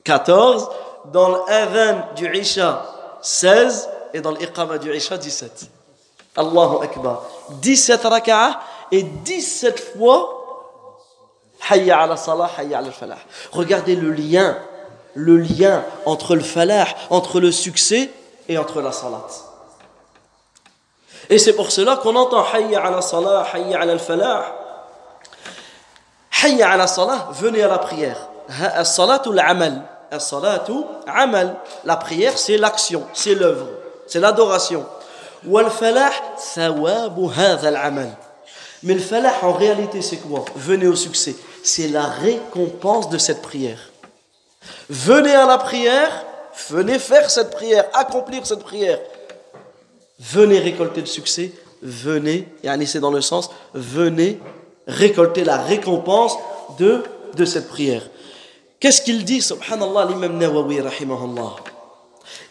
14. 0.04 0.70
Dans 1.06 1.46
l'Adhan 1.46 2.00
du 2.16 2.34
Isha, 2.36 2.86
16. 3.22 3.90
Et 4.14 4.22
dans 4.22 4.32
l'Iqama 4.32 4.78
du 4.78 4.94
Isha, 4.96 5.18
17. 5.18 5.70
Allahu 6.38 6.84
Akbar. 6.84 7.24
17 7.62 8.04
raka'ah 8.04 8.60
et 8.92 9.04
17 9.04 9.98
fois 9.98 10.36
Hayya 11.70 12.02
ala 12.02 12.18
salah, 12.18 12.50
hayya 12.58 12.80
ala 12.80 12.92
falah. 12.92 13.18
Regardez 13.52 13.96
le 13.96 14.12
lien, 14.12 14.58
le 15.16 15.38
lien 15.38 15.84
entre 16.06 16.36
le 16.36 16.42
falah, 16.42 16.86
entre 17.10 17.40
le 17.40 17.52
succès 17.52 18.12
et 18.48 18.58
entre 18.58 18.82
la 18.82 18.92
salat. 18.92 19.26
Et 21.30 21.40
c'est 21.40 21.54
pour 21.54 21.72
cela 21.72 21.98
qu'on 21.98 22.16
entend 22.16 22.46
Hayya 22.54 22.86
ala 22.86 23.02
salah, 23.02 23.46
Hayya 23.54 23.82
ala 23.82 23.98
falah. 23.98 24.56
Hayya 26.44 26.72
ala 26.72 26.88
salah, 26.88 27.30
venez 27.32 27.64
à 27.64 27.68
la 27.68 27.80
prière. 27.80 28.30
As-salatu. 28.76 29.30
As-salatu 30.12 30.74
amal. 31.08 31.56
La 31.84 31.98
prière, 31.98 32.38
c'est 32.38 32.58
l'action, 32.58 33.04
c'est 33.14 33.34
l'œuvre, 33.34 33.68
c'est 34.08 34.20
l'adoration. 34.20 34.86
Wal 35.46 35.70
falah, 35.72 36.12
thawabu 36.54 37.30
hadha 37.36 37.70
al-amal. 37.70 38.10
Mais 38.84 38.94
le 38.94 39.00
falah, 39.00 39.34
en 39.42 39.54
réalité, 39.54 40.02
c'est 40.04 40.18
quoi? 40.18 40.46
Venez 40.56 40.88
au 40.88 40.96
succès. 40.96 41.36
C'est 41.64 41.88
la 41.88 42.04
récompense 42.04 43.10
de 43.10 43.18
cette 43.18 43.42
prière. 43.42 43.80
Venez 44.90 45.34
à 45.34 45.48
la 45.48 45.58
prière 45.58 46.24
venez 46.70 47.00
faire 47.00 47.30
cette 47.30 47.52
prière, 47.52 47.86
accomplir 47.94 48.46
cette 48.46 48.64
prière. 48.64 49.00
Venez 50.20 50.60
récolter 50.60 51.02
le 51.02 51.08
succès, 51.08 51.52
venez, 51.82 52.48
et 52.64 52.86
c'est 52.86 53.00
dans 53.00 53.12
le 53.12 53.22
sens, 53.22 53.50
venez 53.74 54.40
récolter 54.88 55.44
la 55.44 55.58
récompense 55.58 56.38
de, 56.80 57.04
de 57.36 57.46
cette 57.46 57.68
prière. 57.68 58.04
Qu'est-ce 58.80 59.02
qu'il 59.02 59.26
dit, 59.26 59.42
subhanallah, 59.42 60.06
l'imam 60.06 60.38
Nawawi, 60.38 60.82
rahimahullah? 60.82 61.56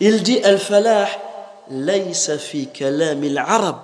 Il 0.01 0.23
dit, 0.23 0.41
Al-falah, 0.43 1.09
laysa 1.71 2.39
fi 2.39 2.67
kalam 2.69 3.23
al-arab 3.23 3.77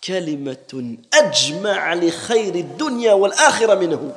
kalimatun 0.00 0.96
ajma'a 1.10 1.94
li 1.94 2.10
khayri 2.10 2.62
dunya 2.76 3.16
wal 3.16 3.32
akhirah 3.32 3.76
minhu. 3.76 4.12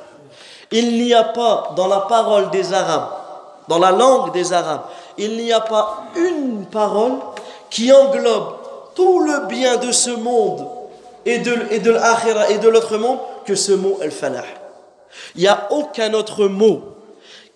Il 0.70 1.02
n'y 1.02 1.12
a 1.12 1.24
pas 1.24 1.74
dans 1.76 1.86
la 1.86 2.00
parole 2.00 2.50
des 2.50 2.72
Arabes, 2.72 3.10
dans 3.68 3.78
la 3.78 3.90
langue 3.90 4.32
des 4.32 4.52
Arabes, 4.52 4.84
il 5.18 5.36
n'y 5.36 5.52
a 5.52 5.60
pas 5.60 6.04
une 6.16 6.66
parole 6.66 7.18
qui 7.70 7.92
englobe 7.92 8.56
tout 8.94 9.20
le 9.20 9.46
bien 9.46 9.76
de 9.76 9.92
ce 9.92 10.10
monde 10.10 10.68
et 11.24 11.38
de, 11.38 11.90
l'akhira 11.90 12.50
et 12.50 12.58
de 12.58 12.68
l'autre 12.68 12.98
monde 12.98 13.18
que 13.44 13.54
ce 13.54 13.72
mot 13.72 13.98
al-falah. 14.02 14.44
Il 15.34 15.42
n'y 15.42 15.48
a 15.48 15.68
aucun 15.70 16.12
autre 16.14 16.46
mot 16.46 16.82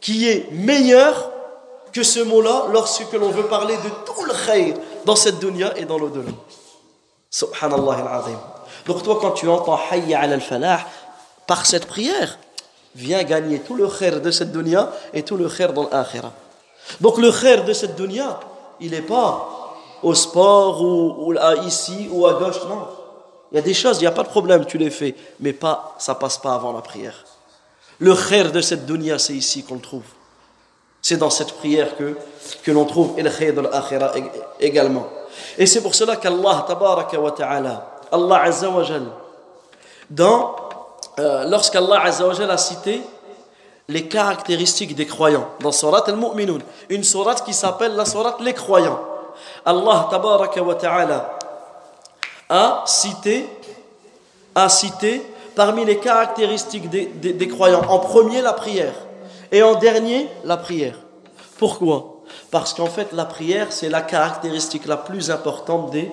qui 0.00 0.28
est 0.28 0.50
meilleur 0.52 1.30
que 1.92 2.02
ce 2.02 2.20
mot-là 2.20 2.66
lorsque 2.72 3.12
l'on 3.12 3.30
veut 3.30 3.46
parler 3.46 3.76
de 3.76 3.88
tout 4.04 4.24
le 4.24 4.32
khayr 4.46 4.74
dans 5.04 5.16
cette 5.16 5.38
dunya 5.38 5.72
et 5.76 5.84
dans 5.84 5.98
l'au-delà. 5.98 6.30
Subhanallah 7.30 7.94
al-azim. 7.94 8.38
Donc 8.86 9.02
toi 9.02 9.18
quand 9.20 9.32
tu 9.32 9.48
entends 9.48 9.78
hayya 9.90 10.20
al-falah 10.20 10.80
par 11.46 11.66
cette 11.66 11.86
prière, 11.86 12.38
viens 12.94 13.22
gagner 13.24 13.60
tout 13.60 13.74
le 13.74 13.88
khayr 13.88 14.20
de 14.20 14.30
cette 14.30 14.52
dunya 14.52 14.90
et 15.12 15.22
tout 15.22 15.36
le 15.36 15.48
khayr 15.48 15.72
dans 15.72 15.88
l'akhira. 15.90 16.32
Donc 17.00 17.18
le 17.18 17.30
khair 17.30 17.64
de 17.64 17.72
cette 17.72 17.96
dunya, 17.96 18.38
il 18.80 18.90
n'est 18.90 19.02
pas 19.02 19.48
au 20.02 20.14
sport 20.14 20.82
ou, 20.82 21.34
ici 21.64 22.08
ou 22.10 22.26
à 22.26 22.34
gauche, 22.34 22.62
non. 22.68 22.86
Il 23.52 23.56
y 23.56 23.58
a 23.58 23.62
des 23.62 23.74
choses, 23.74 23.98
il 23.98 24.02
n'y 24.02 24.06
a 24.08 24.12
pas 24.12 24.24
de 24.24 24.28
problème, 24.28 24.64
tu 24.66 24.76
les 24.76 24.90
fais, 24.90 25.14
mais 25.40 25.52
pas, 25.52 25.94
ça 25.98 26.14
passe 26.14 26.38
pas 26.38 26.54
avant 26.54 26.72
la 26.72 26.82
prière. 26.82 27.24
Le 27.98 28.14
khair 28.14 28.52
de 28.52 28.60
cette 28.60 28.84
dunya, 28.86 29.18
c'est 29.18 29.32
ici 29.34 29.62
qu'on 29.62 29.76
le 29.76 29.80
trouve. 29.80 30.02
C'est 31.00 31.16
dans 31.16 31.30
cette 31.30 31.52
prière 31.52 31.96
que, 31.96 32.16
que 32.62 32.70
l'on 32.72 32.84
trouve 32.84 33.14
le 33.16 33.30
khair 33.30 33.54
de 33.54 33.60
l'akhira 33.60 34.12
également. 34.60 35.06
Et 35.56 35.66
c'est 35.66 35.80
pour 35.80 35.94
cela 35.94 36.16
qu'Allah, 36.16 36.64
tabaraka 36.66 37.18
wa 37.20 37.30
ta'ala, 37.30 38.00
Allah 38.10 38.42
azza 38.42 38.68
wa 38.68 38.82
jal, 38.82 39.06
dans, 40.10 40.56
euh, 41.18 41.44
lorsqu'Allah 41.48 42.02
azza 42.04 42.26
wa 42.26 42.34
jal 42.34 42.50
a 42.50 42.58
cité 42.58 43.00
les 43.88 44.08
caractéristiques 44.08 44.94
des 44.94 45.06
croyants, 45.06 45.48
dans 45.60 45.72
Surat 45.72 46.04
al-Mu'minun, 46.06 46.58
une 46.88 47.04
surat 47.04 47.36
qui 47.36 47.54
s'appelle 47.54 47.94
la 47.94 48.04
surat 48.04 48.36
les 48.40 48.52
croyants. 48.52 49.00
Allah 49.64 50.08
tabaraka 50.10 50.62
wa 50.62 50.74
ta'ala 50.74 51.38
a 52.48 52.84
cité, 52.86 53.48
a 54.54 54.68
cité 54.68 55.22
parmi 55.54 55.84
les 55.84 55.98
caractéristiques 55.98 56.90
des, 56.90 57.06
des, 57.06 57.32
des 57.32 57.48
croyants, 57.48 57.82
en 57.88 57.98
premier 57.98 58.42
la 58.42 58.52
prière 58.52 58.94
et 59.52 59.62
en 59.62 59.74
dernier 59.76 60.28
la 60.44 60.56
prière. 60.56 60.96
Pourquoi? 61.58 62.22
Parce 62.50 62.74
qu'en 62.74 62.86
fait, 62.86 63.12
la 63.12 63.24
prière, 63.24 63.68
c'est 63.70 63.88
la 63.88 64.02
caractéristique 64.02 64.86
la 64.86 64.96
plus 64.96 65.30
importante 65.30 65.90
des, 65.90 66.10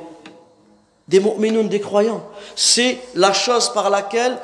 des 1.07 1.19
des 1.19 1.79
croyants. 1.81 2.23
C'est 2.55 2.99
la 3.15 3.33
chose 3.33 3.69
par 3.69 3.89
laquelle 3.89 4.37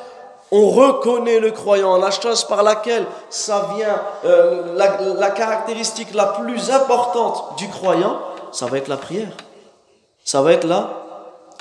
on 0.51 0.69
reconnaît 0.69 1.39
le 1.39 1.51
croyant, 1.51 1.97
la 1.97 2.11
chose 2.11 2.43
par 2.45 2.63
laquelle 2.63 3.05
ça 3.29 3.69
vient, 3.75 4.01
euh, 4.25 4.75
la, 4.75 5.29
caractéristique 5.31 6.13
la 6.13 6.27
plus 6.27 6.69
importante 6.71 7.57
du 7.57 7.67
croyant, 7.67 8.19
ça 8.51 8.67
va 8.67 8.77
être 8.77 8.87
la 8.87 8.97
prière. 8.97 9.31
Ça 10.23 10.41
va 10.41 10.53
être 10.53 10.65
la, 10.65 10.89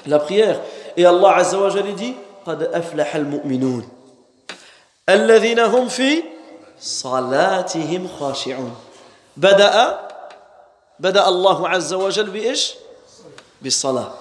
la 0.07 0.18
prière. 0.18 0.61
Et 0.96 1.05
Allah 1.05 1.36
Azza 1.36 1.59
wa 1.59 1.70
Jalla 1.70 1.92
dit 1.92 2.14
قد 2.46 2.62
أفلح 2.62 3.16
المؤمنون 3.16 3.88
الذين 5.09 5.59
هم 5.59 5.88
في 5.88 6.22
صلاتهم 6.80 8.09
خاشعون 8.20 8.76
بدأ 9.36 10.00
بدأ 11.00 11.28
الله 11.28 11.68
عز 11.68 11.92
وجل 11.92 12.30
بإيش 12.30 12.74
بالصلاة 13.62 14.12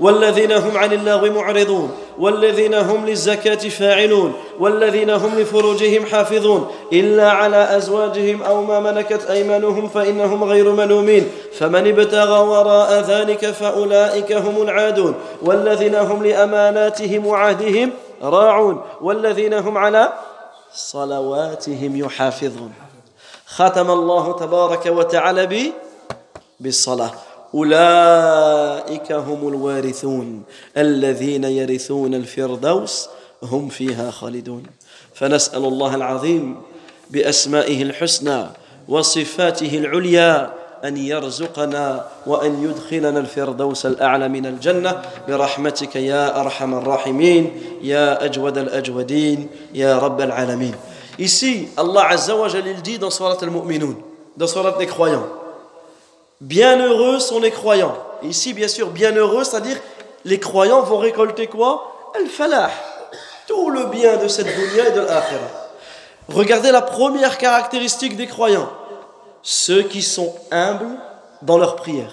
والذين 0.00 0.52
هم 0.52 0.76
عن 0.76 0.92
اللغو 0.92 1.32
معرضون 1.32 1.90
والذين 2.18 2.74
هم 2.74 3.06
للزكاة 3.06 3.54
فاعلون 3.54 4.32
والذين 4.58 5.10
هم 5.10 5.38
لفروجهم 5.38 6.06
حافظون 6.06 6.70
إلا 6.92 7.30
على 7.30 7.76
أزواجهم 7.76 8.42
أو 8.42 8.64
ما 8.64 8.80
ملكت 8.80 9.30
أيمانهم 9.30 9.88
فإنهم 9.88 10.44
غير 10.44 10.72
ملومين. 10.72 11.28
فمن 11.58 11.88
ابتغى 11.88 12.40
وراء 12.40 13.00
ذلك 13.00 13.46
فأولئك 13.46 14.32
هم 14.32 14.62
العادون. 14.62 15.14
والذين 15.42 15.94
هم 15.94 16.24
لأماناتهم 16.24 17.26
وعهدهم 17.26 17.90
راعون. 18.22 18.82
والذين 19.00 19.54
هم 19.54 19.78
على 19.78 20.12
صلواتهم 20.74 21.96
يحافظون. 21.96 22.72
ختم 23.46 23.90
الله 23.90 24.36
تبارك 24.38 24.86
وتعالى 24.86 25.72
بالصلاة. 26.60 27.10
أولئك 27.54 29.12
هم 29.12 29.48
الوارثون. 29.48 30.42
الذين 30.76 31.44
يرثون 31.44 32.14
الفردوس 32.14 33.08
هم 33.42 33.68
فيها 33.68 34.10
خالدون. 34.10 34.62
فنسأل 35.14 35.64
الله 35.64 35.94
العظيم 35.94 36.56
بأسمائه 37.10 37.82
الحسنى 37.82 38.46
وصفاته 38.88 39.78
العليا 39.78 40.52
أن 40.84 40.96
يرزقنا 40.96 42.06
وأن 42.26 42.64
يدخلنا 42.64 43.18
الفردوس 43.18 43.86
الأعلى 43.86 44.28
من 44.28 44.46
الجنة. 44.46 45.02
برحمتك 45.28 45.96
يا 45.96 46.40
أرحم 46.40 46.74
الراحمين 46.74 47.62
يا 47.82 48.24
أجود 48.24 48.58
الأجودين 48.58 49.48
يا 49.74 49.98
رب 49.98 50.20
العالمين. 50.20 50.74
Ici, 51.18 51.68
Allah 51.76 52.16
Azza 52.16 52.34
wa 52.34 52.48
Jalla 52.48 52.72
dit 52.80 52.98
dans 52.98 53.10
Surat 53.10 53.36
al-Mu'minun, 53.42 53.94
dans 54.38 54.46
les 54.78 54.86
croyants. 54.86 55.39
Bienheureux 56.40 57.20
sont 57.20 57.38
les 57.38 57.50
croyants. 57.50 57.96
ici, 58.22 58.54
bien 58.54 58.68
sûr, 58.68 58.90
bienheureux, 58.90 59.44
c'est-à-dire 59.44 59.78
les 60.24 60.40
croyants 60.40 60.82
vont 60.82 60.98
récolter 60.98 61.46
quoi? 61.46 62.12
Al-falah. 62.16 62.70
Tout 63.46 63.70
le 63.70 63.86
bien 63.86 64.16
de 64.16 64.28
cette 64.28 64.46
dunya 64.46 64.88
et 64.88 64.92
de 64.92 65.00
l'akhirah. 65.00 65.70
Regardez 66.28 66.70
la 66.70 66.82
première 66.82 67.36
caractéristique 67.38 68.16
des 68.16 68.26
croyants. 68.26 68.70
Ceux 69.42 69.82
qui 69.82 70.02
sont 70.02 70.34
humbles 70.50 70.96
dans 71.42 71.58
leur 71.58 71.76
prière. 71.76 72.12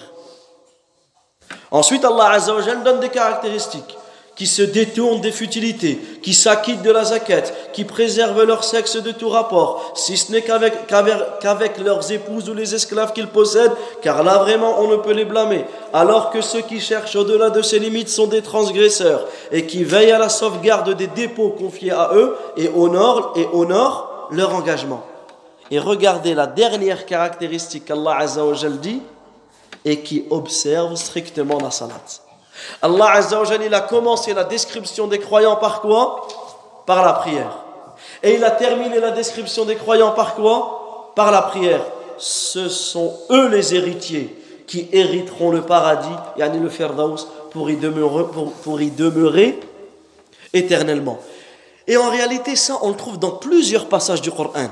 Ensuite, 1.70 2.04
Allah 2.04 2.30
Azza 2.30 2.54
donne 2.84 3.00
des 3.00 3.10
caractéristiques 3.10 3.96
qui 4.38 4.46
se 4.46 4.62
détournent 4.62 5.20
des 5.20 5.32
futilités, 5.32 5.98
qui 6.22 6.32
s'acquittent 6.32 6.82
de 6.82 6.92
la 6.92 7.04
zakat, 7.04 7.42
qui 7.72 7.84
préservent 7.84 8.44
leur 8.44 8.62
sexe 8.62 8.96
de 8.96 9.10
tout 9.10 9.28
rapport, 9.28 9.92
si 9.96 10.16
ce 10.16 10.30
n'est 10.30 10.42
qu'avec, 10.42 11.78
leurs 11.84 12.12
épouses 12.12 12.48
ou 12.48 12.54
les 12.54 12.72
esclaves 12.72 13.12
qu'ils 13.12 13.26
possèdent, 13.26 13.72
car 14.00 14.22
là 14.22 14.38
vraiment 14.38 14.80
on 14.80 14.86
ne 14.86 14.96
peut 14.96 15.12
les 15.12 15.24
blâmer, 15.24 15.64
alors 15.92 16.30
que 16.30 16.40
ceux 16.40 16.60
qui 16.60 16.78
cherchent 16.78 17.16
au-delà 17.16 17.50
de 17.50 17.62
ces 17.62 17.80
limites 17.80 18.10
sont 18.10 18.28
des 18.28 18.42
transgresseurs, 18.42 19.26
et 19.50 19.66
qui 19.66 19.82
veillent 19.82 20.12
à 20.12 20.20
la 20.20 20.28
sauvegarde 20.28 20.94
des 20.94 21.08
dépôts 21.08 21.50
confiés 21.50 21.90
à 21.90 22.12
eux, 22.14 22.36
et 22.56 22.70
honorent, 22.72 24.28
leur 24.30 24.54
engagement. 24.54 25.04
Et 25.72 25.80
regardez 25.80 26.34
la 26.34 26.46
dernière 26.46 27.06
caractéristique 27.06 27.86
qu'Allah 27.86 28.18
Azza 28.18 28.42
dit, 28.80 29.02
et 29.84 29.98
qui 29.98 30.26
observe 30.30 30.94
strictement 30.94 31.58
la 31.60 31.72
salat. 31.72 32.27
Allah 32.82 33.10
Azza 33.12 33.40
wa 33.40 33.46
il 33.54 33.74
a 33.74 33.80
commencé 33.80 34.34
la 34.34 34.44
description 34.44 35.06
des 35.06 35.18
croyants 35.18 35.56
par 35.56 35.80
quoi? 35.80 36.26
Par 36.86 37.04
la 37.04 37.14
prière. 37.14 37.50
Et 38.22 38.34
il 38.34 38.44
a 38.44 38.50
terminé 38.50 39.00
la 39.00 39.10
description 39.10 39.64
des 39.64 39.76
croyants 39.76 40.12
par 40.12 40.34
quoi? 40.34 41.12
Par 41.14 41.30
la 41.30 41.42
prière. 41.42 41.82
Ce 42.16 42.68
sont 42.68 43.14
eux 43.30 43.48
les 43.48 43.74
héritiers 43.74 44.36
qui 44.66 44.88
hériteront 44.92 45.50
le 45.50 45.62
paradis, 45.62 46.14
yani 46.36 46.60
le 46.60 46.68
Firdaus, 46.68 47.26
pour 47.50 47.70
y 47.70 47.76
demeurer, 47.76 48.24
pour, 48.62 48.80
y 48.80 48.90
demeurer 48.90 49.58
éternellement. 50.52 51.18
Et 51.86 51.96
en 51.96 52.10
réalité, 52.10 52.54
ça, 52.54 52.74
on 52.82 52.90
le 52.90 52.96
trouve 52.96 53.18
dans 53.18 53.30
plusieurs 53.30 53.86
passages 53.86 54.20
du 54.20 54.30
Coran. 54.30 54.68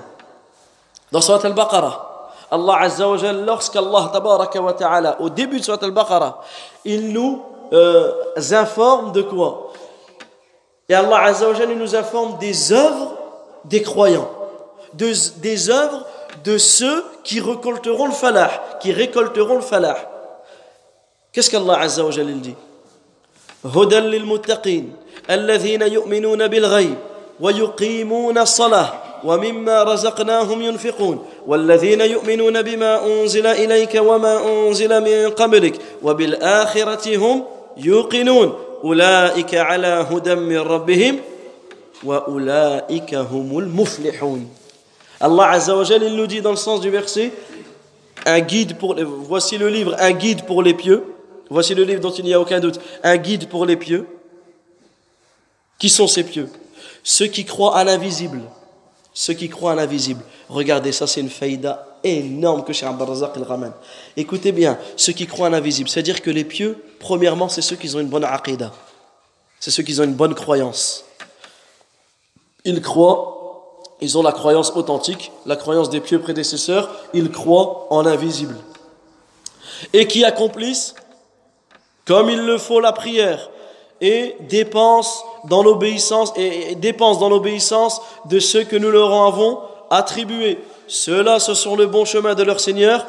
Dans 1.11 1.23
Surat 1.23 1.41
al-Baqarah, 1.43 2.31
Allah 2.51 2.77
Azza 2.81 3.09
wa 3.09 4.73
ta'ala, 4.75 5.21
au 5.21 5.31
début 5.31 5.61
de 5.61 5.65
Surat 5.65 5.79
al-Baqarah, 5.81 6.43
il 6.85 7.13
nous 7.13 7.43
euh, 7.73 8.13
informe 8.53 9.13
de 9.13 9.23
quoi? 9.23 9.73
Et 10.89 10.95
Allah 10.95 11.23
Azzawajal 11.25 11.71
nous 11.77 11.95
informe 11.97 12.39
des 12.39 12.73
œuvres 12.73 13.13
des 13.65 13.83
croyants, 13.83 14.31
de, 14.95 15.13
des 15.41 15.71
œuvres 15.71 16.07
de 16.45 16.59
ceux 16.59 17.05
qui 17.25 17.41
récolteront 17.41 18.07
le 18.07 18.13
falah, 18.13 18.51
qui 18.81 18.93
récolteront 18.93 19.57
le 19.57 19.61
falah. 19.61 19.97
Qu'est-ce 21.33 21.51
qu'Allah 21.51 21.81
Azzawajal 21.81 22.41
dit? 22.41 22.55
هدى 23.75 24.01
للمتقين 24.01 24.93
الذين 25.31 25.83
يؤمنون 25.83 26.47
بالغيب 26.47 26.95
ويقيمون 27.41 28.39
الصلاة 28.39 28.93
ومما 29.25 29.83
رزقناهم 29.83 30.63
ينفقون 30.63 31.27
والذين 31.47 32.01
يؤمنون 32.01 32.63
بما 32.63 33.07
أنزل 33.07 33.47
إليك 33.47 33.95
وما 33.95 34.49
أنزل 34.49 35.01
من 35.01 35.31
قبلك 35.31 35.75
وبالآخرة 36.03 37.17
هم 37.17 37.45
ulaika 38.83 39.69
ala 39.69 40.05
hudam 40.05 40.47
min 40.47 40.59
rabbihim 40.59 41.19
wa 42.03 42.29
ulaika 42.29 43.23
humul 43.23 43.67
muflihun. 43.67 44.47
Allah 45.21 45.51
Azza 45.51 45.77
wa 45.77 45.85
il 45.85 46.15
nous 46.15 46.27
dit 46.27 46.41
dans 46.41 46.51
le 46.51 46.57
sens 46.57 46.81
du 46.81 46.91
verset 46.91 47.33
un 48.27 48.41
guide 48.41 48.77
pour 48.77 48.95
voici 49.05 49.57
le 49.57 49.69
livre 49.69 49.97
un 49.99 50.13
guide 50.13 50.45
pour 50.45 50.63
les 50.63 50.75
pieux. 50.75 51.05
Voici 51.49 51.75
le 51.75 51.85
livre 51.85 52.01
dont 52.01 52.11
il 52.11 52.25
n'y 52.25 52.35
a 52.35 52.41
aucun 52.41 52.59
doute. 52.59 52.81
Un 53.05 53.17
guide 53.17 53.49
pour 53.49 53.67
les 53.67 53.77
pieux. 53.77 54.07
Qui 55.79 55.89
sont 55.89 56.09
ces 56.09 56.25
pieux? 56.25 56.49
Ceux 57.05 57.27
qui 57.27 57.45
croient 57.45 57.77
à 57.77 57.85
l'invisible 57.85 58.41
ceux 59.19 59.33
qui 59.33 59.49
croient 59.49 59.73
à 59.73 59.75
l'invisible 59.75 60.23
regardez 60.49 60.93
ça 60.93 61.07
c'est 61.07 61.21
une 61.21 61.31
faïda 61.31 61.97
énorme 62.07 62.65
que 62.65 62.73
Cheikh 62.73 62.89
Abdelrazak 62.89 63.33
il 63.37 63.43
ramène. 63.43 63.73
Écoutez 64.17 64.53
bien, 64.53 64.79
ceux 64.97 65.13
qui 65.13 65.27
croient 65.27 65.49
en 65.49 65.51
l'invisible, 65.51 65.89
c'est-à-dire 65.89 66.23
que 66.23 66.31
les 66.31 66.45
pieux, 66.45 66.83
premièrement, 66.99 67.49
c'est 67.49 67.63
ceux 67.63 67.77
qui 67.77 67.95
ont 67.95 68.01
une 68.01 68.09
bonne 68.09 68.25
aqidah. 68.25 68.73
C'est 69.61 69.71
ceux 69.71 69.83
qui 69.83 69.99
ont 70.01 70.05
une 70.05 70.15
bonne 70.15 70.35
croyance. 70.35 71.05
Ils 72.65 72.81
croient, 72.81 73.83
ils 74.01 74.17
ont 74.19 74.23
la 74.23 74.33
croyance 74.33 74.73
authentique, 74.77 75.33
la 75.47 75.57
croyance 75.57 75.91
des 75.91 76.01
pieux 76.01 76.21
prédécesseurs, 76.21 76.91
ils 77.13 77.31
croient 77.31 77.87
en 77.91 78.03
l'invisible. 78.03 78.57
Et 79.93 80.07
qui 80.07 80.25
accomplissent, 80.25 80.95
comme 82.05 82.31
il 82.31 82.45
le 82.45 82.59
faut, 82.59 82.81
la 82.81 82.93
prière 82.93 83.51
et 84.01 84.37
dépensent 84.49 85.25
dans 85.45 85.63
l'obéissance 85.63 86.33
et 86.37 86.75
dépensent 86.75 87.21
dans 87.21 87.29
l'obéissance 87.29 88.01
de 88.27 88.39
ceux 88.39 88.65
que 88.65 88.77
nous 88.77 88.91
leur 88.91 89.13
avons 89.13 89.61
attribués. 89.91 90.59
Ceux-là, 90.87 91.39
ce 91.39 91.55
sont 91.55 91.77
le 91.77 91.87
bon 91.87 92.05
chemin 92.05 92.35
de 92.35 92.43
leur 92.43 92.61
Seigneur 92.61 93.07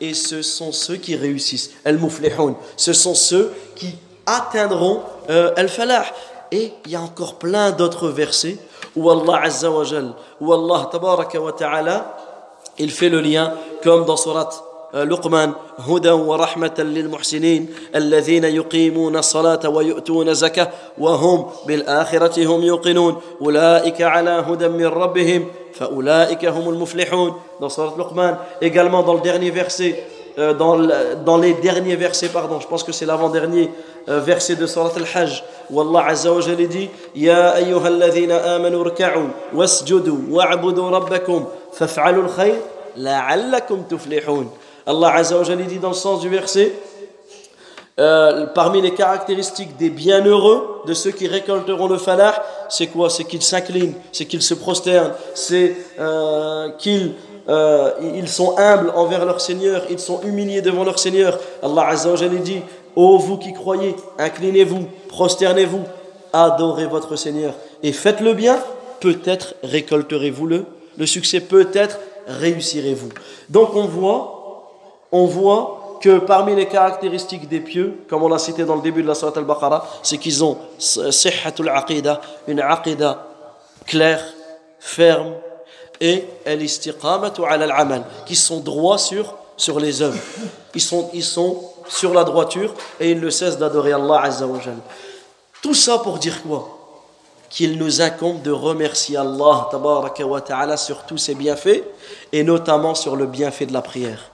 et 0.00 0.14
ce 0.14 0.42
sont 0.42 0.72
ceux 0.72 0.96
qui 0.96 1.16
réussissent. 1.16 1.70
Al-Muflihun. 1.84 2.56
Ce 2.76 2.92
sont 2.92 3.14
ceux 3.14 3.52
qui 3.76 3.94
atteindront 4.26 5.02
euh, 5.28 5.52
Al-Falah. 5.56 6.04
Et 6.52 6.72
il 6.86 6.92
y 6.92 6.96
a 6.96 7.00
encore 7.00 7.34
plein 7.34 7.70
d'autres 7.70 8.08
versets 8.08 8.58
où 8.96 9.08
Allah 9.10 9.42
Azza 9.44 9.70
wa 9.70 9.84
Jal, 9.84 10.12
où 10.40 10.52
Allah 10.52 10.88
Tabaraka 10.90 11.40
wa 11.40 11.52
Ta'ala, 11.52 12.16
il 12.78 12.90
fait 12.90 13.08
le 13.08 13.20
lien 13.20 13.54
comme 13.82 14.04
dans 14.04 14.16
Surat 14.16 14.50
لقمان 14.94 15.52
هدى 15.78 16.10
ورحمة 16.10 16.74
للمحسنين 16.78 17.66
الذين 17.94 18.44
يقيمون 18.44 19.16
الصلاة 19.16 19.68
ويؤتون 19.68 20.28
الزكاة 20.28 20.68
وهم 20.98 21.46
بالآخرة 21.66 22.46
هم 22.46 22.62
يوقنون. 22.62 23.20
أولئك 23.42 24.02
على 24.02 24.30
هدى 24.30 24.68
من 24.68 24.86
ربهم 24.86 25.46
فأولئك 25.74 26.44
هم 26.44 26.68
المفلحون. 26.68 27.34
Dans 27.60 27.68
Surat 27.68 27.94
Luqman 27.98 28.38
également 28.62 29.02
dans 29.02 29.14
le 29.14 29.20
dernier 29.20 29.50
verset 29.50 30.02
euh, 30.38 30.54
dans, 30.54 30.78
dans 31.24 31.36
les 31.36 31.54
derniers 31.54 31.96
versets 31.96 32.28
pardon 32.28 32.58
je 32.60 32.66
pense 32.66 32.82
que 32.82 32.92
c'est 32.92 33.04
l'avant-dernier 33.04 33.68
euh, 34.08 34.20
verset 34.20 34.56
de 34.56 34.66
Surat 34.66 34.92
Al-Hajj 34.96 35.44
où 35.70 35.80
Allah 35.80 36.06
Azza 36.06 36.32
wa 36.32 36.40
Jalla 36.40 36.66
dit 36.66 36.88
يا 37.16 37.56
أيها 37.56 37.88
الذين 37.88 38.30
آمنوا 38.30 38.80
اركعوا 38.80 39.28
واسجدوا 39.54 40.18
واعبدوا 40.30 40.90
ربكم 40.90 41.44
فافعلوا 41.72 42.22
الخير 42.22 42.60
لعلكم 42.96 43.82
تفلحون 43.82 44.50
Allah 44.90 45.14
Azzawajal 45.14 45.64
dit 45.66 45.78
dans 45.78 45.90
le 45.90 45.94
sens 45.94 46.20
du 46.20 46.28
verset 46.28 46.72
euh, 48.00 48.46
parmi 48.46 48.82
les 48.82 48.92
caractéristiques 48.92 49.76
des 49.76 49.88
bienheureux, 49.90 50.82
de 50.86 50.94
ceux 50.94 51.12
qui 51.12 51.28
récolteront 51.28 51.86
le 51.86 51.96
falah, 51.98 52.42
c'est 52.68 52.88
quoi? 52.88 53.08
C'est 53.08 53.24
qu'ils 53.24 53.42
s'inclinent, 53.42 53.94
c'est 54.10 54.24
qu'ils 54.24 54.42
se 54.42 54.54
prosternent, 54.54 55.12
c'est 55.34 55.76
euh, 56.00 56.70
qu'ils 56.78 57.12
euh, 57.48 58.26
sont 58.26 58.58
humbles 58.58 58.90
envers 58.96 59.24
leur 59.24 59.40
Seigneur, 59.40 59.82
ils 59.90 59.98
sont 60.00 60.22
humiliés 60.22 60.62
devant 60.62 60.82
leur 60.82 60.98
Seigneur. 60.98 61.38
Allah 61.62 61.88
Azzawajal 61.88 62.30
dit 62.40 62.62
Ô 62.96 63.18
vous 63.18 63.36
qui 63.36 63.52
croyez, 63.52 63.94
inclinez-vous, 64.18 64.88
prosternez-vous, 65.08 65.82
adorez 66.32 66.86
votre 66.86 67.14
Seigneur 67.14 67.54
et 67.84 67.92
faites 67.92 68.20
le 68.20 68.34
bien, 68.34 68.58
peut-être 68.98 69.54
récolterez-vous 69.62 70.46
le, 70.46 70.64
le 70.98 71.06
succès, 71.06 71.38
peut-être 71.38 71.98
réussirez-vous. 72.26 73.10
Donc 73.50 73.76
on 73.76 73.84
voit 73.84 74.39
on 75.12 75.26
voit 75.26 75.98
que 76.00 76.18
parmi 76.18 76.56
les 76.56 76.66
caractéristiques 76.66 77.48
des 77.48 77.60
pieux, 77.60 78.04
comme 78.08 78.22
on 78.22 78.28
l'a 78.28 78.38
cité 78.38 78.64
dans 78.64 78.76
le 78.76 78.82
début 78.82 79.02
de 79.02 79.08
la 79.08 79.14
Surat 79.14 79.32
al-Baqarah, 79.36 79.86
c'est 80.02 80.16
qu'ils 80.16 80.42
ont 80.42 80.56
une 82.48 82.60
aqidah 82.60 83.26
claire, 83.86 84.24
ferme, 84.78 85.34
et 86.00 86.24
al-istiqamatu 86.46 87.42
ala 87.44 87.66
al-amal, 87.66 88.04
qui 88.24 88.34
sont 88.34 88.60
droits 88.60 88.96
sur, 88.96 89.34
sur 89.56 89.78
les 89.78 90.00
œuvres. 90.00 90.18
Ils 90.74 90.80
sont, 90.80 91.10
ils 91.12 91.24
sont 91.24 91.62
sur 91.86 92.14
la 92.14 92.24
droiture 92.24 92.72
et 92.98 93.10
ils 93.10 93.20
ne 93.20 93.28
cessent 93.28 93.58
d'adorer 93.58 93.92
Allah 93.92 94.22
Azza 94.22 94.46
wa 94.46 94.58
Tout 95.62 95.74
ça 95.74 95.98
pour 95.98 96.18
dire 96.18 96.42
quoi? 96.42 96.76
Qu'il 97.50 97.76
nous 97.78 98.00
incombe 98.00 98.40
de 98.42 98.52
remercier 98.52 99.16
Allah 99.16 99.68
wa 99.74 100.40
ta'ala 100.40 100.76
sur 100.76 101.02
tous 101.02 101.18
ses 101.18 101.34
bienfaits 101.34 101.82
et 102.32 102.44
notamment 102.44 102.94
sur 102.94 103.16
le 103.16 103.26
bienfait 103.26 103.66
de 103.66 103.72
la 103.72 103.82
prière 103.82 104.30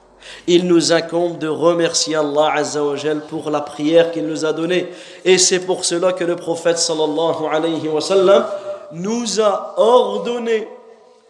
il 0.46 0.66
nous 0.66 0.92
incombe 0.92 1.38
de 1.38 1.48
remercier 1.48 2.16
Allah 2.16 2.52
Azzawajal 2.54 3.20
pour 3.28 3.50
la 3.50 3.60
prière 3.60 4.12
qu'il 4.12 4.26
nous 4.26 4.44
a 4.44 4.52
donnée. 4.52 4.88
Et 5.24 5.38
c'est 5.38 5.60
pour 5.60 5.84
cela 5.84 6.12
que 6.12 6.24
le 6.24 6.36
prophète 6.36 6.78
sallallahu 6.78 7.46
alayhi 7.50 7.88
wa 7.88 8.00
sallam 8.00 8.46
nous 8.92 9.40
a 9.40 9.74
ordonné 9.76 10.68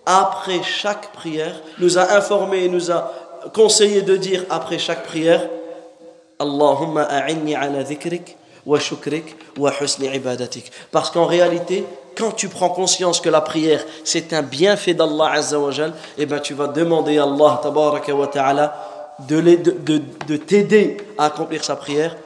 après 0.04 0.62
chaque 0.62 1.12
prière, 1.12 1.60
nous 1.78 1.98
a 1.98 2.16
informé 2.16 2.64
et 2.64 2.68
nous 2.68 2.90
a 2.90 3.12
conseillé 3.52 4.02
de 4.02 4.16
dire 4.16 4.44
après 4.50 4.78
chaque 4.78 5.04
prière 5.04 5.48
Allahumma 6.38 7.02
a'inni 7.02 7.54
ala 7.54 7.82
dhikrik 7.82 8.36
wa 8.66 8.78
shukrik 8.78 9.36
wa 9.56 9.72
husni 9.80 10.08
ibadatik. 10.14 10.70
Parce 10.90 11.10
qu'en 11.10 11.24
réalité, 11.24 11.84
quand 12.16 12.32
tu 12.32 12.48
prends 12.48 12.70
conscience 12.70 13.20
que 13.20 13.28
la 13.28 13.40
prière 13.40 13.84
c'est 14.04 14.32
un 14.32 14.42
bienfait 14.42 14.94
d'Allah 14.94 15.32
Azzawajal, 15.32 15.92
eh 16.18 16.26
ben 16.26 16.38
tu 16.40 16.54
vas 16.54 16.68
demander 16.68 17.18
à 17.18 17.24
Allah 17.24 17.60
wa 17.64 18.26
ta'ala 18.26 18.96
de, 19.28 19.40
de, 19.40 20.02
de 20.26 20.36
t'aider 20.36 20.96
à 21.18 21.26
accomplir 21.26 21.64
sa 21.64 21.76
prière, 21.76 22.16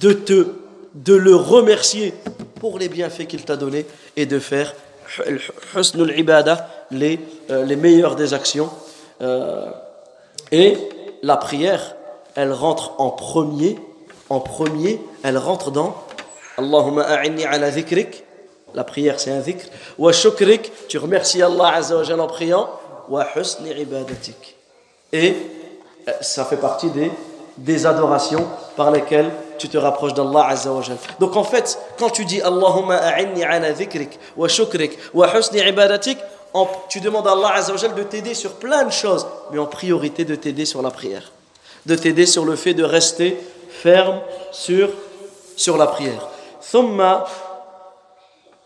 de, 0.00 0.12
te, 0.12 0.48
de 0.94 1.14
le 1.14 1.34
remercier 1.34 2.14
pour 2.58 2.78
les 2.78 2.88
bienfaits 2.88 3.26
qu'il 3.26 3.44
t'a 3.44 3.56
donnés 3.56 3.86
et 4.16 4.26
de 4.26 4.38
faire 4.38 4.74
les, 6.90 7.20
euh, 7.50 7.64
les 7.64 7.76
meilleures 7.76 8.16
des 8.16 8.34
actions. 8.34 8.70
Euh, 9.22 9.66
et 10.52 10.76
la 11.22 11.36
prière, 11.36 11.94
elle 12.34 12.52
rentre 12.52 13.00
en 13.00 13.10
premier, 13.10 13.78
en 14.28 14.40
premier, 14.40 15.00
elle 15.22 15.38
rentre 15.38 15.70
dans 15.70 15.96
Allahumma 16.56 17.02
a'inni 17.02 17.44
ala 17.44 17.70
dhikrik, 17.70 18.24
la 18.74 18.84
prière 18.84 19.18
c'est 19.20 19.30
un 19.30 19.40
dhikr, 19.40 19.66
wa 19.98 20.12
shukrik, 20.12 20.72
tu 20.88 20.98
remercies 20.98 21.42
Allah 21.42 21.74
azza 21.74 21.96
wa 21.96 22.24
en 22.24 22.26
priant, 22.26 22.68
wa 23.08 23.26
husni 23.36 23.70
ibadatik. 23.70 24.56
Et 25.12 25.34
ça 26.20 26.44
fait 26.44 26.56
partie 26.56 26.90
des, 26.90 27.10
des 27.58 27.86
adorations 27.86 28.46
par 28.76 28.90
lesquelles 28.90 29.30
tu 29.58 29.68
te 29.68 29.76
rapproches 29.76 30.14
d'Allah 30.14 30.46
Azza 30.48 30.72
wa 30.72 30.82
Donc 31.18 31.36
en 31.36 31.44
fait, 31.44 31.78
quand 31.98 32.10
tu 32.10 32.24
dis 32.24 32.40
Allahumma 32.40 32.96
a'inni 32.96 33.44
ala 33.44 33.72
dhikrik 33.72 34.18
wa 34.36 34.48
shukrik 34.48 34.96
wa 35.12 35.28
husni 35.36 35.60
ibadatik, 35.60 36.18
tu 36.88 37.00
demandes 37.00 37.26
à 37.26 37.32
Allah 37.32 37.52
Azza 37.56 37.72
wa 37.72 37.88
de 37.88 38.02
t'aider 38.04 38.34
sur 38.34 38.52
plein 38.52 38.84
de 38.84 38.92
choses, 38.92 39.26
mais 39.52 39.58
en 39.58 39.66
priorité 39.66 40.24
de 40.24 40.34
t'aider 40.34 40.64
sur 40.64 40.80
la 40.80 40.90
prière. 40.90 41.32
De 41.86 41.96
t'aider 41.96 42.26
sur 42.26 42.44
le 42.44 42.56
fait 42.56 42.74
de 42.74 42.84
rester 42.84 43.36
ferme 43.70 44.20
sur, 44.52 44.90
sur 45.56 45.76
la 45.76 45.86
prière. 45.86 46.28
ثم 46.62 47.00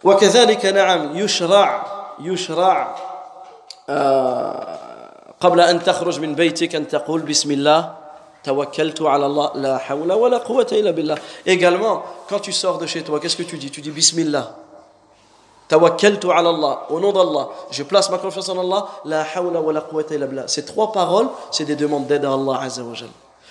وكذلك 0.04 0.66
نعم 0.66 1.16
يشرع 1.16 1.86
يشرع 2.20 2.94
قبل 5.40 5.60
أن 5.60 5.82
تخرج 5.82 6.20
من 6.20 6.34
بيتك 6.34 6.74
أن 6.74 6.88
تقول 6.88 7.20
بسم 7.20 7.50
الله 7.50 7.94
توكلت 8.44 9.02
على 9.02 9.26
الله 9.26 9.50
لا 9.54 9.78
حول 9.78 10.12
ولا 10.12 10.38
قوة 10.38 10.66
إلا 10.72 10.90
بالله 10.90 11.16
également 11.46 12.02
quand 12.28 12.40
tu 12.40 12.52
sors 12.52 12.78
de 12.78 12.86
chez 12.86 13.02
toi 13.02 13.18
qu'est-ce 13.20 13.36
que 13.36 13.42
tu 13.42 13.56
dis 13.56 13.70
tu 13.70 13.80
dis 13.80 13.90
Bismillah 13.90 14.52
توكلت 15.68 16.26
على 16.26 16.50
الله 16.50 16.78
au 16.90 17.00
nom 17.00 17.12
d'Allah 17.12 17.48
je 17.70 17.82
place 17.82 18.10
ma 18.10 18.18
confiance 18.18 18.48
en 18.50 18.58
Allah 18.58 18.84
لا 19.04 19.24
حول 19.24 19.56
ولا 19.56 19.80
قوة 19.80 20.06
إلا 20.10 20.26
بالله 20.26 20.46
ces 20.46 20.64
trois 20.66 20.92
paroles 20.92 21.28
c'est 21.50 21.64
des 21.64 21.76
demandes 21.76 22.06
d'aide 22.06 22.24
à 22.24 22.32
Allah 22.34 22.60
Azza 22.60 22.82
wa 22.82 22.94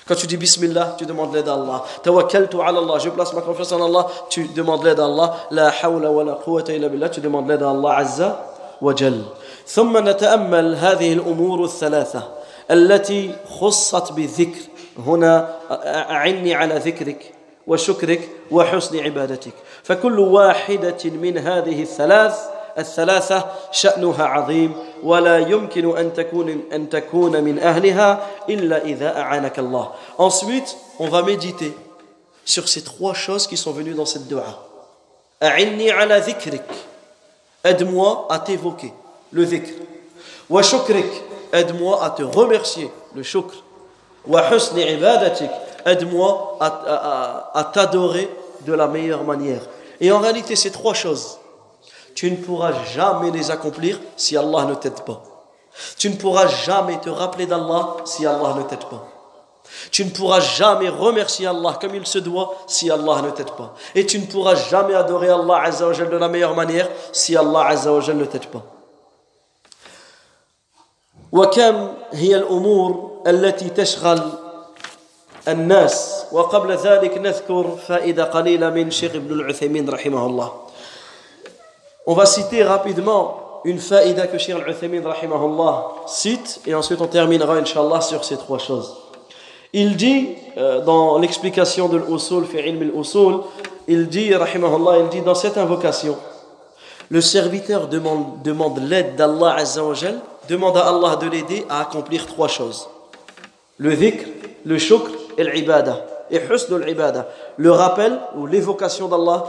quand 0.08 0.16
tu 0.16 0.28
dis 0.28 0.38
Bismillah, 0.38 0.95
tu 0.97 1.06
demandes 1.06 1.34
l'aide 1.34 1.47
à 1.47 1.54
Allah. 1.54 1.84
Tawakkaltu 2.04 2.58
ala 2.62 2.80
Allah, 2.80 2.99
je 2.99 3.10
place 3.10 3.34
ma 3.34 3.41
confiance 3.41 3.72
en 3.72 3.86
Allah, 3.86 4.08
tu 4.30 4.47
demandes 4.49 4.84
l'aide 4.84 4.99
à 4.99 5.06
Allah. 5.06 5.36
La 5.51 5.72
hawla 5.82 6.12
wa 6.12 6.24
la 6.24 6.34
quwwata 6.34 6.74
illa 6.74 6.89
billah, 6.89 7.10
tu 7.10 7.22
demandes 7.22 7.47
l'aide 7.47 7.64
à 7.64 7.70
Allah 7.70 7.97
Azza 7.97 8.45
wa 8.82 8.93
Jal. 8.95 9.24
ثم 9.68 9.97
نتامل 10.10 10.76
هذه 10.76 11.14
الأمور 11.14 11.64
الثلاثه 11.64 12.24
التي 12.72 13.36
خصت 13.60 14.12
بالذكر 14.12 14.60
هنا 15.06 15.49
اعني 16.10 16.56
على 16.56 16.76
ذكرك 16.76 17.32
وشكرك 17.68 18.30
وحسن 18.51 18.99
عبادتك 18.99 19.54
فكل 19.84 20.20
واحدة 20.20 20.97
من 21.06 21.38
هذه 21.38 21.82
الثلاث 21.82 22.39
الثلاثه 22.78 23.45
شانها 23.72 24.24
عظيم 24.26 24.76
Ensuite, 30.18 30.78
on 30.99 31.08
va 31.10 31.22
méditer 31.24 31.74
sur 32.45 32.68
ces 32.68 32.84
trois 32.84 33.14
choses 33.14 33.47
qui 33.47 33.58
sont 33.58 33.72
venues 33.72 33.93
dans 33.93 34.06
cette 34.06 34.28
dua. 34.28 34.43
Aide-moi 37.64 38.28
à 38.30 38.39
t'évoquer, 38.39 38.93
le 39.32 39.45
dhikr. 39.45 39.72
Wa 40.49 40.62
aide-moi 41.54 42.04
à 42.04 42.10
te 42.10 42.24
remercier, 42.24 42.91
le 43.16 43.24
shukr. 43.24 43.64
Wa 44.28 44.54
husni 44.54 44.84
ibadatik, 44.84 45.49
aide-moi 45.86 46.58
à, 46.60 46.68
à, 46.68 47.60
à 47.60 47.64
t'adorer 47.66 48.30
de 48.62 48.74
la 48.74 48.88
meilleure 48.88 49.24
manière. 49.24 49.62
Et 49.99 50.12
en 50.12 50.20
réalité, 50.20 50.56
ces 50.56 50.72
trois 50.72 50.93
choses, 50.93 51.38
tu 52.14 52.30
ne 52.30 52.36
pourras 52.36 52.72
jamais 52.95 53.30
les 53.30 53.51
accomplir 53.51 54.01
si 54.16 54.36
Allah 54.36 54.64
ne 54.64 54.74
t'aide 54.74 55.01
pas. 55.03 55.22
Tu 55.97 56.11
ne 56.11 56.16
pourras 56.16 56.49
jamais 56.49 56.99
te 56.99 57.09
rappeler 57.11 57.47
d'Allah 57.47 57.99
si 58.05 58.26
Allah 58.26 58.55
ne 58.57 58.62
t'aide 58.62 58.84
pas. 58.84 59.07
Tu 59.91 60.05
ne 60.05 60.11
pourras 60.11 60.41
jamais 60.41 60.89
remercier 60.89 61.47
Allah 61.47 61.78
comme 61.80 61.95
il 61.95 62.07
se 62.07 62.18
doit 62.18 62.57
si 62.66 62.91
Allah 62.91 63.22
ne 63.22 63.30
t'aide 63.30 63.51
pas. 63.53 63.74
Et 63.95 64.05
tu 64.07 64.18
ne 64.18 64.26
pourras 64.26 64.55
jamais 64.55 64.95
adorer 64.95 65.28
Allah 65.28 65.62
Azza 65.62 65.86
wa 65.86 65.95
de 65.95 66.16
la 66.16 66.28
meilleure 66.28 66.55
manière 66.55 66.89
si 67.12 67.36
Allah 67.36 67.66
Azza 67.66 67.93
wa 67.93 68.01
ne 68.01 68.24
t'aide 68.24 68.47
pas. 68.47 68.64
وكم 71.32 71.93
هي 72.12 72.36
الامور 72.36 73.22
التي 73.26 73.68
تشغل 73.68 74.22
الناس 75.49 76.24
وقبل 76.32 76.72
ذلك 76.72 77.18
نذكر 77.18 77.76
فائده 77.89 78.24
قليله 78.24 78.70
من 78.70 78.91
شيخ 78.91 79.14
ابن 79.14 79.32
العثيمين 79.32 79.91
رحمه 79.91 80.26
الله 80.26 80.53
on 82.06 82.14
va 82.14 82.26
citer 82.26 82.64
rapidement 82.64 83.62
une 83.64 83.80
faïda 83.80 84.28
que 84.28 84.38
Cheikh 84.38 84.56
Al-Uthaymin 84.56 85.08
rahimahullah 85.08 85.93
cite 86.06 86.60
et 86.68 86.76
ensuite 86.76 86.99
on 86.99 87.08
terminera 87.08 87.56
inshallah 87.56 88.01
sur 88.01 88.26
ces 88.26 88.36
trois 88.36 88.58
choses. 88.58 88.97
Il 89.72 89.95
dit 89.95 90.36
euh, 90.58 90.82
dans 90.82 91.18
l'explication 91.18 91.88
de 91.88 91.97
l'usul 91.97 92.45
fi 92.45 92.58
ilm 92.58 92.82
al-usul, 92.82 93.39
il 93.88 94.10
dit 94.10 94.36
rahimahullah, 94.36 94.99
il 94.99 95.10
dit 95.10 95.22
dans 95.22 95.34
cette 95.34 95.58
invocation 95.58 96.18
Le 97.10 97.22
serviteur 97.22 97.88
demande, 97.88 98.41
demande 98.43 98.80
l'aide 98.80 99.16
d'Allah 99.16 99.56
Azzawajal, 99.60 100.20
demande 100.49 100.76
à 100.76 100.89
Allah 100.89 101.16
de 101.16 101.30
l'aider 101.30 101.66
à 101.70 101.82
accomplir 101.82 102.26
trois 102.26 102.49
choses. 102.49 102.89
Le 103.78 103.95
dhikr, 103.95 104.26
le 104.66 104.78
shukr 104.78 105.10
et 105.38 105.43
l'ibada. 105.45 106.06
Et 106.30 106.38
husn 106.38 106.78
l'ibada. 106.80 107.28
Le 107.58 107.72
rappel 107.72 108.20
ou 108.36 108.45
l'évocation 108.45 109.08
d'Allah, 109.08 109.45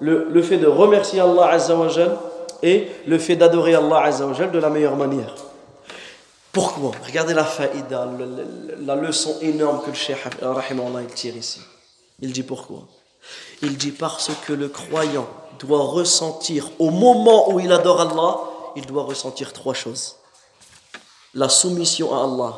le, 0.00 0.28
le, 0.30 0.42
fait 0.42 0.58
de 0.58 0.66
remercier 0.66 1.20
Allah 1.20 1.50
Azzawajal 1.50 2.16
et 2.62 2.88
le 3.06 3.18
fait 3.18 3.36
d'adorer 3.36 3.74
Allah 3.74 4.02
Azzawajal 4.04 4.50
de 4.50 4.58
la 4.58 4.70
meilleure 4.70 4.96
manière. 4.96 5.34
Pourquoi? 6.52 6.92
Regardez 7.04 7.34
la 7.34 7.44
faïda, 7.44 8.08
la 8.80 8.96
leçon 8.96 9.36
énorme 9.42 9.82
que 9.82 9.90
le 9.90 9.94
Cheikh 9.94 10.16
il 10.40 11.14
tire 11.14 11.36
ici. 11.36 11.60
Il 12.20 12.32
dit 12.32 12.42
pourquoi? 12.42 12.88
Il 13.60 13.76
dit 13.76 13.90
parce 13.90 14.30
que 14.46 14.54
le 14.54 14.68
croyant 14.68 15.28
doit 15.58 15.82
ressentir, 15.82 16.70
au 16.78 16.90
moment 16.90 17.50
où 17.52 17.60
il 17.60 17.72
adore 17.72 18.00
Allah, 18.00 18.38
il 18.74 18.86
doit 18.86 19.04
ressentir 19.04 19.52
trois 19.52 19.74
choses. 19.74 20.16
La 21.34 21.48
soumission 21.50 22.14
à 22.14 22.24
Allah. 22.24 22.54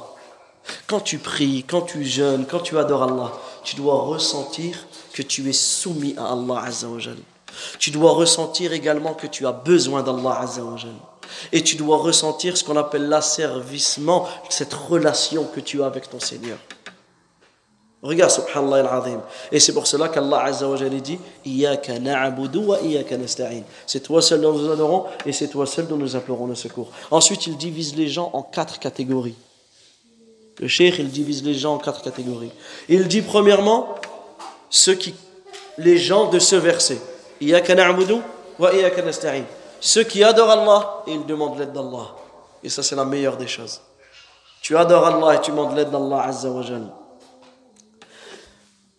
Quand 0.87 1.01
tu 1.01 1.19
pries, 1.19 1.65
quand 1.69 1.83
tu 1.83 2.05
jeûnes, 2.05 2.47
quand 2.49 2.61
tu 2.61 2.79
adores 2.79 3.03
Allah, 3.05 3.33
tu 3.65 3.77
dois 3.77 3.95
ressentir 3.95 4.77
que 5.19 5.23
tu 5.25 5.49
es 5.49 5.53
soumis 5.53 6.15
à 6.17 6.31
Allah 6.31 6.63
Azzawajal. 6.67 7.17
Tu 7.81 7.91
dois 7.91 8.13
ressentir 8.13 8.73
également 8.73 9.15
que 9.15 9.27
tu 9.27 9.49
as 9.49 9.53
besoin 9.53 10.05
d'Allah 10.05 10.43
Azzawajal. 10.43 10.95
Et 11.51 11.65
tu 11.65 11.75
dois 11.75 11.97
ressentir 11.97 12.57
ce 12.57 12.63
qu'on 12.63 12.77
appelle 12.77 13.09
l'asservissement, 13.09 14.29
cette 14.49 14.73
relation 14.73 15.43
que 15.53 15.59
tu 15.59 15.83
as 15.83 15.87
avec 15.87 16.09
ton 16.09 16.21
Seigneur. 16.21 16.57
Regarde, 18.01 18.31
subhanallah 18.31 18.89
al-azim. 18.89 19.21
Et 19.51 19.59
c'est 19.59 19.73
pour 19.73 19.89
cela 19.89 20.09
qu'Allah 20.09 20.45
Azza 20.45 20.69
wa 20.69 20.79
dit 20.79 21.19
C'est 23.87 24.01
toi 24.05 24.23
seul 24.23 24.41
dont 24.41 24.53
nous 24.53 24.71
adorons 24.71 25.07
et 25.27 25.33
c'est 25.33 25.49
toi 25.49 25.67
seul 25.67 25.89
dont 25.89 25.97
nous 25.97 26.15
implorons 26.15 26.47
le 26.47 26.55
secours. 26.55 26.93
Ensuite, 27.11 27.49
il 27.49 27.57
divise 27.57 27.97
les 27.97 28.07
gens 28.07 28.31
en 28.35 28.43
quatre 28.43 28.79
catégories. 28.79 29.35
Le 30.61 30.69
cheikh, 30.69 31.01
il 31.01 31.11
divise 31.11 31.43
les 31.43 31.55
gens 31.55 31.75
en 31.75 31.79
quatre 31.79 32.03
catégories. 32.03 32.53
Il 32.89 33.09
dit 33.09 33.23
premièrement, 33.23 33.97
ceux 34.71 34.95
qui, 34.95 35.15
les 35.79 35.99
gens 35.99 36.29
de 36.31 36.39
ce 36.39 36.57
verset. 36.57 37.01
Ceux 39.81 40.03
qui 40.03 40.25
adorent 40.25 40.51
Allah 40.51 41.03
et 41.07 41.13
ils 41.13 41.27
demandent 41.27 41.59
l'aide 41.59 41.73
d'Allah. 41.73 42.15
Et 42.63 42.69
ça, 42.69 42.83
c'est 42.83 42.97
la 42.97 43.05
meilleure 43.05 43.37
des 43.37 43.47
choses. 43.47 43.81
Tu 44.61 44.77
adores 44.77 45.07
Allah 45.07 45.37
et 45.37 45.41
tu 45.41 45.51
demandes 45.51 45.77
l'aide 45.77 45.91
d'Allah 45.91 46.31
wa 46.45 46.63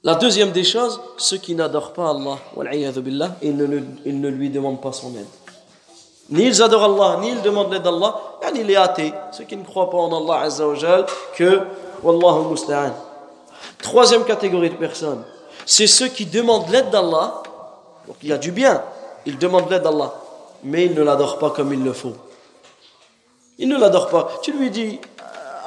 La 0.04 0.16
deuxième 0.16 0.52
des 0.52 0.64
choses, 0.64 1.00
ceux 1.18 1.38
qui 1.38 1.54
n'adorent 1.54 1.94
pas 1.94 2.10
Allah, 2.12 2.38
ils 3.42 3.56
ne, 3.56 3.66
ne 4.06 4.30
lui 4.30 4.50
demandent 4.50 4.82
pas 4.82 4.94
son 4.94 5.10
aide. 5.16 5.28
Ni 6.30 6.46
ils 6.46 6.62
adorent 6.62 6.86
Allah, 6.86 7.20
ni 7.22 7.32
ils 7.32 7.42
demandent 7.42 7.74
l'aide 7.74 7.84
d'Allah, 7.84 8.16
ni 8.54 8.64
les 8.64 8.76
athées, 8.78 9.14
ceux 9.32 9.44
qui 9.44 9.58
ne 9.58 9.64
croient 9.64 9.90
pas 9.90 9.98
en 9.98 10.08
Allah 10.08 10.48
wa 10.48 11.06
que 11.36 11.62
Wallahu 12.02 12.50
musta'an. 12.50 12.94
Troisième 13.82 14.24
catégorie 14.24 14.70
de 14.70 14.76
personnes, 14.76 15.24
c'est 15.70 15.86
ceux 15.86 16.08
qui 16.08 16.26
demandent 16.26 16.68
l'aide 16.72 16.90
d'Allah, 16.90 17.44
donc 18.08 18.16
il 18.24 18.30
y 18.30 18.34
a 18.34 18.40
du 18.40 18.52
bien, 18.52 18.82
ils 19.28 19.38
demandent 19.38 19.70
l'aide 19.70 19.84
d'Allah, 19.84 20.12
mais 20.64 20.86
il 20.88 20.96
ne 20.96 21.04
l'adore 21.04 21.38
pas 21.38 21.52
comme 21.52 21.72
il 21.72 21.84
le 21.84 21.94
faut. 21.94 22.16
Il 23.60 23.70
ne 23.70 23.78
l'adore 23.78 24.10
pas. 24.10 24.32
Tu 24.42 24.52
lui 24.52 24.72
dis, 24.72 25.00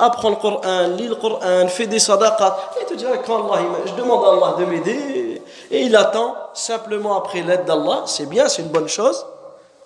apprends 0.00 0.30
le 0.30 0.34
Coran, 0.34 0.88
lis 0.96 1.06
le 1.06 1.14
Coran, 1.14 1.68
fais 1.68 1.86
des 1.86 2.00
sadaqat. 2.00 2.72
Il 2.80 2.86
te 2.86 2.94
dira, 2.94 3.16
quand 3.18 3.52
Allah, 3.52 3.62
je 3.86 3.92
demande 3.92 4.24
à 4.24 4.32
Allah 4.32 4.56
de 4.58 4.64
m'aider. 4.64 5.40
Et 5.70 5.82
il 5.82 5.94
attend 5.94 6.34
simplement 6.52 7.16
après 7.16 7.42
l'aide 7.42 7.64
d'Allah. 7.64 8.02
C'est 8.06 8.26
bien, 8.26 8.48
c'est 8.48 8.62
une 8.62 8.70
bonne 8.70 8.88
chose. 8.88 9.24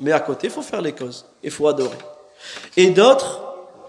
Mais 0.00 0.12
à 0.12 0.20
côté, 0.20 0.46
il 0.46 0.50
faut 0.50 0.62
faire 0.62 0.80
les 0.80 0.92
causes. 0.92 1.26
Il 1.42 1.50
faut 1.50 1.68
adorer. 1.68 1.98
Et 2.78 2.88
d'autres, 2.88 3.40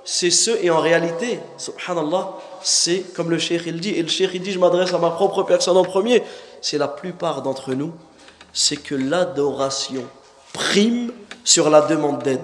c'est 0.04 0.32
ceux, 0.32 0.62
et 0.62 0.70
en 0.70 0.80
réalité, 0.80 1.40
subhanallah, 1.58 2.34
c'est 2.64 3.14
comme 3.14 3.30
le 3.30 3.38
cheikh 3.38 3.64
il 3.66 3.80
dit, 3.80 3.92
et 3.92 4.02
le 4.02 4.08
cheikh 4.08 4.32
il 4.34 4.42
dit, 4.42 4.52
je 4.52 4.60
m'adresse 4.60 4.94
à 4.94 4.98
ma 4.98 5.12
propre 5.12 5.44
personne 5.44 5.78
en 5.78 5.84
premier, 5.84 6.24
c'est 6.62 6.78
la 6.78 6.88
plupart 6.88 7.42
d'entre 7.42 7.74
nous, 7.74 7.94
c'est 8.54 8.78
que 8.78 8.96
l'adoration 8.96 10.06
prime 10.54 11.12
sur 11.44 11.70
la 11.70 11.82
demande 11.82 12.24
d'aide. 12.24 12.42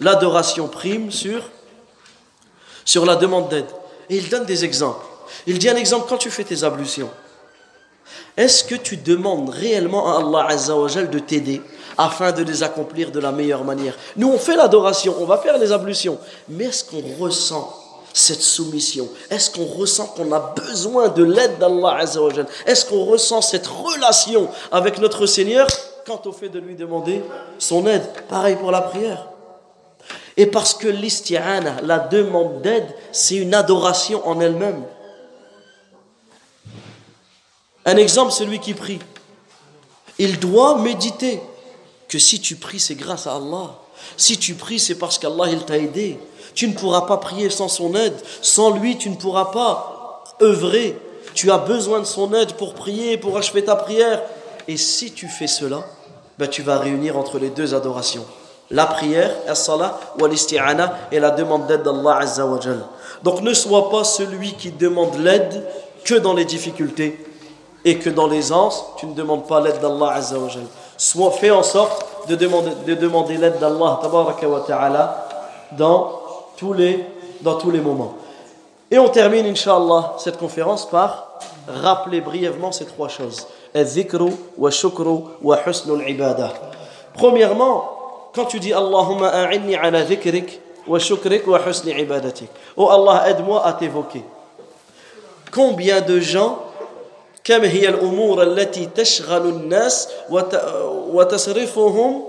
L'adoration 0.00 0.68
prime 0.68 1.10
sur, 1.10 1.50
sur 2.84 3.06
la 3.06 3.16
demande 3.16 3.48
d'aide. 3.48 3.66
Et 4.10 4.16
il 4.16 4.28
donne 4.28 4.44
des 4.44 4.64
exemples. 4.64 5.04
Il 5.46 5.58
dit 5.58 5.68
un 5.68 5.76
exemple 5.76 6.06
quand 6.08 6.18
tu 6.18 6.30
fais 6.30 6.44
tes 6.44 6.64
ablutions. 6.64 7.10
Est-ce 8.36 8.64
que 8.64 8.74
tu 8.74 8.96
demandes 8.96 9.50
réellement 9.50 10.12
à 10.12 10.20
Allah 10.20 10.46
Azzawajal 10.48 11.10
de 11.10 11.18
t'aider 11.18 11.62
afin 11.96 12.32
de 12.32 12.42
les 12.42 12.62
accomplir 12.62 13.12
de 13.12 13.20
la 13.20 13.30
meilleure 13.30 13.64
manière? 13.64 13.96
Nous, 14.16 14.28
on 14.28 14.38
fait 14.38 14.56
l'adoration, 14.56 15.14
on 15.20 15.24
va 15.24 15.38
faire 15.38 15.58
les 15.58 15.70
ablutions. 15.70 16.18
Mais 16.48 16.64
est-ce 16.64 16.84
qu'on 16.84 17.02
ressent 17.22 17.83
cette 18.14 18.42
soumission 18.42 19.08
Est-ce 19.28 19.50
qu'on 19.50 19.66
ressent 19.66 20.06
qu'on 20.06 20.32
a 20.32 20.54
besoin 20.54 21.08
de 21.08 21.24
l'aide 21.24 21.58
d'Allah 21.58 21.96
Azzawajal 21.98 22.46
Est-ce 22.64 22.86
qu'on 22.86 23.04
ressent 23.04 23.42
cette 23.42 23.66
relation 23.66 24.48
avec 24.72 24.98
notre 24.98 25.26
Seigneur 25.26 25.66
quant 26.06 26.22
au 26.24 26.32
fait 26.32 26.48
de 26.48 26.60
lui 26.60 26.76
demander 26.76 27.22
son 27.58 27.86
aide? 27.86 28.06
Pareil 28.28 28.56
pour 28.56 28.70
la 28.70 28.80
prière. 28.80 29.28
Et 30.36 30.46
parce 30.46 30.74
que 30.74 30.88
l'isti'ana, 30.88 31.76
la 31.82 31.98
demande 31.98 32.62
d'aide, 32.62 32.86
c'est 33.12 33.36
une 33.36 33.52
adoration 33.52 34.26
en 34.26 34.40
elle-même. 34.40 34.84
Un 37.84 37.96
exemple, 37.96 38.32
celui 38.32 38.60
qui 38.60 38.74
prie. 38.74 39.00
Il 40.18 40.38
doit 40.38 40.78
méditer 40.78 41.40
que 42.08 42.18
si 42.18 42.40
tu 42.40 42.56
pries, 42.56 42.80
c'est 42.80 42.94
grâce 42.94 43.26
à 43.26 43.34
Allah. 43.34 43.78
Si 44.16 44.38
tu 44.38 44.54
pries, 44.54 44.78
c'est 44.78 44.94
parce 44.94 45.18
qu'Allah 45.18 45.48
il 45.50 45.64
t'a 45.64 45.78
aidé. 45.78 46.18
Tu 46.54 46.68
ne 46.68 46.74
pourras 46.74 47.02
pas 47.02 47.16
prier 47.16 47.50
sans 47.50 47.68
son 47.68 47.94
aide. 47.94 48.14
Sans 48.42 48.70
lui, 48.70 48.96
tu 48.96 49.10
ne 49.10 49.16
pourras 49.16 49.46
pas 49.46 50.24
œuvrer. 50.42 50.98
Tu 51.34 51.50
as 51.50 51.58
besoin 51.58 52.00
de 52.00 52.04
son 52.04 52.32
aide 52.32 52.52
pour 52.54 52.74
prier, 52.74 53.16
pour 53.16 53.36
achever 53.36 53.64
ta 53.64 53.76
prière. 53.76 54.22
Et 54.68 54.76
si 54.76 55.12
tu 55.12 55.28
fais 55.28 55.46
cela, 55.46 55.82
ben 56.38 56.48
tu 56.48 56.62
vas 56.62 56.78
réunir 56.78 57.18
entre 57.18 57.38
les 57.38 57.50
deux 57.50 57.74
adorations. 57.74 58.24
La 58.70 58.86
prière, 58.86 59.30
as-salah, 59.46 59.98
ou 60.18 60.26
et 61.12 61.20
la 61.20 61.30
demande 61.30 61.66
d'aide 61.66 61.82
d'Allah 61.82 62.18
Azza 62.20 62.46
Donc 63.22 63.42
ne 63.42 63.52
sois 63.52 63.90
pas 63.90 64.04
celui 64.04 64.54
qui 64.54 64.70
demande 64.70 65.16
l'aide 65.18 65.64
que 66.04 66.14
dans 66.14 66.32
les 66.32 66.44
difficultés 66.44 67.24
et 67.84 67.98
que 67.98 68.08
dans 68.08 68.26
les 68.26 68.52
anses, 68.52 68.84
tu 68.96 69.06
ne 69.06 69.14
demandes 69.14 69.46
pas 69.46 69.60
l'aide 69.60 69.80
d'Allah 69.80 70.14
Azza 70.14 70.36
wa 71.16 71.30
fais 71.30 71.50
en 71.50 71.62
sorte 71.62 72.06
de 72.28 72.36
demander, 72.36 72.70
de 72.86 72.94
demander 72.94 73.36
l'aide 73.36 73.58
d'Allah 73.58 74.00
ta'ala 74.66 75.26
dans 75.72 76.23
tous 76.57 76.73
les, 76.73 77.05
dans 77.41 77.55
tous 77.55 77.71
les 77.71 77.79
moments. 77.79 78.15
Et 78.91 78.97
on 78.97 79.09
termine, 79.09 79.45
Inch'Allah, 79.45 80.15
cette 80.17 80.37
conférence 80.37 80.89
par 80.89 81.39
rappeler 81.67 82.21
brièvement 82.21 82.71
ces 82.71 82.85
trois 82.85 83.07
choses. 83.07 83.47
Premièrement, 87.13 87.89
quand 88.33 88.45
tu 88.45 88.59
dis 88.59 88.73
Allahumma 88.73 89.27
a'inni 89.27 89.75
ala 89.75 90.03
dhikrik 90.03 90.59
wa 90.87 90.97
shukrik 90.99 91.45
wa 91.45 91.59
husni 91.59 91.91
ibadatik. 91.91 92.49
Oh 92.75 92.89
Allah, 92.89 93.29
aide-moi 93.29 93.65
à 93.65 93.73
t'évoquer. 93.73 94.23
Combien 95.51 96.01
de 96.01 96.19
gens 96.19 96.59
كم 97.43 97.63
هي 97.63 97.89
الأمور 97.89 98.43
التي 98.43 98.85
تشغل 98.85 99.49
الناس 99.49 100.09
وتصرفهم 101.09 102.23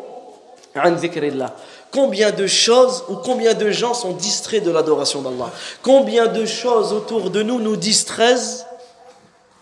عن 0.77 0.95
ذكر 0.95 1.23
الله 1.23 1.51
Combien 1.95 2.31
de 2.31 2.47
choses 2.47 3.05
ou 3.09 3.17
combien 3.17 3.55
de 3.55 3.71
gens 3.71 3.95
sont 3.95 4.13
distraits 4.13 4.63
de 4.63 4.71
l'adoration 4.71 5.23
d'Allah 5.23 5.51
Combien 5.83 6.27
de 6.27 6.47
choses 6.47 6.93
autour 6.93 7.31
de 7.31 7.43
nous 7.43 7.61
nous 7.61 7.77
distraisent 7.77 8.65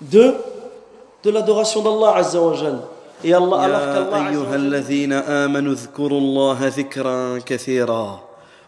de 0.00 0.34
de 1.24 1.30
l'adoration 1.30 1.82
d'Allah 1.82 2.16
Azza 2.16 2.40
wa 2.40 2.54
Jal. 2.54 2.78
Et 3.24 3.34
Allah, 3.34 3.60
alors 3.60 3.80
qu'Allah 3.80 4.30
أيها 4.30 4.54
الذين 4.54 5.12
آمنوا 5.12 5.72
اذكروا 5.72 6.18
الله 6.18 6.58
ذكرا 6.68 7.38
كثيرا 7.38 8.20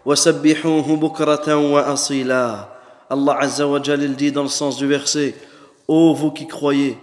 وسبحوه 0.06 0.96
بكرة 0.96 1.56
وأصيلا 1.56 2.68
Allah 3.10 3.38
Azza 3.40 3.66
wa 3.66 3.82
Jal 3.82 4.02
il 4.02 4.16
dit 4.16 4.32
dans 4.32 4.42
le 4.42 4.48
sens 4.48 4.76
du 4.76 4.86
verset 4.86 5.34
Ô 5.86 6.14
vous 6.14 6.30
qui 6.30 6.46
croyez, 6.46 6.96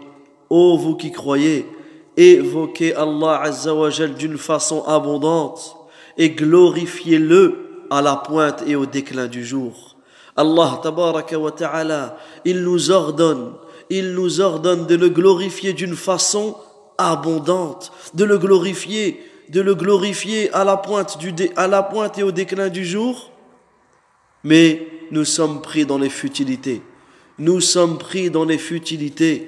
ô 0.49 0.78
vous 0.78 0.95
qui 0.95 1.11
croyez, 1.11 1.65
évoquez 2.15 2.95
Allah 2.95 3.41
Azza 3.43 3.74
wa 3.74 3.89
Jal 3.89 4.13
d'une 4.13 4.38
façon 4.38 4.84
abondante 4.86 5.76
et 6.18 6.30
glorifiez-le 6.30 7.86
à 7.90 8.02
la 8.02 8.16
pointe 8.16 8.64
et 8.66 8.76
au 8.76 8.86
déclin 8.86 9.26
du 9.26 9.44
jour. 9.44 9.96
Allah 10.36 10.80
tabaraka 10.82 11.38
wa 11.38 11.50
ta'ala, 11.50 12.16
il 12.44 12.62
nous 12.62 12.90
ordonne 12.90 13.52
il 13.92 14.14
nous 14.14 14.40
ordonne 14.40 14.86
de 14.86 14.94
le 14.94 15.10
glorifier 15.10 15.74
d'une 15.74 15.96
façon 15.96 16.56
abondante, 16.96 17.92
de 18.14 18.24
le 18.24 18.38
glorifier, 18.38 19.20
de 19.50 19.60
le 19.60 19.74
glorifier 19.74 20.50
à 20.54 20.64
la 20.64 20.78
pointe, 20.78 21.18
du 21.18 21.34
à 21.56 21.68
la 21.68 21.82
pointe 21.82 22.16
et 22.16 22.22
au 22.22 22.32
déclin 22.32 22.70
du 22.70 22.86
jour. 22.86 23.30
Mais 24.44 24.88
nous 25.10 25.26
sommes 25.26 25.60
pris 25.60 25.84
dans 25.84 25.98
les 25.98 26.08
futilités. 26.08 26.80
Nous 27.38 27.60
sommes 27.60 27.98
pris 27.98 28.30
dans 28.30 28.46
les 28.46 28.56
futilités. 28.56 29.46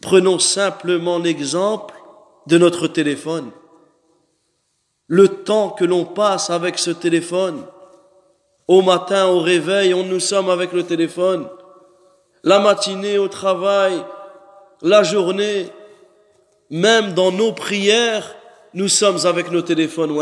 Prenons 0.00 0.38
simplement 0.38 1.18
l'exemple 1.18 1.94
de 2.46 2.56
notre 2.56 2.88
téléphone. 2.88 3.50
Le 5.08 5.28
temps 5.28 5.70
que 5.70 5.84
l'on 5.84 6.04
passe 6.04 6.50
avec 6.50 6.78
ce 6.78 6.90
téléphone. 6.90 7.64
Au 8.68 8.82
matin, 8.82 9.26
au 9.26 9.40
réveil, 9.40 9.94
on 9.94 10.04
nous 10.04 10.20
sommes 10.20 10.50
avec 10.50 10.72
le 10.72 10.84
téléphone. 10.84 11.48
La 12.44 12.58
matinée, 12.58 13.18
au 13.18 13.28
travail, 13.28 14.04
la 14.82 15.02
journée, 15.02 15.66
même 16.70 17.14
dans 17.14 17.32
nos 17.32 17.52
prières, 17.52 18.36
nous 18.74 18.88
sommes 18.88 19.24
avec 19.24 19.50
nos 19.50 19.62
téléphones. 19.62 20.12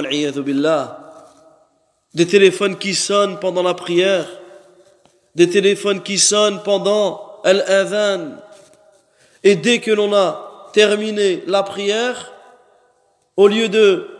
Des 2.14 2.26
téléphones 2.26 2.78
qui 2.78 2.94
sonnent 2.94 3.40
pendant 3.40 3.64
la 3.64 3.74
prière, 3.74 4.26
des 5.34 5.50
téléphones 5.50 6.02
qui 6.02 6.18
sonnent 6.18 6.62
pendant 6.62 7.40
l'adhan. 7.44 8.36
Et 9.42 9.56
dès 9.56 9.80
que 9.80 9.90
l'on 9.90 10.14
a 10.14 10.70
terminé 10.72 11.42
la 11.48 11.64
prière, 11.64 12.32
au 13.36 13.48
lieu 13.48 13.68
de 13.68 14.15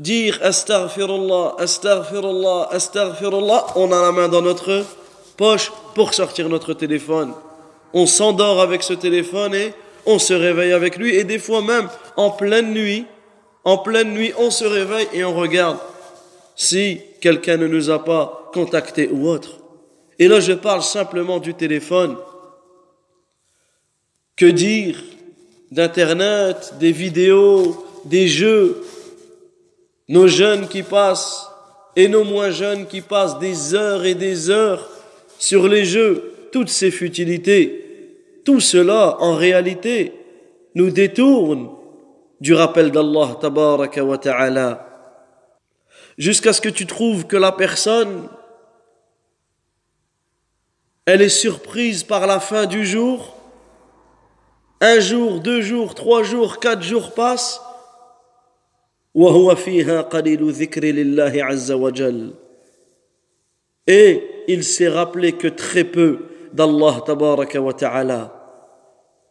dire 0.00 0.38
astaghfirullah, 0.42 1.56
astaghfirullah, 1.58 2.68
astaghfirullah, 2.72 3.66
on 3.76 3.92
a 3.92 4.02
la 4.02 4.12
main 4.12 4.28
dans 4.28 4.40
notre 4.40 4.84
poche 5.36 5.70
pour 5.94 6.14
sortir 6.14 6.48
notre 6.48 6.72
téléphone. 6.72 7.34
On 7.92 8.06
s'endort 8.06 8.60
avec 8.60 8.82
ce 8.82 8.94
téléphone 8.94 9.54
et 9.54 9.74
on 10.06 10.18
se 10.18 10.32
réveille 10.32 10.72
avec 10.72 10.96
lui. 10.96 11.14
Et 11.14 11.24
des 11.24 11.38
fois 11.38 11.60
même, 11.60 11.88
en 12.16 12.30
pleine 12.30 12.72
nuit, 12.72 13.04
en 13.64 13.76
pleine 13.76 14.12
nuit, 14.12 14.32
on 14.38 14.50
se 14.50 14.64
réveille 14.64 15.08
et 15.12 15.22
on 15.22 15.34
regarde 15.34 15.78
si 16.56 17.00
quelqu'un 17.20 17.58
ne 17.58 17.66
nous 17.66 17.90
a 17.90 18.02
pas 18.02 18.50
contacté 18.54 19.10
ou 19.12 19.28
autre. 19.28 19.58
Et 20.18 20.28
là, 20.28 20.40
je 20.40 20.52
parle 20.52 20.82
simplement 20.82 21.38
du 21.38 21.54
téléphone. 21.54 22.16
Que 24.36 24.46
dire 24.46 24.96
d'Internet, 25.70 26.74
des 26.78 26.92
vidéos, 26.92 27.86
des 28.06 28.26
jeux 28.26 28.82
nos 30.10 30.26
jeunes 30.26 30.66
qui 30.66 30.82
passent 30.82 31.48
et 31.94 32.08
nos 32.08 32.24
moins 32.24 32.50
jeunes 32.50 32.86
qui 32.86 33.00
passent 33.00 33.38
des 33.38 33.74
heures 33.76 34.04
et 34.04 34.16
des 34.16 34.50
heures 34.50 34.88
sur 35.38 35.68
les 35.68 35.84
jeux, 35.84 36.48
toutes 36.50 36.68
ces 36.68 36.90
futilités, 36.90 38.18
tout 38.44 38.58
cela 38.58 39.16
en 39.20 39.36
réalité 39.36 40.12
nous 40.74 40.90
détourne 40.90 41.70
du 42.40 42.54
rappel 42.54 42.90
d'Allah 42.90 43.38
tabaraka 43.40 44.04
wa 44.04 44.18
ta'ala. 44.18 44.86
Jusqu'à 46.18 46.52
ce 46.52 46.60
que 46.60 46.68
tu 46.68 46.86
trouves 46.86 47.26
que 47.28 47.36
la 47.36 47.52
personne 47.52 48.28
elle 51.06 51.22
est 51.22 51.28
surprise 51.28 52.02
par 52.02 52.26
la 52.26 52.40
fin 52.40 52.66
du 52.66 52.84
jour. 52.84 53.36
Un 54.80 54.98
jour, 54.98 55.38
deux 55.38 55.60
jours, 55.60 55.94
trois 55.94 56.24
jours, 56.24 56.58
quatre 56.58 56.82
jours 56.82 57.12
passent 57.14 57.60
وهو 59.14 59.54
فيها 59.54 60.00
قليل 60.00 60.50
ذكر 60.50 60.84
لله 60.84 61.44
عز 61.44 61.72
وجل. 61.72 62.34
Et 63.86 64.22
il 64.48 64.62
s'est 64.62 64.88
rappelé 64.88 65.32
que 65.32 65.48
très 65.48 65.84
peu 65.84 66.18
d'Allah 66.52 67.04
تبارك 67.06 67.54
وتعالى 67.54 68.30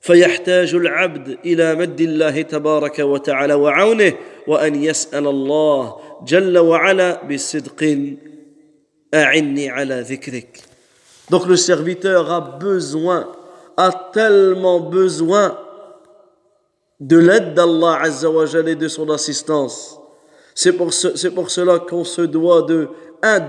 فيحتاج 0.02 0.76
العبد 0.76 1.38
إلى 1.46 1.76
مد 1.76 2.02
الله 2.02 2.42
تبارك 2.42 3.00
وتعالى 3.00 3.54
وعونه 3.54 4.14
وأن 4.48 4.84
يسأل 4.84 5.28
الله 5.28 5.96
جل 6.28 6.58
وعلا 6.58 7.24
بصدق. 7.24 8.08
أعني 9.14 9.70
على 9.70 10.02
ذكرك. 10.02 10.62
Donc 11.30 11.46
le 11.46 11.56
serviteur 11.56 12.32
a 12.32 12.42
besoin, 12.42 13.28
a 13.78 13.92
tellement 14.14 14.80
besoin 14.80 15.58
de 17.00 17.18
l'aide 17.18 17.54
d'Allah 17.54 18.00
Azzawajal 18.02 18.68
et 18.70 18.76
de 18.76 18.88
son 18.88 19.10
assistance. 19.10 20.00
C'est 20.54 20.74
pour, 20.74 20.94
ce, 20.94 21.28
pour 21.30 21.50
cela 21.50 21.80
qu'on 21.80 22.04
se 22.04 22.22
doit 22.22 22.64
de 22.64 22.90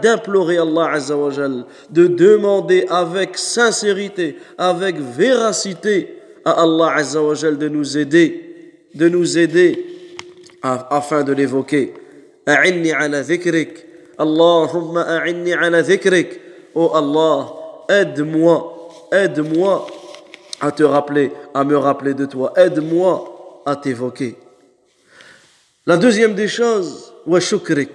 d'implorer 0.03 0.59
Allah 0.59 0.91
Azzawajal, 0.93 1.65
de 1.91 2.07
demander 2.07 2.87
avec 2.89 3.39
sincérité, 3.39 4.37
avec 4.59 4.97
véracité 4.99 6.17
à 6.45 6.63
Allah 6.63 6.95
Azzawajal 6.97 7.59
de 7.59 7.69
nous 7.69 7.99
aider, 7.99 8.75
de 8.95 9.09
nous 9.09 9.39
aider 9.39 9.85
afin 10.63 11.23
de 11.23 11.33
l'évoquer. 11.33 11.95
A'inni 12.47 12.93
ala 12.93 13.23
dhikrik. 13.23 13.87
Allahumma 14.19 15.03
a'inni 15.03 15.53
ala 15.53 15.83
dhikrik. 15.83 16.41
Oh 16.75 16.91
Allah, 16.95 17.53
aide-moi, 17.89 18.91
aide-moi 19.13 19.87
à 20.61 20.71
te 20.71 20.83
rappeler, 20.83 21.33
à 21.55 21.65
me 21.65 21.77
rappeler 21.77 22.15
de 22.15 22.27
toi. 22.27 22.53
Aide-moi 22.57 23.40
à 23.71 23.77
t'évoquer. 23.77 24.37
La 25.87 25.97
deuxième 25.97 26.35
des 26.35 26.49
choses, 26.49 27.13
wa 27.27 27.41
shukrik. 27.41 27.93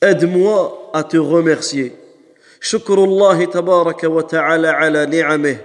Aide-moi 0.00 0.90
à 0.92 1.04
te 1.04 1.16
remercier. 1.16 1.92
شكر 2.64 3.04
الله 3.04 3.44
تبارك 3.44 4.04
وتعالى 4.04 4.68
على 4.68 5.06
نعمه 5.06 5.56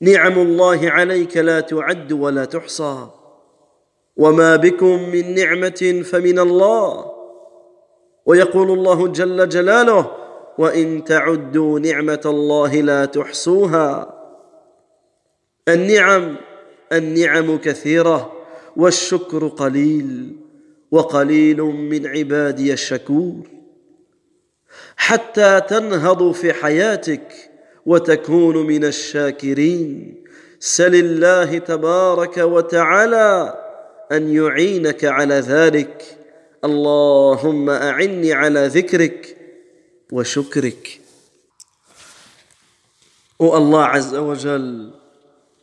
نعم 0.00 0.38
الله 0.38 0.90
عليك 0.90 1.36
لا 1.36 1.60
تعد 1.60 2.12
ولا 2.12 2.44
تحصى 2.44 3.06
وما 4.16 4.56
بكم 4.56 5.08
من 5.08 5.34
نعمه 5.34 6.02
فمن 6.10 6.38
الله 6.38 7.12
ويقول 8.26 8.70
الله 8.70 9.08
جل 9.08 9.48
جلاله 9.48 10.10
وان 10.58 11.04
تعدوا 11.04 11.78
نعمه 11.78 12.22
الله 12.24 12.80
لا 12.80 13.04
تحصوها 13.04 14.14
النعم 15.68 16.36
النعم 16.92 17.58
كثيرة 17.58 18.32
والشكر 18.76 19.48
قليل 19.48 20.36
وقليل 20.90 21.62
من 21.62 22.06
عبادي 22.06 22.72
الشكور. 22.72 23.48
حتى 24.96 25.60
تنهض 25.68 26.32
في 26.32 26.52
حياتك 26.52 27.50
وتكون 27.86 28.66
من 28.66 28.84
الشاكرين. 28.84 30.14
سل 30.60 30.94
الله 30.94 31.58
تبارك 31.58 32.38
وتعالى 32.38 33.58
أن 34.12 34.34
يعينك 34.34 35.04
على 35.04 35.34
ذلك. 35.34 36.18
اللهم 36.64 37.70
أعني 37.70 38.32
على 38.32 38.66
ذكرك 38.66 39.36
وشكرك. 40.12 41.00
أو 43.40 43.56
الله 43.56 43.84
عز 43.84 44.14
وجل 44.14 44.90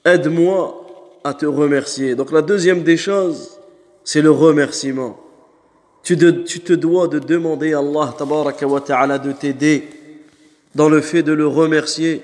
aide-moi 0.08 0.89
à 1.29 1.35
te 1.35 1.47
remercier. 1.47 2.15
Donc 2.15 2.33
la 2.33 2.43
deuxième 2.43 2.83
des 2.83 2.97
choses, 2.97 3.59
c'est 4.05 4.21
le 4.21 4.31
remerciement. 4.31 5.19
Tu, 6.03 6.19
te 6.19 6.73
dois 6.75 7.09
de 7.09 7.19
demander 7.19 7.73
à 7.73 7.79
Allah 7.79 8.15
ta'ala 8.87 9.19
de 9.19 9.33
t'aider 9.33 9.85
dans 10.75 10.91
le 10.91 11.01
fait 11.01 11.23
de 11.23 11.33
le 11.33 11.47
remercier. 11.47 12.23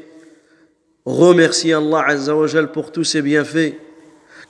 Remercier 1.06 1.72
Allah 1.72 2.04
Azzawajal 2.06 2.72
pour 2.72 2.92
tous 2.92 3.04
ses 3.04 3.22
bienfaits. 3.22 3.72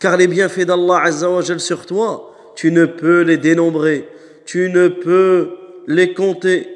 Car 0.01 0.17
les 0.17 0.27
bienfaits 0.27 0.67
d'Allah 0.67 1.03
Azzawajal 1.05 1.61
sur 1.61 1.87
toi, 1.87 2.35
tu 2.57 2.73
ne 2.73 2.87
peux 2.87 3.21
les 3.21 3.37
dénombrer. 3.37 4.09
Tu 4.47 4.69
ne 4.69 4.89
peux 4.89 5.51
les 5.87 6.13
compter. 6.13 6.67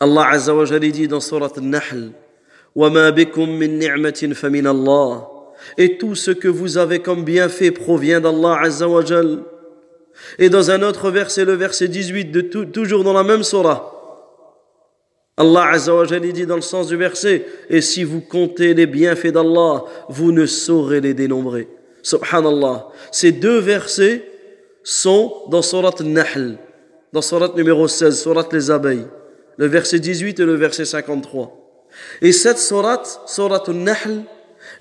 Allah 0.00 0.28
Azzawajal 0.30 0.80
dit 0.80 1.08
dans 1.08 1.20
Surat 1.20 1.52
Al-Nahl, 1.54 2.12
وَمَا 2.74 3.10
بِكُم 3.10 3.48
مِّن 3.48 3.78
نِعْمَةٍ 3.78 4.32
فَمِنَ 4.34 4.66
اللَّهِ 4.66 5.28
et 5.77 5.97
tout 5.97 6.15
ce 6.15 6.31
que 6.31 6.47
vous 6.47 6.77
avez 6.77 6.99
comme 6.99 7.23
bienfait 7.23 7.71
provient 7.71 8.21
d'Allah 8.21 8.59
Azzawajal. 8.61 9.39
Et 10.37 10.49
dans 10.49 10.71
un 10.71 10.81
autre 10.83 11.11
verset, 11.11 11.45
le 11.45 11.53
verset 11.53 11.87
18, 11.87 12.25
de 12.31 12.41
toujours 12.41 13.03
dans 13.03 13.13
la 13.13 13.23
même 13.23 13.43
surah, 13.43 13.95
Allah 15.37 15.69
Azzawajal 15.71 16.21
dit 16.33 16.45
dans 16.45 16.55
le 16.55 16.61
sens 16.61 16.87
du 16.87 16.97
verset, 16.97 17.45
et 17.69 17.79
si 17.81 18.03
vous 18.03 18.19
comptez 18.19 18.73
les 18.73 18.87
bienfaits 18.87 19.31
d'Allah, 19.31 19.85
vous 20.09 20.31
ne 20.31 20.45
saurez 20.45 20.99
les 20.99 21.13
dénombrer. 21.13 21.69
Subhanallah. 22.03 22.89
Ces 23.11 23.31
deux 23.31 23.59
versets 23.59 24.29
sont 24.83 25.33
dans 25.49 25.61
Surat 25.61 25.95
Nahl, 26.01 26.57
dans 27.13 27.21
Surat 27.21 27.53
numéro 27.55 27.87
16, 27.87 28.21
Surat 28.21 28.47
les 28.51 28.71
abeilles, 28.71 29.07
le 29.57 29.67
verset 29.67 29.99
18 29.99 30.39
et 30.39 30.45
le 30.45 30.55
verset 30.55 30.85
53. 30.85 31.55
Et 32.21 32.31
cette 32.31 32.59
Surat, 32.59 33.03
Surat 33.25 33.63
Nahl, 33.69 34.23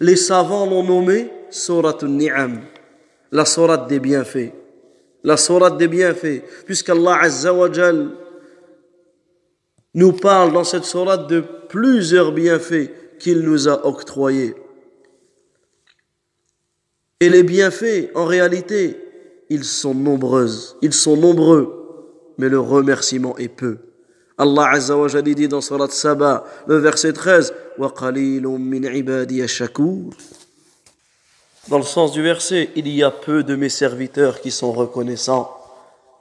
les 0.00 0.16
savants 0.16 0.66
l'ont 0.66 0.84
nommé 0.84 1.30
Surat 1.50 1.98
Ni'am, 2.02 2.60
la 3.32 3.44
Surat 3.44 3.86
des 3.88 4.00
bienfaits. 4.00 4.52
La 5.24 5.36
Surat 5.36 5.72
des 5.72 5.88
bienfaits, 5.88 6.42
puisqu'Allah 6.64 7.18
Azzawajal 7.22 8.10
nous 9.94 10.12
parle 10.12 10.52
dans 10.52 10.64
cette 10.64 10.84
Surat 10.84 11.16
de 11.16 11.42
plusieurs 11.68 12.32
bienfaits 12.32 12.90
qu'il 13.18 13.40
nous 13.40 13.68
a 13.68 13.84
octroyés. 13.86 14.54
Et 17.20 17.28
les 17.28 17.42
bienfaits, 17.42 18.10
en 18.14 18.26
réalité, 18.26 18.96
ils 19.50 19.64
sont 19.64 19.94
nombreux, 19.94 20.48
ils 20.82 20.92
sont 20.92 21.16
nombreux, 21.16 22.34
mais 22.38 22.48
le 22.48 22.60
remerciement 22.60 23.36
est 23.38 23.48
peu. 23.48 23.78
Allah 24.38 24.70
Azza 24.70 24.96
wa 24.96 25.08
Jalla 25.08 25.48
dans 25.48 25.60
Surat 25.60 25.90
Saba, 25.90 26.44
le 26.68 26.76
verset 26.76 27.12
13, 27.12 27.52
Dans 31.68 31.78
le 31.78 31.82
sens 31.82 32.12
du 32.12 32.22
verset, 32.22 32.70
il 32.76 32.86
y 32.88 33.02
a 33.02 33.10
peu 33.10 33.42
de 33.42 33.56
mes 33.56 33.68
serviteurs 33.68 34.40
qui 34.40 34.52
sont 34.52 34.70
reconnaissants. 34.70 35.52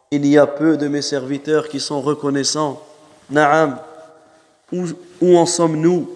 Il 0.10 0.26
y 0.26 0.38
a 0.38 0.48
peu 0.48 0.78
de 0.78 0.88
mes 0.88 1.04
serviteurs 1.04 1.68
qui 1.68 1.80
sont 1.80 2.02
reconnaissants. 2.02 2.82
Naam, 3.30 3.78
où, 4.72 5.38
en 5.38 5.46
sommes-nous 5.46 6.10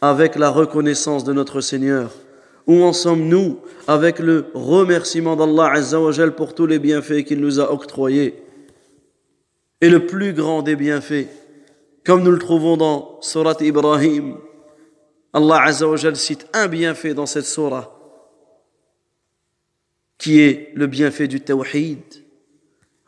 avec 0.00 0.34
la 0.34 0.50
reconnaissance 0.50 1.22
de 1.22 1.32
notre 1.32 1.60
Seigneur? 1.60 2.10
Où 2.66 2.82
en 2.82 2.92
sommes-nous 2.92 3.58
avec 3.86 4.18
le 4.18 4.46
remerciement 4.54 5.36
d'Allah 5.36 5.70
Azza 5.74 6.00
wa 6.00 6.12
pour 6.36 6.54
tous 6.54 6.66
les 6.66 6.80
bienfaits 6.80 7.22
qu'il 7.24 7.40
nous 7.40 7.60
a 7.60 7.72
octroyés? 7.72 8.41
Et 9.82 9.90
le 9.90 10.06
plus 10.06 10.32
grand 10.32 10.62
des 10.62 10.76
bienfaits, 10.76 11.26
comme 12.04 12.22
nous 12.22 12.30
le 12.30 12.38
trouvons 12.38 12.76
dans 12.76 13.18
Surat 13.20 13.56
Ibrahim, 13.60 14.36
Allah 15.32 15.62
Azzawajal 15.64 16.14
cite 16.14 16.46
un 16.52 16.68
bienfait 16.68 17.14
dans 17.14 17.26
cette 17.26 17.46
surah, 17.46 17.98
qui 20.18 20.40
est 20.40 20.70
le 20.76 20.86
bienfait 20.86 21.26
du 21.26 21.40
tawhid. 21.40 21.98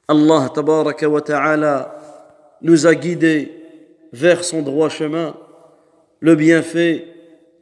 Allah 0.08 0.50
tabaraka 0.52 1.08
wa 1.08 1.20
ta'ala 1.20 1.96
nous 2.60 2.88
a 2.88 2.94
guidés 2.96 3.52
vers 4.12 4.42
son 4.42 4.62
droit 4.62 4.88
chemin, 4.88 5.36
le 6.18 6.34
bienfait 6.34 7.06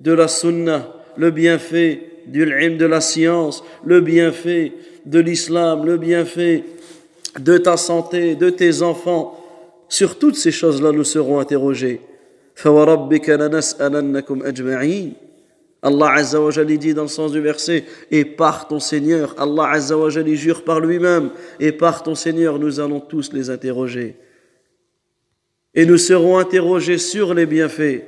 de 0.01 0.13
la 0.13 0.27
sunnah, 0.27 0.89
le 1.19 1.31
bienfait 1.31 2.23
du 2.29 2.45
ilm 2.45 2.79
de 2.79 2.87
la 2.87 3.03
science, 3.03 3.63
le 3.85 4.01
bienfait 4.01 4.73
de 5.05 5.19
l'islam, 5.19 5.85
le 5.85 5.99
bienfait 5.99 6.65
de 7.39 7.59
ta 7.59 7.77
santé, 7.77 8.35
de 8.35 8.51
tes 8.51 8.83
enfants. 8.83 9.39
Sur 9.89 10.19
toutes 10.19 10.37
ces 10.37 10.51
choses-là, 10.53 10.93
nous 10.93 11.05
serons 11.05 11.39
interrogés. 11.39 12.01
Allah 15.85 16.13
Azza 16.13 16.41
wa 16.41 16.65
dit 16.65 16.95
dans 16.95 17.03
le 17.03 17.09
sens 17.09 17.33
du 17.33 17.41
verset 17.41 17.85
Et 18.11 18.25
par 18.25 18.69
ton 18.69 18.79
Seigneur, 18.79 19.35
Allah 19.39 19.71
Azza 19.71 19.97
wa 19.97 20.09
jure 20.11 20.63
par 20.65 20.81
lui-même 20.81 21.31
Et 21.59 21.73
par 21.73 22.03
ton 22.03 22.15
Seigneur, 22.15 22.59
nous 22.59 22.79
allons 22.79 23.01
tous 23.01 23.33
les 23.33 23.51
interroger. 23.51 24.17
Et 25.75 25.87
nous 25.87 25.99
serons 25.99 26.39
interrogés 26.39 26.99
sur 26.99 27.35
les 27.35 27.47
bienfaits. 27.47 28.05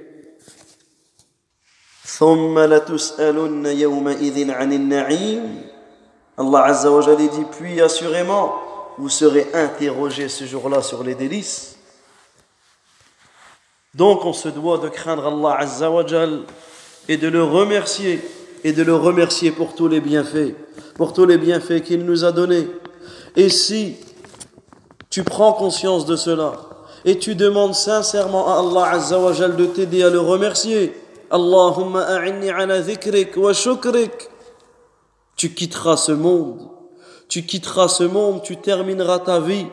Allah 6.36 6.64
Azza 6.64 6.90
wa 6.90 7.14
dit 7.16 7.28
Puis 7.58 7.80
assurément, 7.80 8.63
vous 8.98 9.08
serez 9.08 9.48
interrogés 9.54 10.28
ce 10.28 10.44
jour-là 10.44 10.82
sur 10.82 11.02
les 11.02 11.14
délices. 11.14 11.76
Donc 13.94 14.24
on 14.24 14.32
se 14.32 14.48
doit 14.48 14.78
de 14.78 14.88
craindre 14.88 15.26
Allah 15.26 15.56
Azza 15.60 15.90
wa 15.90 16.04
et 17.08 17.16
de 17.16 17.28
le 17.28 17.44
remercier 17.44 18.20
et 18.64 18.72
de 18.72 18.82
le 18.82 18.94
remercier 18.94 19.50
pour 19.50 19.74
tous 19.74 19.88
les 19.88 20.00
bienfaits, 20.00 20.54
pour 20.94 21.12
tous 21.12 21.26
les 21.26 21.38
bienfaits 21.38 21.82
qu'il 21.82 22.04
nous 22.04 22.24
a 22.24 22.32
donnés. 22.32 22.66
Et 23.36 23.50
si 23.50 23.96
tu 25.10 25.22
prends 25.22 25.52
conscience 25.52 26.06
de 26.06 26.16
cela 26.16 26.54
et 27.04 27.18
tu 27.18 27.34
demandes 27.34 27.74
sincèrement 27.74 28.48
à 28.48 28.60
Allah 28.60 28.96
Azza 28.96 29.18
wa 29.20 29.32
de 29.32 29.66
t'aider 29.66 30.02
à 30.02 30.10
le 30.10 30.20
remercier, 30.20 30.94
Allahumma 31.30 32.02
a'inni 32.02 32.50
ala 32.50 32.80
dhikrik 32.80 33.36
wa 33.36 33.52
shukrik, 33.52 34.28
tu 35.36 35.52
quitteras 35.52 35.96
ce 35.96 36.12
monde, 36.12 36.68
tu 37.33 37.45
quitteras 37.45 37.87
ce 37.87 38.03
monde, 38.03 38.41
tu 38.43 38.57
termineras 38.57 39.19
ta 39.19 39.39
vie 39.39 39.67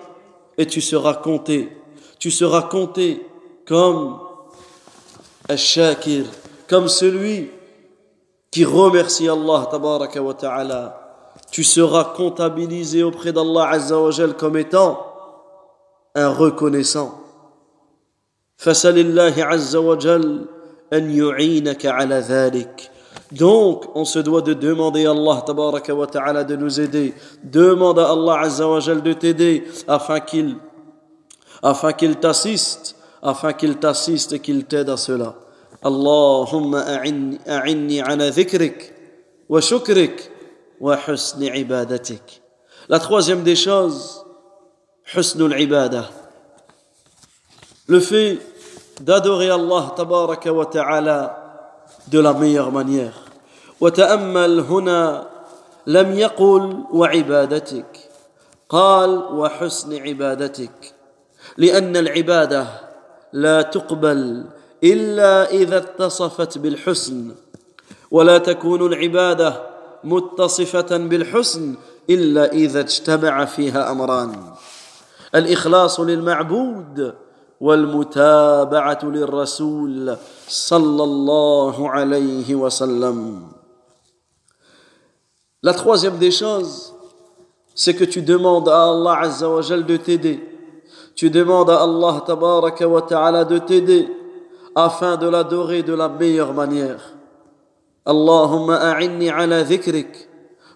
et 0.59 0.67
tu 0.67 0.81
seras 0.81 1.15
compté, 1.15 1.77
tu 2.19 2.31
seras 2.31 2.63
compté 2.63 3.27
comme 3.67 4.19
un 5.49 5.57
shakir, 5.57 6.25
comme 6.69 6.89
celui 6.89 7.51
qui 8.51 8.65
remercie 8.65 9.29
Allah 9.29 9.69
tabaraka 9.71 10.23
wa 10.23 10.35
ta'ala. 10.35 11.03
Tu 11.51 11.63
seras 11.63 12.13
comptabilisé 12.17 13.03
auprès 13.03 13.33
d'Allah 13.33 13.69
azza 13.69 14.01
wa 14.01 14.11
comme 14.39 14.57
étant 14.57 15.07
un 16.15 16.29
reconnaissant. 16.29 17.21
فسل 18.59 19.19
azza 19.19 19.81
wa 19.81 19.97
an 20.91 21.11
yu'inaka 21.11 21.95
ala 21.95 22.21
dhalik. 22.21 22.91
donc, 23.32 23.86
on 23.96 24.04
se 24.04 24.20
doit 24.20 24.42
de 24.42 24.54
demander 24.54 25.06
à 25.06 25.12
Allah 25.12 25.42
tabaraka 25.46 25.96
wa 25.96 26.08
ta'ala 26.08 26.44
de 26.44 26.56
nous 26.56 26.80
aider. 26.82 27.14
Demande 27.44 28.00
à 28.00 28.12
Allah 28.12 28.40
azza 28.42 28.68
wa 28.68 28.80
de 28.80 29.14
t'aider 29.14 29.64
afin 29.88 30.20
qu'il 30.20 30.58
afin 31.64 31.94
qu'il 31.94 32.18
t'assiste 32.18 32.96
afin 33.22 33.54
qu'il 33.54 33.78
t'assiste 33.78 34.34
et 34.34 34.40
qu'il 34.40 34.66
t'aide 34.66 34.90
à 34.90 34.98
cela. 34.98 35.36
A'inni 35.84 37.40
ala 38.02 38.30
dhikrik 38.32 38.94
wa 39.48 39.62
shukrik 39.62 40.30
wa 40.80 40.98
husni 41.08 41.48
ibadatik. 41.56 42.42
La 42.90 43.00
troisième 43.00 43.44
des 43.44 43.56
choses, 43.56 44.26
husnul 45.16 45.60
ibadah. 45.60 46.10
Le 47.88 48.00
fait 48.00 48.40
d'adorer 49.00 49.50
Allah 49.50 49.94
tabaraka 49.96 50.52
wa 50.52 50.66
ta'ala 50.66 51.41
de 52.12 52.20
la 52.20 52.34
meilleure 52.34 52.72
manière. 52.72 53.16
وتأمل 53.82 54.60
هنا 54.60 55.28
لم 55.88 56.14
يقل 56.14 56.84
وعبادتك. 56.92 57.98
قال 58.70 59.10
وحسن 59.10 59.98
عبادتك. 60.02 60.94
لأن 61.58 61.98
العبادة 61.98 62.68
لا 63.34 63.62
تقبل 63.62 64.46
إلا 64.84 65.52
إذا 65.52 65.78
اتصفت 65.78 66.58
بالحسن. 66.58 67.32
ولا 68.12 68.38
تكون 68.38 68.94
العبادة 68.94 69.62
متصفة 70.04 70.98
بالحسن 70.98 71.76
إلا 72.10 72.52
إذا 72.52 72.80
اجتمع 72.80 73.46
فيها 73.46 73.92
أمران. 73.92 74.36
الإخلاص 75.36 76.00
للمعبود 76.00 77.14
والمتابعه 77.62 79.00
للرسول 79.04 80.18
صلى 80.48 81.04
الله 81.04 81.90
عليه 81.90 82.56
وسلم 82.56 83.48
La 85.64 85.76
troisième 85.76 86.18
des 86.18 86.32
choses, 86.32 86.92
c'est 87.76 87.94
que 87.94 88.04
tu 88.04 88.24
demandes 88.24 88.68
à 88.68 88.90
Allah 88.90 89.20
Azza 89.22 89.48
wa 89.48 89.62
de 89.62 89.98
t'aider 89.98 90.40
tu 91.16 91.30
demandes 91.30 91.70
à 91.70 91.84
Allah 91.84 92.24
tabaraka 92.26 92.88
wa 92.88 93.02
ta'ala 93.02 93.46
de 93.46 93.60
t'aider 93.60 94.08
afin 94.76 95.18
de 95.18 95.28
l'adorer 95.30 95.84
de 95.84 95.94
la 95.94 96.10
meilleure 96.10 96.54
manière. 96.54 97.14
Ala 98.06 99.64
dhikrik 99.64 100.28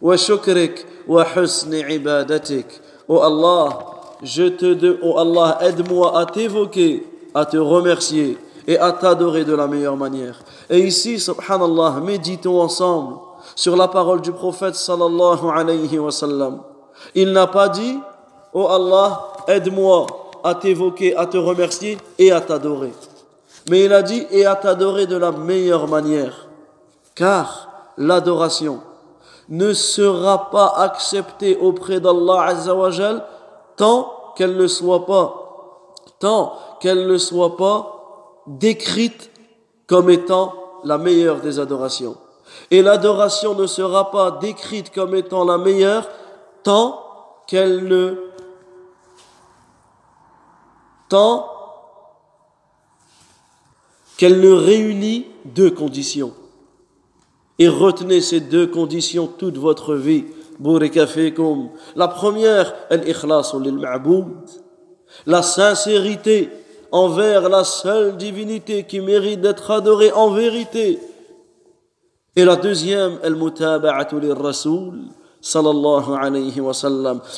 wa 0.02 0.18
shukrik 0.18 0.86
wa 1.08 1.26
husni 1.36 1.82
ibadatik. 1.90 2.66
Oh 3.08 3.22
Allah, 3.22 3.95
je 4.24 4.44
te 4.44 4.98
oh 5.02 5.18
Allah, 5.18 5.58
aide-moi 5.62 6.18
à 6.18 6.26
t'évoquer, 6.26 7.06
à 7.34 7.46
te 7.46 7.58
remercier 7.58 8.38
et 8.68 8.78
à 8.78 8.92
t'adorer 8.92 9.46
de 9.46 9.54
la 9.54 9.68
meilleure 9.68 9.98
manière. 9.98 10.40
Et 10.70 10.80
ici, 10.80 11.20
subhanallah, 11.20 12.00
méditons 12.04 12.62
ensemble 12.62 13.16
sur 13.56 13.76
la 13.76 13.88
parole 13.88 14.22
du 14.22 14.32
prophète 14.32 14.76
sallallahu 14.76 15.50
alayhi 15.54 16.00
wa 16.00 16.12
sallam. 16.12 16.62
Il 17.14 17.32
n'a 17.32 17.48
pas 17.48 17.70
dit, 17.70 18.00
oh 18.54 18.68
Allah, 18.68 19.28
aide-moi 19.48 20.08
à 20.44 20.56
t'évoquer, 20.56 21.16
à 21.16 21.26
te 21.26 21.38
remercier 21.38 21.98
et 22.18 22.32
à 22.32 22.42
t'adorer. 22.42 22.94
Mais 23.70 23.86
il 23.86 23.94
a 23.94 24.02
dit 24.02 24.26
et 24.32 24.46
à 24.46 24.56
t'adorer 24.56 25.08
de 25.08 25.18
la 25.18 25.32
meilleure 25.32 25.88
manière. 25.88 26.48
Car 27.16 27.70
l'adoration 27.98 28.80
ne 29.50 29.74
sera 29.74 30.50
pas 30.50 30.74
acceptée 30.78 31.58
auprès 31.58 32.00
d'Allah 32.00 32.44
Azzawajal 32.44 33.24
tant 33.78 34.34
qu'elle 34.36 34.56
ne 34.58 34.68
soit 34.68 35.06
pas, 35.06 35.42
décrite 38.48 39.32
comme 39.88 40.10
étant 40.10 40.54
la 40.84 40.98
meilleure 40.98 41.42
des 41.42 41.60
adorations. 41.60 42.18
Et 42.72 42.82
l'adoration 42.82 43.56
ne 43.56 43.68
sera 43.68 44.12
pas 44.12 44.32
décrite 44.32 44.92
comme 44.94 45.16
étant 45.16 45.46
la 45.46 45.58
meilleure 45.58 46.08
tant 46.64 47.02
qu'elle 47.48 47.86
ne 47.88 48.32
réunit 54.52 55.28
deux 55.46 55.72
conditions. 55.72 56.34
Et 57.58 57.68
retenez 57.68 58.22
ces 58.22 58.42
deux 58.42 58.68
conditions 58.68 59.28
toute 59.28 59.58
votre 59.58 59.96
vie. 59.96 60.26
La 61.96 62.08
première, 62.08 62.74
la 65.26 65.42
sincérité 65.42 66.50
envers 66.92 67.50
la 67.50 67.64
seule 67.64 68.18
divinité 68.18 68.84
qui 68.84 69.02
mérite 69.02 69.42
d'être 69.42 69.72
adorée 69.72 70.12
en 70.12 70.32
vérité. 70.32 71.00
Et 72.36 72.46
la 72.46 72.56
deuxième, 72.56 73.20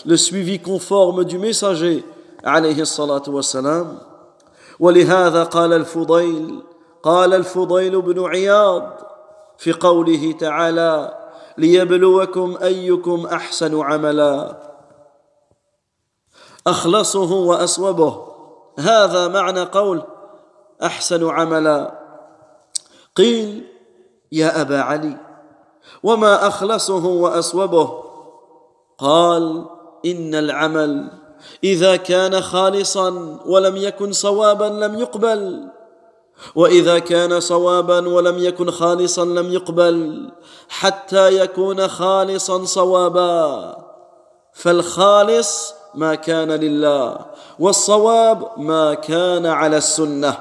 le 0.06 0.18
suivi 0.18 0.60
conforme 0.60 1.24
du 1.26 1.38
messager 1.38 2.04
عليه 2.44 2.82
الصلاة 2.82 3.24
والسلام 3.28 3.98
ولهذا 4.80 5.44
قال 5.44 5.74
الفضيل 5.74 6.60
قال 7.04 7.34
الفضيل 7.34 8.02
بن 8.02 8.26
عياض 8.26 8.98
في 9.58 9.72
قوله 9.72 10.32
تعالى 10.32 11.18
ليبلوكم 11.58 12.58
أيكم 12.62 13.26
أحسن 13.26 13.82
عملا. 13.82 14.58
أخلصه 16.68 17.34
وأصوبه. 17.34 18.28
هذا 18.80 19.28
معنى 19.28 19.62
قول 19.62 20.04
أحسن 20.84 21.30
عملا. 21.30 22.00
قيل 23.16 23.68
يا 24.32 24.62
أبا 24.62 24.82
علي 24.82 25.18
وما 26.04 26.48
أخلصه 26.48 27.06
وأصوبه؟ 27.06 28.04
قال 28.98 29.66
إن 30.06 30.36
العمل 30.36 31.12
إذا 31.64 31.96
كان 31.96 32.42
خالصا 32.42 33.40
ولم 33.46 33.78
يكن 33.78 34.12
صوابا 34.12 34.66
لم 34.66 35.00
يقبل. 35.00 35.70
وإذا 36.56 37.00
كان 37.00 37.40
صوابا 37.40 38.08
ولم 38.08 38.38
يكن 38.38 38.72
خالصا 38.72 39.26
لم 39.26 39.54
يقبل 39.54 40.30
حتى 40.70 41.38
يكون 41.38 41.88
خالصا 41.88 42.66
صوابا. 42.66 43.76
فالخالص 44.54 45.74
ما 45.96 46.16
كان 46.16 46.52
لله 46.52 47.26
والصواب 47.60 48.52
ما 48.58 48.94
كان 48.94 49.46
على 49.46 49.78
السنة. 49.78 50.38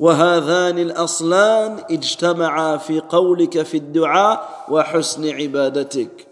وهذان 0.00 0.78
الأصلان 0.78 1.84
اجتمعا 1.90 2.76
في 2.76 3.00
قولك 3.00 3.62
في 3.62 3.76
الدعاء 3.76 4.66
وحسن 4.68 5.30
عبادتك. 5.30 6.26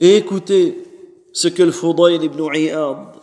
Écoutez 0.00 0.84
ce 1.32 1.48
que 1.48 1.62
le 1.62 1.72
Fudayl 1.72 2.22
ibn 2.22 2.42
Iyad 2.52 3.13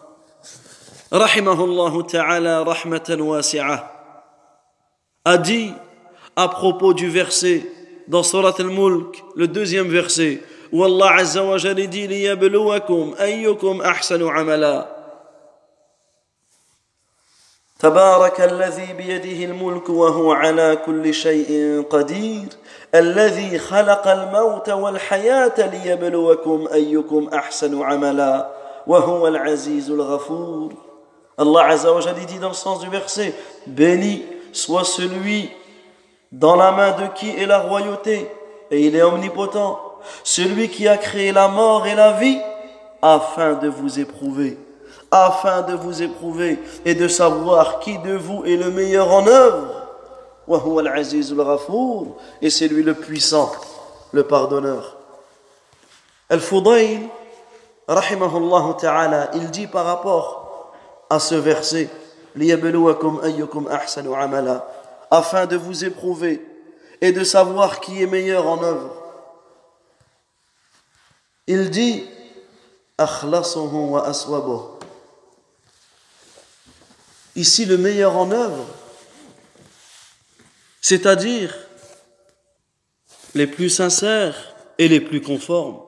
رحمه 1.14 1.64
الله 1.64 2.02
تعالى 2.02 2.64
رحمة 2.64 3.18
واسعة. 3.20 3.92
أدي 5.28 5.74
dit 6.38 6.48
دي 6.48 6.48
propos 6.48 6.94
دا 6.94 7.24
verset 7.24 7.82
الملك 8.08 8.24
Surat 8.24 8.56
al-Mulk, 8.60 9.24
le 9.36 9.48
deuxième 9.48 9.88
verset, 9.88 10.42
où 10.72 10.84
لِيَبْلُوَكُمْ 12.08 13.14
أَيُّكُمْ 13.20 13.82
أَحْسَنُ 13.82 14.28
عَمَلًا 14.28 15.02
تبارك 17.80 18.42
الذي 18.42 18.94
بيده 18.94 19.46
الملك 19.46 19.90
وهو 19.90 20.32
على 20.32 20.76
كل 20.86 21.14
شيء 21.14 21.82
قدير 21.90 22.48
الذي 22.96 23.60
خلق 23.60 24.08
الموت 24.08 24.70
والحياة 24.70 25.54
ليبلوكم 25.58 26.68
أيكم 26.74 27.30
أحسن 27.34 27.82
عملا 27.82 28.50
وهو 28.88 29.28
العزيز 29.28 29.92
الغفور 29.92 30.91
Allah 31.38 31.68
Azzawajal 31.68 32.16
dit 32.26 32.40
dans 32.40 32.50
le 32.50 32.54
sens 32.54 32.80
du 32.80 32.90
verset 32.90 33.34
Béni 33.66 34.24
soit 34.52 34.84
celui 34.84 35.50
dans 36.32 36.56
la 36.56 36.72
main 36.72 36.92
de 36.92 37.08
qui 37.14 37.30
est 37.30 37.46
la 37.46 37.60
royauté, 37.60 38.30
et 38.70 38.86
il 38.86 38.96
est 38.96 39.02
omnipotent, 39.02 39.80
celui 40.24 40.70
qui 40.70 40.88
a 40.88 40.98
créé 40.98 41.32
la 41.32 41.48
mort 41.48 41.86
et 41.88 41.96
la 41.96 42.14
vie, 42.14 42.40
afin 43.02 43.54
de 43.54 43.68
vous 43.68 44.00
éprouver, 44.00 44.58
afin 45.10 45.62
de 45.64 45.74
vous 45.74 46.02
éprouver 46.02 46.60
et 46.86 46.96
de 46.96 47.08
savoir 47.08 47.80
qui 47.80 47.98
de 47.98 48.14
vous 48.16 48.46
est 48.46 48.56
le 48.56 48.72
meilleur 48.72 49.12
en 49.12 49.28
œuvre. 49.28 49.68
Et 52.42 52.50
c'est 52.50 52.68
lui 52.68 52.84
le 52.84 52.94
puissant, 52.94 53.52
le 54.12 54.24
pardonneur. 54.24 54.98
Al-Fudayl, 56.30 57.02
rahimahullah 57.88 58.76
ta'ala, 58.80 59.32
il 59.34 59.52
dit 59.52 59.68
par 59.68 59.86
rapport 59.86 60.41
à 61.12 61.20
ce 61.20 61.36
verset 61.36 61.90
afin 65.12 65.46
de 65.46 65.58
vous 65.58 65.84
éprouver 65.84 66.42
et 67.02 67.12
de 67.12 67.26
savoir 67.26 67.82
qui 67.82 68.02
est 68.02 68.08
meilleur 68.08 68.48
en 68.48 68.64
œuvre. 68.64 68.96
Il 71.48 71.70
dit 71.70 72.06
Ici, 77.36 77.66
le 77.66 77.78
meilleur 77.78 78.16
en 78.16 78.32
œuvre, 78.32 78.66
c'est-à-dire 80.80 81.54
les 83.36 83.48
plus 83.48 83.70
sincères 83.70 84.56
et 84.78 84.88
les 84.88 85.02
plus 85.02 85.22
conformes. 85.22 85.82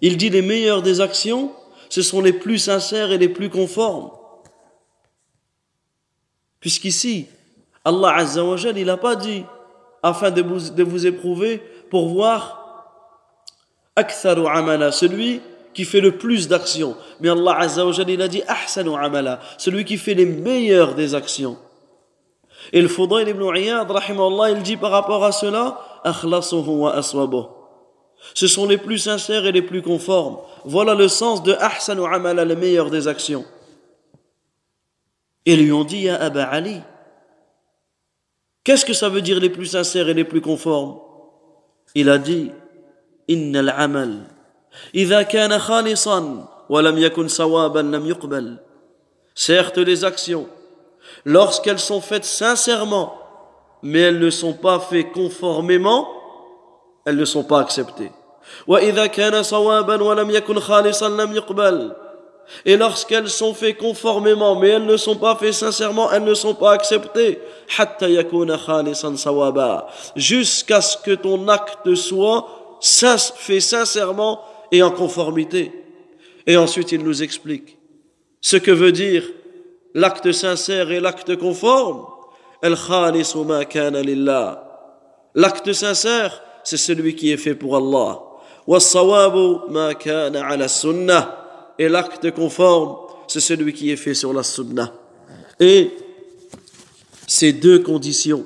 Il 0.00 0.16
dit 0.16 0.30
les 0.30 0.40
meilleures 0.40 0.82
des 0.82 1.02
actions, 1.02 1.52
ce 1.90 2.00
sont 2.00 2.22
les 2.22 2.32
plus 2.32 2.58
sincères 2.58 3.12
et 3.12 3.18
les 3.18 3.28
plus 3.28 3.50
conformes. 3.50 4.10
Puisqu'ici, 6.66 7.26
Allah 7.84 8.16
Azza 8.16 8.42
wa 8.42 8.56
il 8.56 8.86
n'a 8.86 8.96
pas 8.96 9.14
dit 9.14 9.44
afin 10.02 10.32
de 10.32 10.42
vous, 10.42 11.06
éprouver 11.06 11.62
pour 11.90 12.08
voir 12.08 12.82
aktharu 13.94 14.48
amala, 14.48 14.90
celui 14.90 15.40
qui 15.74 15.84
fait 15.84 16.00
le 16.00 16.16
plus 16.18 16.48
d'actions. 16.48 16.96
Mais 17.20 17.28
Allah 17.28 17.56
Azza 17.60 17.86
wa 17.86 17.92
il 18.08 18.20
a 18.20 18.26
dit 18.26 18.42
ahsanu 18.48 18.96
amala, 19.00 19.38
celui 19.58 19.84
qui 19.84 19.96
fait 19.96 20.14
les 20.14 20.26
meilleures 20.26 20.96
des 20.96 21.14
actions. 21.14 21.56
Et 22.72 22.82
le 22.82 22.88
Fudayl 22.88 23.28
ibn 23.28 23.44
Iyad, 23.44 23.86
il 24.56 24.62
dit 24.64 24.76
par 24.76 24.90
rapport 24.90 25.24
à 25.24 25.30
cela, 25.30 25.78
Ce 28.34 28.46
sont 28.48 28.66
les 28.66 28.78
plus 28.78 28.98
sincères 28.98 29.46
et 29.46 29.52
les 29.52 29.62
plus 29.62 29.82
conformes. 29.82 30.38
Voilà 30.64 30.96
le 30.96 31.06
sens 31.06 31.44
de 31.44 31.52
ahsanu 31.52 32.04
amala, 32.12 32.44
les 32.44 32.56
meilleures 32.56 32.90
des 32.90 33.06
actions 33.06 33.44
Et 35.45 35.55
lui 35.55 35.71
ont 35.71 35.83
dit, 35.83 36.03
Ya 36.03 36.21
Abba 36.21 36.45
Ali, 36.45 36.81
qu'est-ce 38.63 38.85
que 38.85 38.93
ça 38.93 39.09
veut 39.09 39.21
dire 39.21 39.39
les 39.39 39.49
plus 39.49 39.67
sincères 39.67 40.09
et 40.09 40.13
les 40.13 40.23
plus 40.23 40.41
conformes 40.41 40.99
Il 41.95 42.09
a 42.09 42.17
dit, 42.17 42.51
Inna 43.27 43.59
al-amal, 43.59 44.27
idha 44.93 45.23
kana 45.25 45.59
khalisan, 45.59 46.47
wa 46.69 46.81
lam 46.81 46.97
yakun 46.97 47.27
sawaban 47.27 47.91
lam 47.91 48.05
yuqbal. 48.05 48.61
Certes, 49.33 49.77
les 49.77 50.03
actions, 50.03 50.47
lorsqu'elles 51.25 51.79
sont 51.79 52.01
faites 52.01 52.25
sincèrement, 52.25 53.17
mais 53.81 53.99
elles 53.99 54.19
ne 54.19 54.29
sont 54.29 54.53
pas 54.53 54.79
faites 54.79 55.11
conformément, 55.11 56.07
elles 57.05 57.15
ne 57.15 57.25
sont 57.25 57.43
pas 57.43 57.61
acceptées. 57.61 58.11
وإذا 58.67 59.05
كان 59.05 59.43
صوابا 59.43 60.03
ولم 60.03 60.29
يكن 60.29 60.59
خالصا 60.59 61.09
لم 61.09 61.35
يقبل 61.35 61.95
et 62.64 62.76
lorsqu'elles 62.76 63.28
sont 63.28 63.54
faites 63.54 63.76
conformément, 63.76 64.58
mais 64.58 64.68
elles 64.68 64.86
ne 64.86 64.96
sont 64.96 65.16
pas 65.16 65.36
faites 65.36 65.54
sincèrement, 65.54 66.10
elles 66.12 66.24
ne 66.24 66.34
sont 66.34 66.54
pas 66.54 66.72
acceptées. 66.72 67.40
Jusqu'à 70.16 70.80
ce 70.80 70.96
que 70.98 71.14
ton 71.14 71.48
acte 71.48 71.94
soit 71.94 72.46
fait 73.36 73.60
sincèrement 73.60 74.40
et 74.70 74.82
en 74.82 74.90
conformité. 74.90 75.72
Et 76.46 76.56
ensuite, 76.56 76.92
il 76.92 77.02
nous 77.02 77.22
explique 77.22 77.78
ce 78.40 78.56
que 78.56 78.70
veut 78.70 78.92
dire 78.92 79.24
l'acte 79.94 80.30
sincère 80.32 80.90
et 80.90 81.00
l'acte 81.00 81.36
conforme. 81.36 82.06
L'acte 85.34 85.72
sincère, 85.72 86.42
c'est 86.62 86.76
celui 86.76 87.14
qui 87.16 87.32
est 87.32 87.36
fait 87.36 87.54
pour 87.54 87.76
Allah. 87.76 88.20
Et 91.78 91.88
l'acte 91.88 92.30
conforme, 92.32 92.96
c'est 93.26 93.40
celui 93.40 93.72
qui 93.72 93.90
est 93.90 93.96
fait 93.96 94.14
sur 94.14 94.32
la 94.32 94.42
sunna. 94.42 94.92
Et 95.60 95.90
ces 97.26 97.52
deux 97.52 97.80
conditions, 97.80 98.44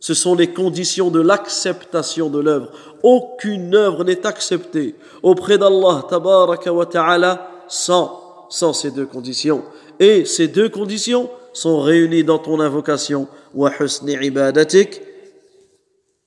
ce 0.00 0.14
sont 0.14 0.34
les 0.34 0.48
conditions 0.48 1.10
de 1.10 1.20
l'acceptation 1.20 2.28
de 2.30 2.40
l'œuvre. 2.40 2.70
Aucune 3.02 3.74
œuvre 3.74 4.04
n'est 4.04 4.26
acceptée 4.26 4.94
auprès 5.22 5.58
d'Allah 5.58 6.04
tabaraka 6.08 6.72
wa 6.72 6.86
ta'ala 6.86 7.50
sans, 7.68 8.46
sans 8.48 8.72
ces 8.72 8.90
deux 8.90 9.06
conditions. 9.06 9.62
Et 10.00 10.24
ces 10.24 10.48
deux 10.48 10.68
conditions 10.68 11.30
sont 11.52 11.80
réunies 11.80 12.24
dans 12.24 12.38
ton 12.38 12.60
invocation 12.60 13.28
wa 13.54 13.70
husni 13.78 14.14
ibadatik 14.22 15.02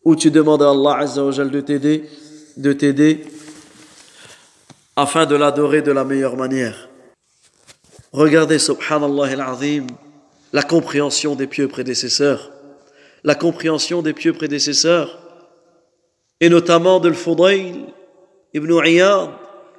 où 0.03 0.15
tu 0.15 0.29
demandes 0.29 0.61
à 0.61 0.69
Allah 0.69 0.97
azza 0.99 1.23
de 1.23 1.61
t'aider, 1.61 2.03
de 2.57 2.73
t'aider 2.73 3.21
afin 4.95 5.25
de 5.25 5.35
l'adorer 5.35 5.81
de 5.81 5.91
la 5.91 6.03
meilleure 6.03 6.37
manière. 6.37 6.89
Regardez, 8.13 8.59
subhanallah 8.59 9.27
al-azim, 9.33 9.87
la 10.53 10.63
compréhension 10.63 11.35
des 11.35 11.47
pieux 11.47 11.67
prédécesseurs, 11.67 12.51
la 13.23 13.35
compréhension 13.35 14.01
des 14.01 14.13
pieux 14.13 14.33
prédécesseurs, 14.33 15.19
et 16.39 16.49
notamment 16.49 16.99
de 16.99 17.09
Al-Fudayl 17.09 17.87
ibn 18.53 18.71
Iyad, 18.85 19.31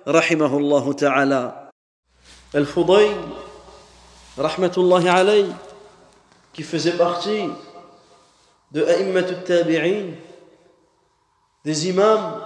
rahimahullah 0.05 0.95
ta'ala. 0.95 1.71
Al-Fudayl, 2.53 3.17
rahmatullahi 4.37 5.09
alayh, 5.09 5.47
qui 6.53 6.63
faisait 6.63 6.93
partie 6.93 7.49
de 8.73 8.85
A'immat 8.85 9.29
al-Tabi'in, 9.29 10.09
des 11.65 11.89
imams 11.89 12.43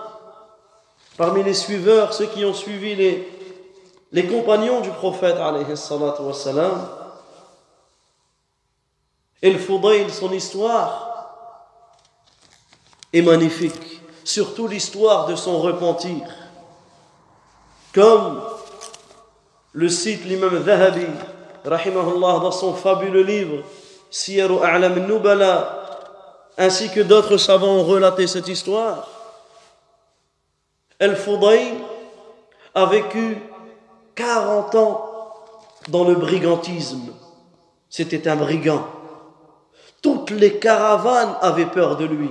parmi 1.17 1.43
les 1.43 1.55
suiveurs, 1.55 2.13
ceux 2.13 2.27
qui 2.27 2.45
ont 2.45 2.55
suivi 2.55 2.95
les, 4.13 4.27
compagnons 4.27 4.81
du 4.81 4.91
prophète, 4.91 5.37
wassalam, 5.39 6.89
et 9.43 9.51
le 9.51 9.59
Fudayl, 9.59 10.11
son 10.11 10.33
histoire 10.33 11.11
est 13.13 13.23
magnifique. 13.23 14.01
surtout 14.25 14.69
l'histoire 14.69 15.27
de 15.27 15.35
son 15.35 15.59
repentir. 15.61 16.23
Comme 17.93 18.41
le 19.73 19.89
cite 19.89 20.25
l'imam 20.25 20.63
Zahabi, 20.65 21.07
rahimahullah, 21.65 22.39
dans 22.41 22.53
son 22.53 22.75
fabuleux 22.75 23.23
livre, 23.23 23.65
Siyaru 24.11 24.59
A'lam 24.63 25.07
Nubala, 25.07 25.81
ainsi 26.59 26.91
que 26.91 27.01
d'autres 27.01 27.37
savants 27.37 27.79
ont 27.79 27.85
relaté 27.85 28.27
cette 28.27 28.49
histoire. 28.49 29.09
El-Fudayl 31.01 31.79
a 32.75 32.87
vécu 32.87 33.39
40 34.15 34.75
ans 34.75 35.33
dans 35.89 36.05
le 36.05 36.15
brigantisme. 36.15 37.15
C'était 37.89 38.29
un 38.29 38.37
brigand. 38.37 38.87
Toutes 40.03 40.31
les 40.31 40.59
caravanes 40.59 41.35
avaient 41.41 41.67
peur 41.67 41.97
de 41.97 42.05
lui. 42.05 42.31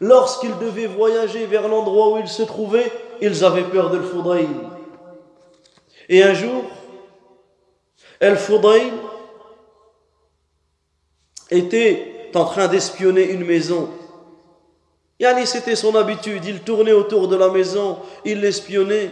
Lorsqu'il 0.00 0.56
devait 0.58 0.86
voyager 0.86 1.46
vers 1.46 1.68
l'endroit 1.68 2.12
où 2.12 2.18
il 2.18 2.28
se 2.28 2.42
trouvait, 2.42 2.90
ils 3.20 3.44
avaient 3.44 3.64
peur 3.64 3.90
de 3.90 3.98
El-Fudayl. 3.98 4.48
Et 6.08 6.22
un 6.22 6.34
jour, 6.34 6.64
El-Fudayl 8.20 8.92
était 11.50 12.30
en 12.34 12.44
train 12.44 12.68
d'espionner 12.68 13.30
une 13.30 13.44
maison. 13.44 13.90
Yani, 15.20 15.46
c'était 15.46 15.76
son 15.76 15.94
habitude. 15.94 16.44
Il 16.44 16.60
tournait 16.62 16.92
autour 16.92 17.28
de 17.28 17.36
la 17.36 17.48
maison, 17.48 17.98
il 18.24 18.40
l'espionnait. 18.40 19.10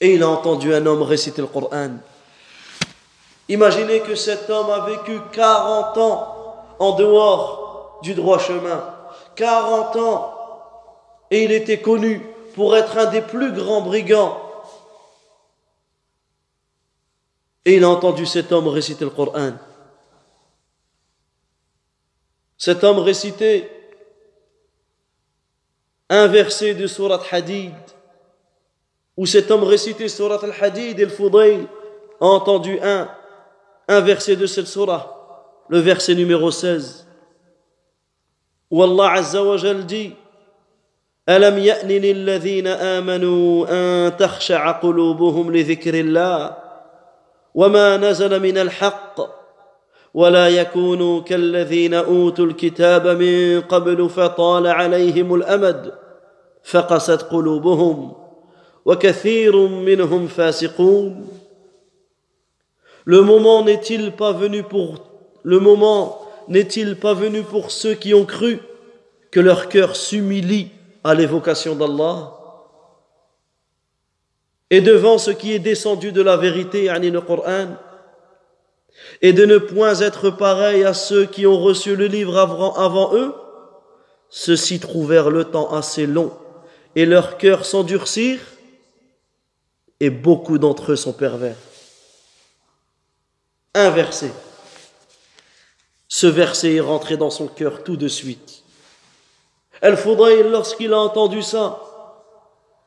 Et 0.00 0.14
il 0.14 0.22
a 0.22 0.28
entendu 0.28 0.74
un 0.74 0.84
homme 0.84 1.02
réciter 1.02 1.40
le 1.40 1.46
Coran. 1.46 1.90
Imaginez 3.48 4.00
que 4.00 4.14
cet 4.14 4.50
homme 4.50 4.70
a 4.70 4.80
vécu 4.86 5.20
40 5.32 5.98
ans 5.98 6.64
en 6.78 6.92
dehors 6.96 8.00
du 8.02 8.14
droit 8.14 8.38
chemin. 8.38 8.84
40 9.36 9.96
ans. 9.96 10.34
Et 11.30 11.44
il 11.44 11.52
était 11.52 11.80
connu 11.80 12.20
pour 12.54 12.76
être 12.76 12.98
un 12.98 13.06
des 13.06 13.22
plus 13.22 13.52
grands 13.52 13.82
brigands. 13.82 14.38
Et 17.64 17.76
il 17.76 17.84
a 17.84 17.88
entendu 17.88 18.26
cet 18.26 18.50
homme 18.50 18.66
réciter 18.66 19.04
le 19.04 19.10
Coran. 19.10 19.52
Cet 22.58 22.82
homme 22.82 22.98
récitait 22.98 23.81
un 26.12 26.26
verset 26.26 26.74
de 26.74 26.86
Surat 26.86 27.22
Hadid, 27.30 27.72
où 29.16 29.24
cet 29.24 29.50
homme 29.50 29.64
récitait 29.64 30.08
Surat 30.08 30.38
Al-Hadid 30.42 31.00
et 31.00 31.04
le 31.06 31.10
Fudayl 31.10 31.66
a 32.20 32.26
entendu 32.26 32.78
un, 32.82 33.08
un 33.88 34.00
verset 34.00 34.36
de 34.36 34.44
cette 34.44 34.66
surah, 34.66 35.64
le 35.70 35.78
verset 35.78 36.14
numéro 36.14 36.50
16, 36.50 37.06
où 38.70 38.82
Allah 38.82 39.12
Azza 39.12 39.42
wa 39.42 39.56
Jal 39.56 39.86
dit 39.86 40.12
ألم 41.28 41.58
يأن 41.58 41.88
للذين 41.88 42.66
آمنوا 42.66 43.66
أن 43.70 44.16
تخشع 44.16 44.70
قلوبهم 44.70 45.56
لذكر 45.56 45.94
الله 45.94 46.56
وما 47.54 47.96
نزل 47.96 48.40
من 48.42 48.58
الحق 48.58 49.20
ولا 50.14 50.48
يكونوا 50.48 51.22
كالذين 51.22 51.94
اوتوا 51.94 52.46
الكتاب 52.46 53.06
من 53.06 53.60
قبل 53.60 54.08
فطال 54.10 54.66
عليهم 54.66 55.34
الامد 55.34 56.01
فقست 56.63 57.21
قلوبهم 57.31 58.13
وكثير 58.85 59.57
منهم 59.67 60.27
فاسقون 60.27 61.27
Le 63.05 63.21
moment 63.21 63.63
n'est-il 63.63 64.11
pas 64.11 64.33
venu 64.33 64.63
pour 64.63 64.95
le 65.43 65.59
moment 65.59 66.21
n'est-il 66.49 66.97
pas 66.97 67.13
venu 67.13 67.41
pour 67.41 67.71
ceux 67.71 67.93
qui 67.93 68.13
ont 68.13 68.25
cru 68.25 68.59
que 69.31 69.39
leur 69.39 69.69
cœur 69.69 69.95
s'humilie 69.95 70.71
à 71.05 71.13
l'évocation 71.13 71.75
d'Allah 71.75 72.33
et 74.69 74.81
devant 74.81 75.17
ce 75.17 75.31
qui 75.31 75.53
est 75.53 75.59
descendu 75.59 76.11
de 76.11 76.21
la 76.21 76.35
vérité, 76.35 76.85
yani 76.85 77.09
le 77.09 77.21
Coran, 77.21 77.77
et 79.21 79.31
de 79.31 79.45
ne 79.45 79.57
point 79.57 79.95
être 80.01 80.29
pareil 80.29 80.83
à 80.83 80.93
ceux 80.93 81.25
qui 81.25 81.47
ont 81.47 81.57
reçu 81.57 81.95
le 81.95 82.07
livre 82.07 82.37
avant, 82.37 82.73
avant 82.73 83.15
eux, 83.15 83.33
ceux-ci 84.29 84.79
trouvèrent 84.79 85.29
le 85.29 85.45
temps 85.45 85.71
assez 85.71 86.05
long 86.05 86.33
et 86.95 87.05
leur 87.05 87.37
cœur 87.37 87.65
s'endurcir, 87.65 88.39
et 89.99 90.09
beaucoup 90.09 90.57
d'entre 90.57 90.91
eux 90.91 90.95
sont 90.95 91.13
pervers. 91.13 91.55
Un 93.73 93.89
verset. 93.89 94.31
Ce 96.07 96.27
verset 96.27 96.75
est 96.75 96.81
rentré 96.81 97.17
dans 97.17 97.29
son 97.29 97.47
cœur 97.47 97.83
tout 97.83 97.97
de 97.97 98.07
suite. 98.07 98.63
Elle 99.81 99.97
faudrait, 99.97 100.43
lorsqu'il 100.43 100.93
a 100.93 100.99
entendu 100.99 101.41
ça, 101.41 101.83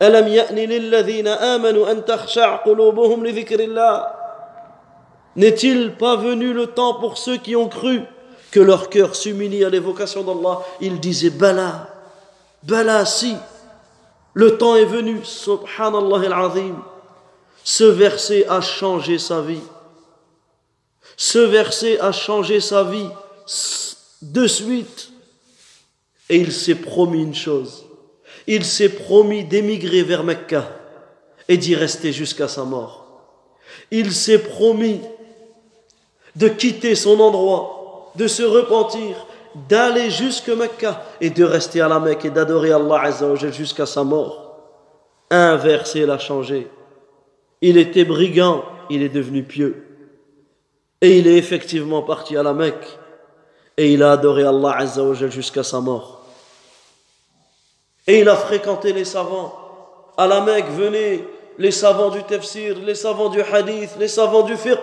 ألم 0.02 0.28
يأن 0.28 0.56
للذين 0.56 1.28
آمنوا 1.28 1.90
أن 1.90 2.04
تخشع 2.04 2.56
قلوبهم 2.56 3.26
لذكر 3.26 3.60
الله 3.60 4.20
N'est-il 5.36 5.94
pas 5.96 6.16
venu 6.16 6.52
le 6.52 6.66
temps 6.66 6.94
pour 6.94 7.16
ceux 7.16 7.36
qui 7.36 7.54
ont 7.54 7.68
cru 7.68 8.02
que 8.50 8.58
leur 8.58 8.90
cœur 8.90 9.14
s'humilie 9.14 9.64
à 9.64 9.68
l'évocation 9.68 10.24
d'Allah 10.24 10.60
Ils 10.80 10.98
disaient 10.98 11.30
Bala, 11.30 11.88
Bala, 12.64 13.04
si. 13.04 13.36
le 14.35 14.57
temps 14.57 14.75
est 14.75 14.85
venu, 14.85 15.21
subhanallah 15.23 16.25
al-azim. 16.25 16.75
Ce 17.63 17.85
verset 17.85 18.45
a 18.47 18.59
changé 18.59 19.17
sa 19.17 19.41
vie. 19.41 19.63
Ce 21.15 21.39
verset 21.39 21.99
a 22.01 22.11
changé 22.11 22.59
sa 22.59 22.83
vie 22.83 23.09
de 24.21 24.45
suite. 24.45 25.09
Et 26.29 26.37
il 26.37 26.51
s'est 26.51 26.75
promis 26.75 27.23
une 27.23 27.33
chose. 27.33 27.85
Il 28.45 28.65
s'est 28.65 28.89
promis 28.89 29.45
d'émigrer 29.45 30.03
vers 30.03 30.25
Mecca 30.25 30.69
et 31.47 31.57
d'y 31.57 31.73
rester 31.73 32.11
jusqu'à 32.11 32.49
sa 32.49 32.65
mort. 32.65 33.05
Il 33.89 34.13
s'est 34.13 34.39
promis 34.39 34.99
de 36.35 36.49
quitter 36.49 36.95
son 36.95 37.21
endroit, 37.21 38.11
de 38.15 38.27
se 38.27 38.43
repentir, 38.43 39.15
d'aller 39.69 40.09
jusque 40.09 40.49
Mecca 40.49 41.01
et 41.21 41.29
de 41.29 41.43
rester 41.43 41.81
à 41.81 41.87
la 41.87 41.99
Mecque 41.99 42.25
et 42.25 42.29
d'adorer 42.29 42.71
Allah 42.71 43.09
jusqu'à 43.51 43.85
sa 43.85 44.03
mort. 44.03 44.57
Un 45.31 45.55
verset 45.55 46.05
l'a 46.05 46.19
changé. 46.19 46.67
Il 47.61 47.77
était 47.77 48.05
brigand, 48.05 48.63
il 48.89 49.01
est 49.01 49.09
devenu 49.09 49.43
pieux. 49.43 49.83
Et 51.01 51.19
il 51.19 51.27
est 51.27 51.37
effectivement 51.37 52.01
parti 52.01 52.35
à 52.37 52.43
la 52.43 52.53
Mecque 52.53 52.99
et 53.77 53.93
il 53.93 54.03
a 54.03 54.13
adoré 54.13 54.43
Allah 54.43 54.85
jusqu'à 55.29 55.63
sa 55.63 55.79
mort. 55.79 56.21
Et 58.07 58.19
il 58.19 58.29
a 58.29 58.35
fréquenté 58.35 58.93
les 58.93 59.05
savants. 59.05 59.53
À 60.17 60.27
la 60.27 60.41
Mecque 60.41 60.69
venaient 60.69 61.23
les 61.57 61.71
savants 61.71 62.09
du 62.09 62.23
tafsir, 62.23 62.77
les 62.79 62.95
savants 62.95 63.29
du 63.29 63.41
hadith, 63.41 63.91
les 63.99 64.07
savants 64.07 64.43
du 64.43 64.55
fiqh. 64.55 64.79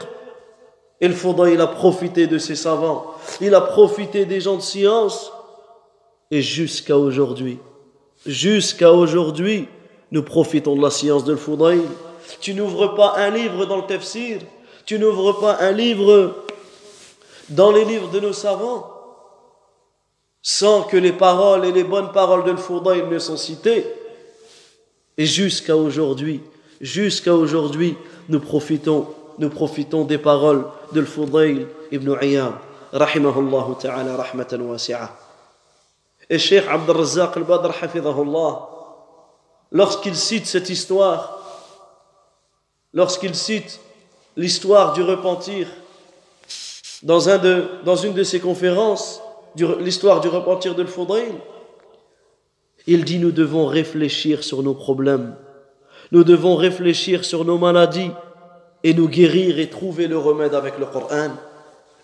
Et 1.00 1.08
le 1.08 1.14
il 1.52 1.60
a 1.60 1.66
profité 1.66 2.26
de 2.26 2.38
ces 2.38 2.54
savants. 2.54 3.11
Il 3.40 3.54
a 3.54 3.60
profité 3.60 4.24
des 4.24 4.40
gens 4.40 4.56
de 4.56 4.62
science. 4.62 5.32
Et 6.30 6.40
jusqu'à 6.40 6.96
aujourd'hui, 6.96 7.58
jusqu'à 8.24 8.92
aujourd'hui, 8.92 9.68
nous 10.10 10.22
profitons 10.22 10.76
de 10.76 10.82
la 10.82 10.90
science 10.90 11.24
de 11.24 11.32
le 11.32 11.82
Tu 12.40 12.54
n'ouvres 12.54 12.88
pas 12.94 13.14
un 13.16 13.30
livre 13.30 13.66
dans 13.66 13.76
le 13.76 13.86
tafsir. 13.86 14.40
Tu 14.86 14.98
n'ouvres 14.98 15.40
pas 15.40 15.58
un 15.60 15.72
livre 15.72 16.34
dans 17.48 17.70
les 17.70 17.84
livres 17.84 18.10
de 18.10 18.20
nos 18.20 18.32
savants 18.32 18.92
sans 20.42 20.82
que 20.82 20.96
les 20.96 21.12
paroles 21.12 21.64
et 21.64 21.72
les 21.72 21.84
bonnes 21.84 22.10
paroles 22.10 22.44
de 22.44 22.50
le 22.50 23.06
ne 23.06 23.18
sont 23.18 23.36
citées. 23.36 23.86
Et 25.16 25.24
jusqu'à 25.24 25.76
aujourd'hui, 25.76 26.40
jusqu'à 26.80 27.34
aujourd'hui, 27.34 27.96
nous 28.28 28.40
profitons 28.40 29.06
des 30.04 30.18
paroles 30.18 30.64
de 30.92 31.00
Al-Fudayl 31.00 31.66
ibn 31.92 32.16
Rahmatan 32.92 34.60
wasi'a. 34.60 35.10
Et 36.28 36.38
Cheikh 36.38 36.64
Abdel 36.68 36.96
Razzaq 36.96 37.36
al-Badr, 37.36 37.70
hafidahullah, 37.82 38.68
lorsqu'il 39.72 40.14
cite 40.14 40.46
cette 40.46 40.70
histoire, 40.70 41.38
lorsqu'il 42.92 43.34
cite 43.34 43.80
l'histoire 44.36 44.92
du 44.92 45.02
repentir 45.02 45.68
dans, 47.02 47.18
une 47.18 48.14
de 48.14 48.22
ses 48.22 48.40
conférences, 48.40 49.20
l'histoire 49.56 50.20
du 50.20 50.28
repentir 50.28 50.74
de 50.74 50.82
Al-Fudayl, 50.82 51.34
il 52.86 53.04
dit 53.04 53.18
nous 53.18 53.32
devons 53.32 53.66
réfléchir 53.66 54.44
sur 54.44 54.62
nos 54.62 54.74
problèmes, 54.74 55.34
nous 56.12 56.24
devons 56.24 56.56
réfléchir 56.56 57.24
sur 57.24 57.44
nos 57.44 57.58
maladies, 57.58 58.10
et 58.84 58.94
nous 58.94 59.08
guérir 59.08 59.58
et 59.58 59.70
trouver 59.70 60.08
le 60.08 60.18
remède 60.18 60.54
avec 60.54 60.78
le 60.78 60.86
Coran. 60.86 61.30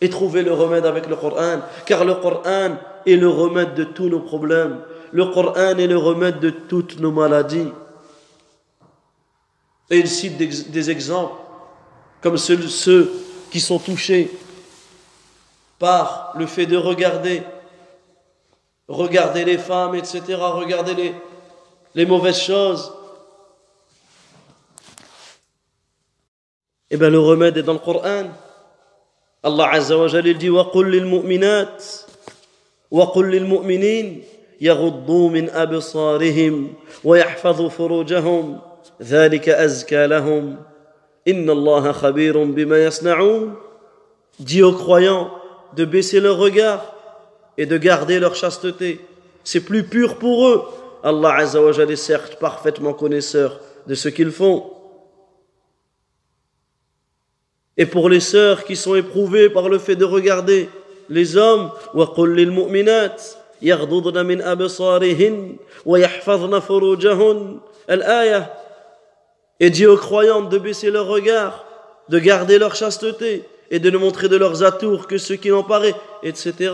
Et 0.01 0.09
trouver 0.11 0.43
le 0.43 0.53
remède 0.53 0.87
avec 0.87 1.09
le 1.09 1.17
Coran. 1.17 1.61
Car 1.87 2.05
le 2.05 2.15
Coran 2.15 2.77
est 3.05 3.17
le 3.17 3.29
remède 3.29 3.75
de 3.75 3.85
tous 3.85 4.09
nos 4.09 4.21
problèmes. 4.21 4.81
Le 5.13 5.27
Coran 5.27 5.77
est 5.77 5.87
le 5.87 5.97
remède 5.97 6.39
de 6.41 6.51
toutes 6.51 7.01
nos 7.01 7.11
maladies. 7.11 7.73
Et 9.91 9.99
il 9.99 10.09
cite 10.09 10.37
des, 10.37 10.91
exemples 10.91 11.35
comme 12.21 12.37
ceux, 12.37 13.11
qui 13.51 13.61
sont 13.61 13.79
touchés 13.79 14.31
par 15.79 16.35
le 16.37 16.47
fait 16.47 16.67
de 16.67 16.77
regarder 16.77 17.43
regarder 18.89 19.45
les 19.45 19.59
femmes, 19.59 19.95
etc., 19.95 20.23
regarder 20.41 20.95
les, 20.95 21.15
les 21.95 22.07
mauvaises 22.07 22.41
choses. 22.41 22.93
Eh 26.91 26.97
bien, 26.97 27.11
le 27.11 27.21
remède 27.21 27.57
est 27.59 27.63
dans 27.63 27.75
le 27.75 27.79
Coran. 27.79 28.29
Azza 29.49 29.97
wa 29.97 30.09
Jalla 30.09 30.33
dit 30.33 30.51
وَقُلْ 30.51 30.91
لِلْمُؤْمِنَاتِ 30.91 31.85
وَقُلْ 32.91 33.31
لِلْمُؤْمِنِينَ 33.31 34.23
يغضوا 34.61 35.31
من 35.31 35.51
أبصارهم 35.51 36.75
ويحفظوا 37.05 37.69
فروجهم 37.69 38.59
ذلك 39.03 39.49
أزكى 39.49 40.07
لهم 40.07 40.57
إن 41.29 41.51
الله 41.51 41.93
خبير 41.93 42.45
بما 42.45 42.85
يصنعون 42.85 43.55
Dis 44.41 44.63
aux 44.63 44.73
croyants 44.73 45.33
de 45.75 45.85
baisser 45.85 46.21
leur 46.21 46.39
regard 46.39 46.95
et 47.57 47.67
de 47.67 47.77
garder 47.77 48.21
leur 48.21 48.37
chasteté. 48.37 49.01
C'est 49.43 49.63
plus 49.63 49.83
pur 49.83 50.17
pour 50.19 50.47
eux. 50.47 50.63
Allah 51.03 51.35
Azza 51.39 51.61
wa 51.61 51.73
est 51.73 51.97
certes 51.97 52.39
parfaitement 52.39 52.93
connaisseur 52.93 53.59
de 53.89 53.95
ce 53.97 54.09
qu'ils 54.09 54.31
font. 54.31 54.71
Et 57.78 57.86
pour 57.86 58.10
les 58.10 58.20
sœurs 58.20 58.66
qui 58.66 58.76
sont 58.76 58.96
éprouvées 58.96 59.50
par 59.50 59.70
le 59.70 59.80
fait 59.80 59.96
de 59.96 60.06
regarder 60.06 60.70
les 61.10 61.38
hommes, 61.38 61.72
وَقُلْ 61.94 62.36
لِلْمُؤْمِنَاتِ 62.36 63.38
يغضضن 63.64 64.26
من 64.26 64.42
أبصارهن 64.42 65.56
ويحفظن 65.86 66.60
فروجهن 66.60 67.60
الآية 67.90 68.54
Et 69.60 69.70
dit 69.70 69.86
aux 69.86 69.96
croyantes 69.96 70.50
de 70.50 70.58
baisser 70.58 70.92
leur 70.92 71.08
regard, 71.08 71.64
de 72.10 72.20
garder 72.20 72.58
leur 72.58 72.76
chasteté 72.76 73.44
et 73.72 73.80
de 73.80 73.90
ne 73.90 73.98
montrer 73.98 74.28
de 74.28 74.36
leurs 74.36 74.64
atours 74.64 75.08
que 75.08 75.18
ce 75.18 75.34
qui 75.34 75.52
en 75.52 75.64
paraît, 75.64 75.96
etc. 76.22 76.74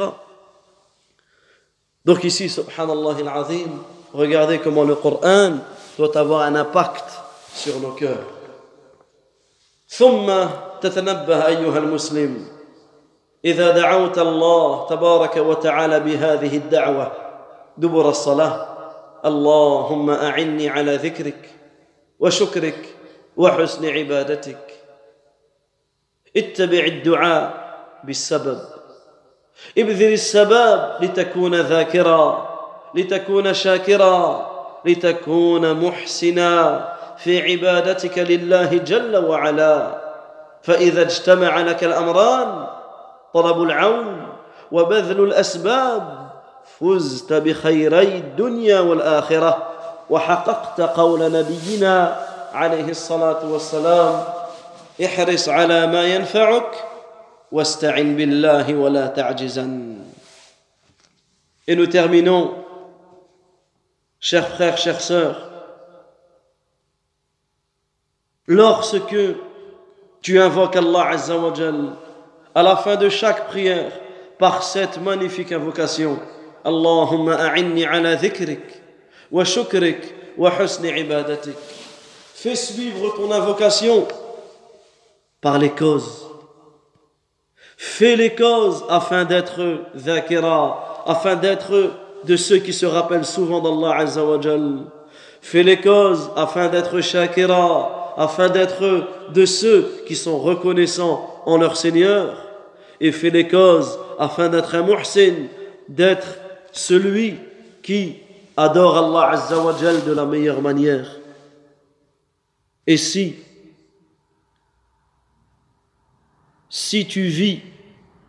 Donc 2.05 2.23
ici, 2.23 2.49
subhanallah 2.49 3.17
al-azim, 3.19 3.69
regardez 4.13 4.57
comment 4.59 4.85
le 4.85 4.95
Coran 4.95 5.57
doit 5.97 6.17
avoir 6.17 6.41
un 6.41 6.55
impact 6.55 7.05
sur 7.53 7.79
nos 7.79 7.91
cœurs. 7.91 8.25
ثم 9.89 10.29
تتنبه 10.84 11.46
أيها 11.46 11.78
المسلم. 11.78 12.46
إذا 13.44 13.70
دعوت 13.70 14.18
الله 14.18 14.86
تبارك 14.86 15.36
وتعالى 15.36 16.00
بهذه 16.00 16.56
الدعوة 16.56 17.12
دبر 17.78 18.08
الصلاة 18.08 18.66
اللهم 19.24 20.10
أعني 20.10 20.68
على 20.68 20.96
ذكرك 20.96 21.50
وشكرك 22.20 22.96
وحسن 23.36 23.88
عبادتك. 23.88 24.58
اتبع 26.36 26.84
الدعاء 26.84 27.76
بالسبب. 28.04 28.58
ابذل 29.78 30.12
السباب 30.12 31.04
لتكون 31.04 31.54
ذاكرا 31.54 32.48
لتكون 32.94 33.54
شاكرا 33.54 34.50
لتكون 34.84 35.72
محسنا 35.86 36.88
في 37.16 37.52
عبادتك 37.52 38.18
لله 38.18 38.78
جل 38.78 39.16
وعلا. 39.16 40.03
فإذا 40.64 41.02
اجتمع 41.02 41.60
لك 41.60 41.84
الأمران 41.84 42.66
طلب 43.34 43.62
العون 43.62 44.26
وبذل 44.72 45.24
الأسباب 45.24 46.30
فزت 46.80 47.32
بخيري 47.32 48.16
الدنيا 48.16 48.80
والآخرة. 48.80 49.70
وحققت 50.10 50.80
قول 50.80 51.32
نبينا 51.32 52.26
عليه 52.52 52.88
الصلاة 52.88 53.46
والسلام 53.46 54.24
احرص 55.04 55.48
على 55.48 55.86
ما 55.86 56.04
ينفعك 56.04 56.84
واستعن 57.52 58.16
بالله 58.16 58.74
ولا 58.74 59.06
تعجزن. 59.06 59.94
Et 61.66 61.76
nous 61.76 61.86
terminons, 61.86 62.52
chers 64.20 64.48
frères, 64.48 64.76
chères 64.76 65.00
sœurs, 65.00 65.48
lorsque 68.46 69.16
tu 70.24 70.40
invoques 70.40 70.76
Allah 70.76 71.10
Azza 71.10 71.36
wa 71.36 71.52
Jal 71.54 71.90
à 72.54 72.62
la 72.62 72.76
fin 72.76 72.96
de 72.96 73.10
chaque 73.10 73.46
prière 73.46 73.92
par 74.38 74.62
cette 74.62 74.98
magnifique 75.00 75.52
invocation. 75.52 76.18
Allahumma 76.64 77.34
a'inni 77.34 77.84
ala 77.84 78.16
dhikrik 78.16 78.62
wa 79.30 79.44
shukrik 79.44 80.14
wa 80.38 80.50
husni 80.50 80.88
ibadatik. 80.98 81.54
Fais 82.34 82.56
suivre 82.56 83.14
ton 83.16 83.30
invocation 83.30 84.08
par 85.42 85.58
les 85.58 85.70
causes. 85.70 86.26
Fais 87.76 88.16
les 88.16 88.34
causes 88.34 88.82
afin 88.88 89.26
d'être 89.26 89.84
dhakira 89.94 91.04
afin 91.06 91.36
d'être 91.36 91.90
de 92.24 92.36
ceux 92.36 92.58
qui 92.58 92.72
se 92.72 92.86
rappellent 92.86 93.26
souvent 93.26 93.60
d'Allah 93.60 93.98
Azza 93.98 94.24
wa 94.24 94.40
Jal. 94.40 94.86
Fais 95.42 95.62
les 95.62 95.82
causes 95.82 96.30
afin 96.34 96.68
d'être 96.68 97.02
shakira 97.02 98.03
afin 98.16 98.48
d'être 98.48 99.08
de 99.32 99.46
ceux 99.46 100.02
qui 100.06 100.16
sont 100.16 100.38
reconnaissants 100.38 101.42
en 101.46 101.56
leur 101.56 101.76
Seigneur 101.76 102.36
et 103.00 103.12
fait 103.12 103.30
les 103.30 103.48
causes 103.48 103.98
afin 104.18 104.48
d'être 104.48 104.74
un 104.74 104.82
muhsin, 104.82 105.34
d'être 105.88 106.38
celui 106.72 107.34
qui 107.82 108.16
adore 108.56 108.96
Allah 108.96 109.30
Azza 109.32 109.58
wa 109.58 109.74
Jal 109.78 110.04
de 110.04 110.12
la 110.12 110.24
meilleure 110.24 110.62
manière. 110.62 111.18
Et 112.86 112.96
si, 112.96 113.36
si 116.68 117.06
tu 117.06 117.22
vis 117.22 117.60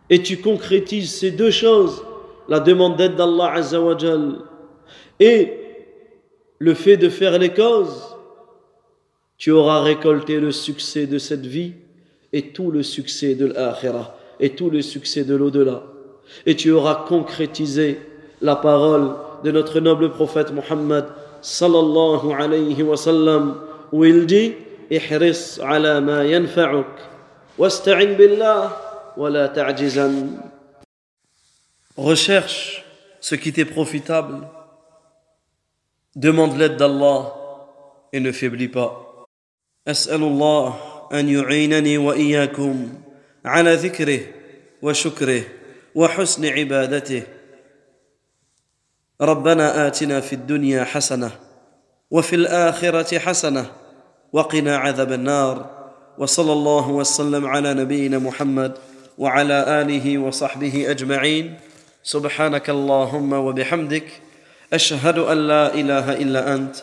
et 0.10 0.22
tu 0.22 0.38
concrétises 0.38 1.14
ces 1.14 1.32
deux 1.32 1.52
choses, 1.52 2.04
la 2.48 2.60
demande 2.60 2.96
d'aide 2.96 3.16
d'Allah 3.16 3.54
Azza 3.54 3.82
wa 3.82 3.98
Jal 3.98 4.40
et 5.20 5.54
le 6.60 6.74
fait 6.74 6.98
de 6.98 7.10
faire 7.10 7.38
les 7.38 7.54
causes, 7.54 8.15
tu 9.38 9.52
auras 9.52 9.82
récolté 9.82 10.40
le 10.40 10.52
succès 10.52 11.08
de 11.08 11.18
cette 11.18 11.46
vie 11.46 11.74
et 12.32 12.52
tout 12.52 12.72
le 12.72 12.84
succès 12.84 13.36
de 13.36 13.48
l'akhirah 13.48 14.18
et 14.40 14.52
tout 14.52 14.70
le 14.70 14.82
succès 14.82 15.24
de 15.24 15.36
l'au-delà. 15.36 15.84
Et 16.46 16.56
tu 16.56 16.72
auras 16.72 17.06
concrétisé 17.08 18.00
la 18.42 18.56
parole 18.56 19.12
de 19.44 19.52
notre 19.52 19.80
noble 19.80 20.12
prophète 20.12 20.52
Muhammad 20.52 21.08
sallallahu 21.42 22.34
alayhi 22.34 22.82
wa 22.84 22.98
sallam 22.98 23.62
où 23.92 24.04
il 24.04 24.26
dit 24.26 24.54
Recherche 31.98 32.86
ce 33.20 33.36
qui 33.36 33.54
t'est 33.54 33.66
profitable 33.66 34.48
demande 36.16 36.58
l'aide 36.58 36.78
d'Allah 36.78 37.34
et 38.14 38.20
ne 38.20 38.32
faiblis 38.32 38.68
pas 38.68 39.05
أسأل 39.88 40.24
الله 40.24 40.78
أن 41.14 41.30
يعينني 41.30 41.98
وإياكم 41.98 42.90
على 43.46 43.74
ذكره 43.74 44.20
وشكره 44.82 45.42
وحسن 45.96 46.46
عبادته. 46.46 47.24
ربنا 49.22 49.88
آتنا 49.88 50.20
في 50.20 50.34
الدنيا 50.34 50.84
حسنة 50.84 51.32
وفي 52.12 52.36
الآخرة 52.36 53.20
حسنة 53.20 53.66
وقنا 54.34 54.78
عذاب 54.78 55.12
النار. 55.12 55.76
وصلى 56.18 56.54
الله 56.54 56.90
وسلم 56.90 57.46
على 57.46 57.74
نبينا 57.74 58.18
محمد 58.20 58.78
وعلى 59.18 59.82
آله 59.82 60.18
وصحبه 60.18 60.92
أجمعين. 60.92 61.60
سبحانك 62.04 62.70
اللهم 62.70 63.34
وبحمدك 63.34 64.08
أشهد 64.74 65.18
أن 65.20 65.38
لا 65.38 65.74
إله 65.74 66.14
إلا 66.14 66.54
أنت 66.54 66.76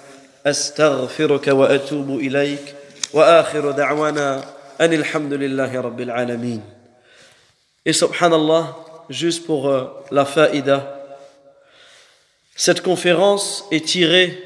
أستغفرك 0.47 1.49
وأتوب 1.49 2.11
إليك. 2.11 2.75
وآخر 3.14 3.72
دعوانا 3.72 4.46
أن 4.82 4.94
الحمد 4.94 5.34
لله 5.34 5.82
رب 5.82 6.02
العالمين 6.02 6.62
Et 7.86 7.94
subhanallah, 7.94 8.76
juste 9.10 9.46
pour 9.46 9.70
euh, 9.70 9.86
la 10.12 10.26
faïda, 10.26 10.98
cette 12.54 12.82
conférence 12.82 13.66
est 13.72 13.86
tirée 13.86 14.38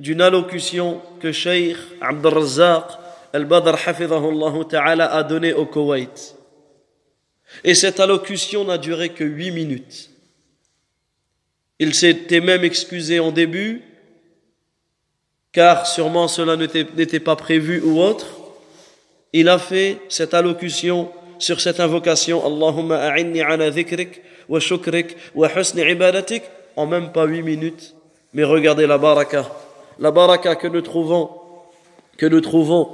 d'une 0.00 0.20
allocution 0.20 1.00
que 1.20 1.30
Cheikh 1.30 1.76
Abdul 2.00 2.34
Razzaq 2.34 2.84
al-Badr 3.32 3.74
hafidhahullah 3.86 4.64
ta'ala 4.68 5.12
a 5.14 5.22
donnée 5.22 5.52
au 5.52 5.66
Koweït. 5.66 6.34
Et 7.62 7.74
cette 7.74 8.00
allocution 8.00 8.64
n'a 8.64 8.78
duré 8.78 9.10
que 9.10 9.24
huit 9.24 9.50
minutes. 9.50 10.10
Il 11.78 11.94
s'était 11.94 12.40
même 12.40 12.64
excusé 12.64 13.20
en 13.20 13.30
début, 13.30 13.82
car 15.52 15.86
sûrement 15.86 16.28
cela 16.28 16.56
n'était 16.56 17.20
pas 17.20 17.36
prévu 17.36 17.80
ou 17.84 18.00
autre. 18.00 18.26
Il 19.32 19.48
a 19.48 19.58
fait 19.58 19.98
cette 20.08 20.34
allocution 20.34 21.10
sur 21.38 21.60
cette 21.60 21.80
invocation 21.80 22.44
Allahumma 22.44 22.96
a'inni 22.96 23.40
ala 23.40 23.70
dhikrik 23.70 24.22
wa 24.48 24.60
shukrik 24.60 25.16
wa 25.34 25.48
husni 25.48 25.82
ibadatik 25.82 26.42
en 26.76 26.86
même 26.86 27.12
pas 27.12 27.24
huit 27.24 27.42
minutes. 27.42 27.94
Mais 28.32 28.44
regardez 28.44 28.86
la 28.86 28.98
baraka, 28.98 29.46
la 29.98 30.10
baraka 30.10 30.54
que 30.54 30.68
nous 30.68 30.82
trouvons, 30.82 31.30
que 32.16 32.26
nous 32.26 32.40
trouvons 32.40 32.90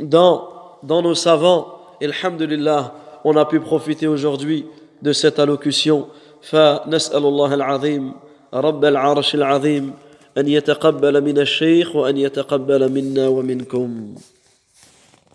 dans, 0.00 0.48
dans 0.82 1.02
nos 1.02 1.14
savants. 1.14 1.68
Et 2.00 2.06
alhamdulillah, 2.06 2.94
on 3.24 3.36
a 3.36 3.44
pu 3.44 3.60
profiter 3.60 4.06
aujourd'hui 4.06 4.66
de 5.02 5.12
cette 5.12 5.38
allocution. 5.38 6.08
فنسأل 6.44 7.24
الله 7.24 7.54
العظيم 7.54 8.12
رب 8.54 8.84
العرش 8.84 9.34
العظيم 9.34 9.92
أن 10.37 10.47
يتقبل 10.47 11.21
من 11.21 11.37
الشيخ 11.37 11.95
وأن 11.95 12.17
يتقبل 12.17 12.91
منا 12.91 13.27
ومنكم. 13.27 14.15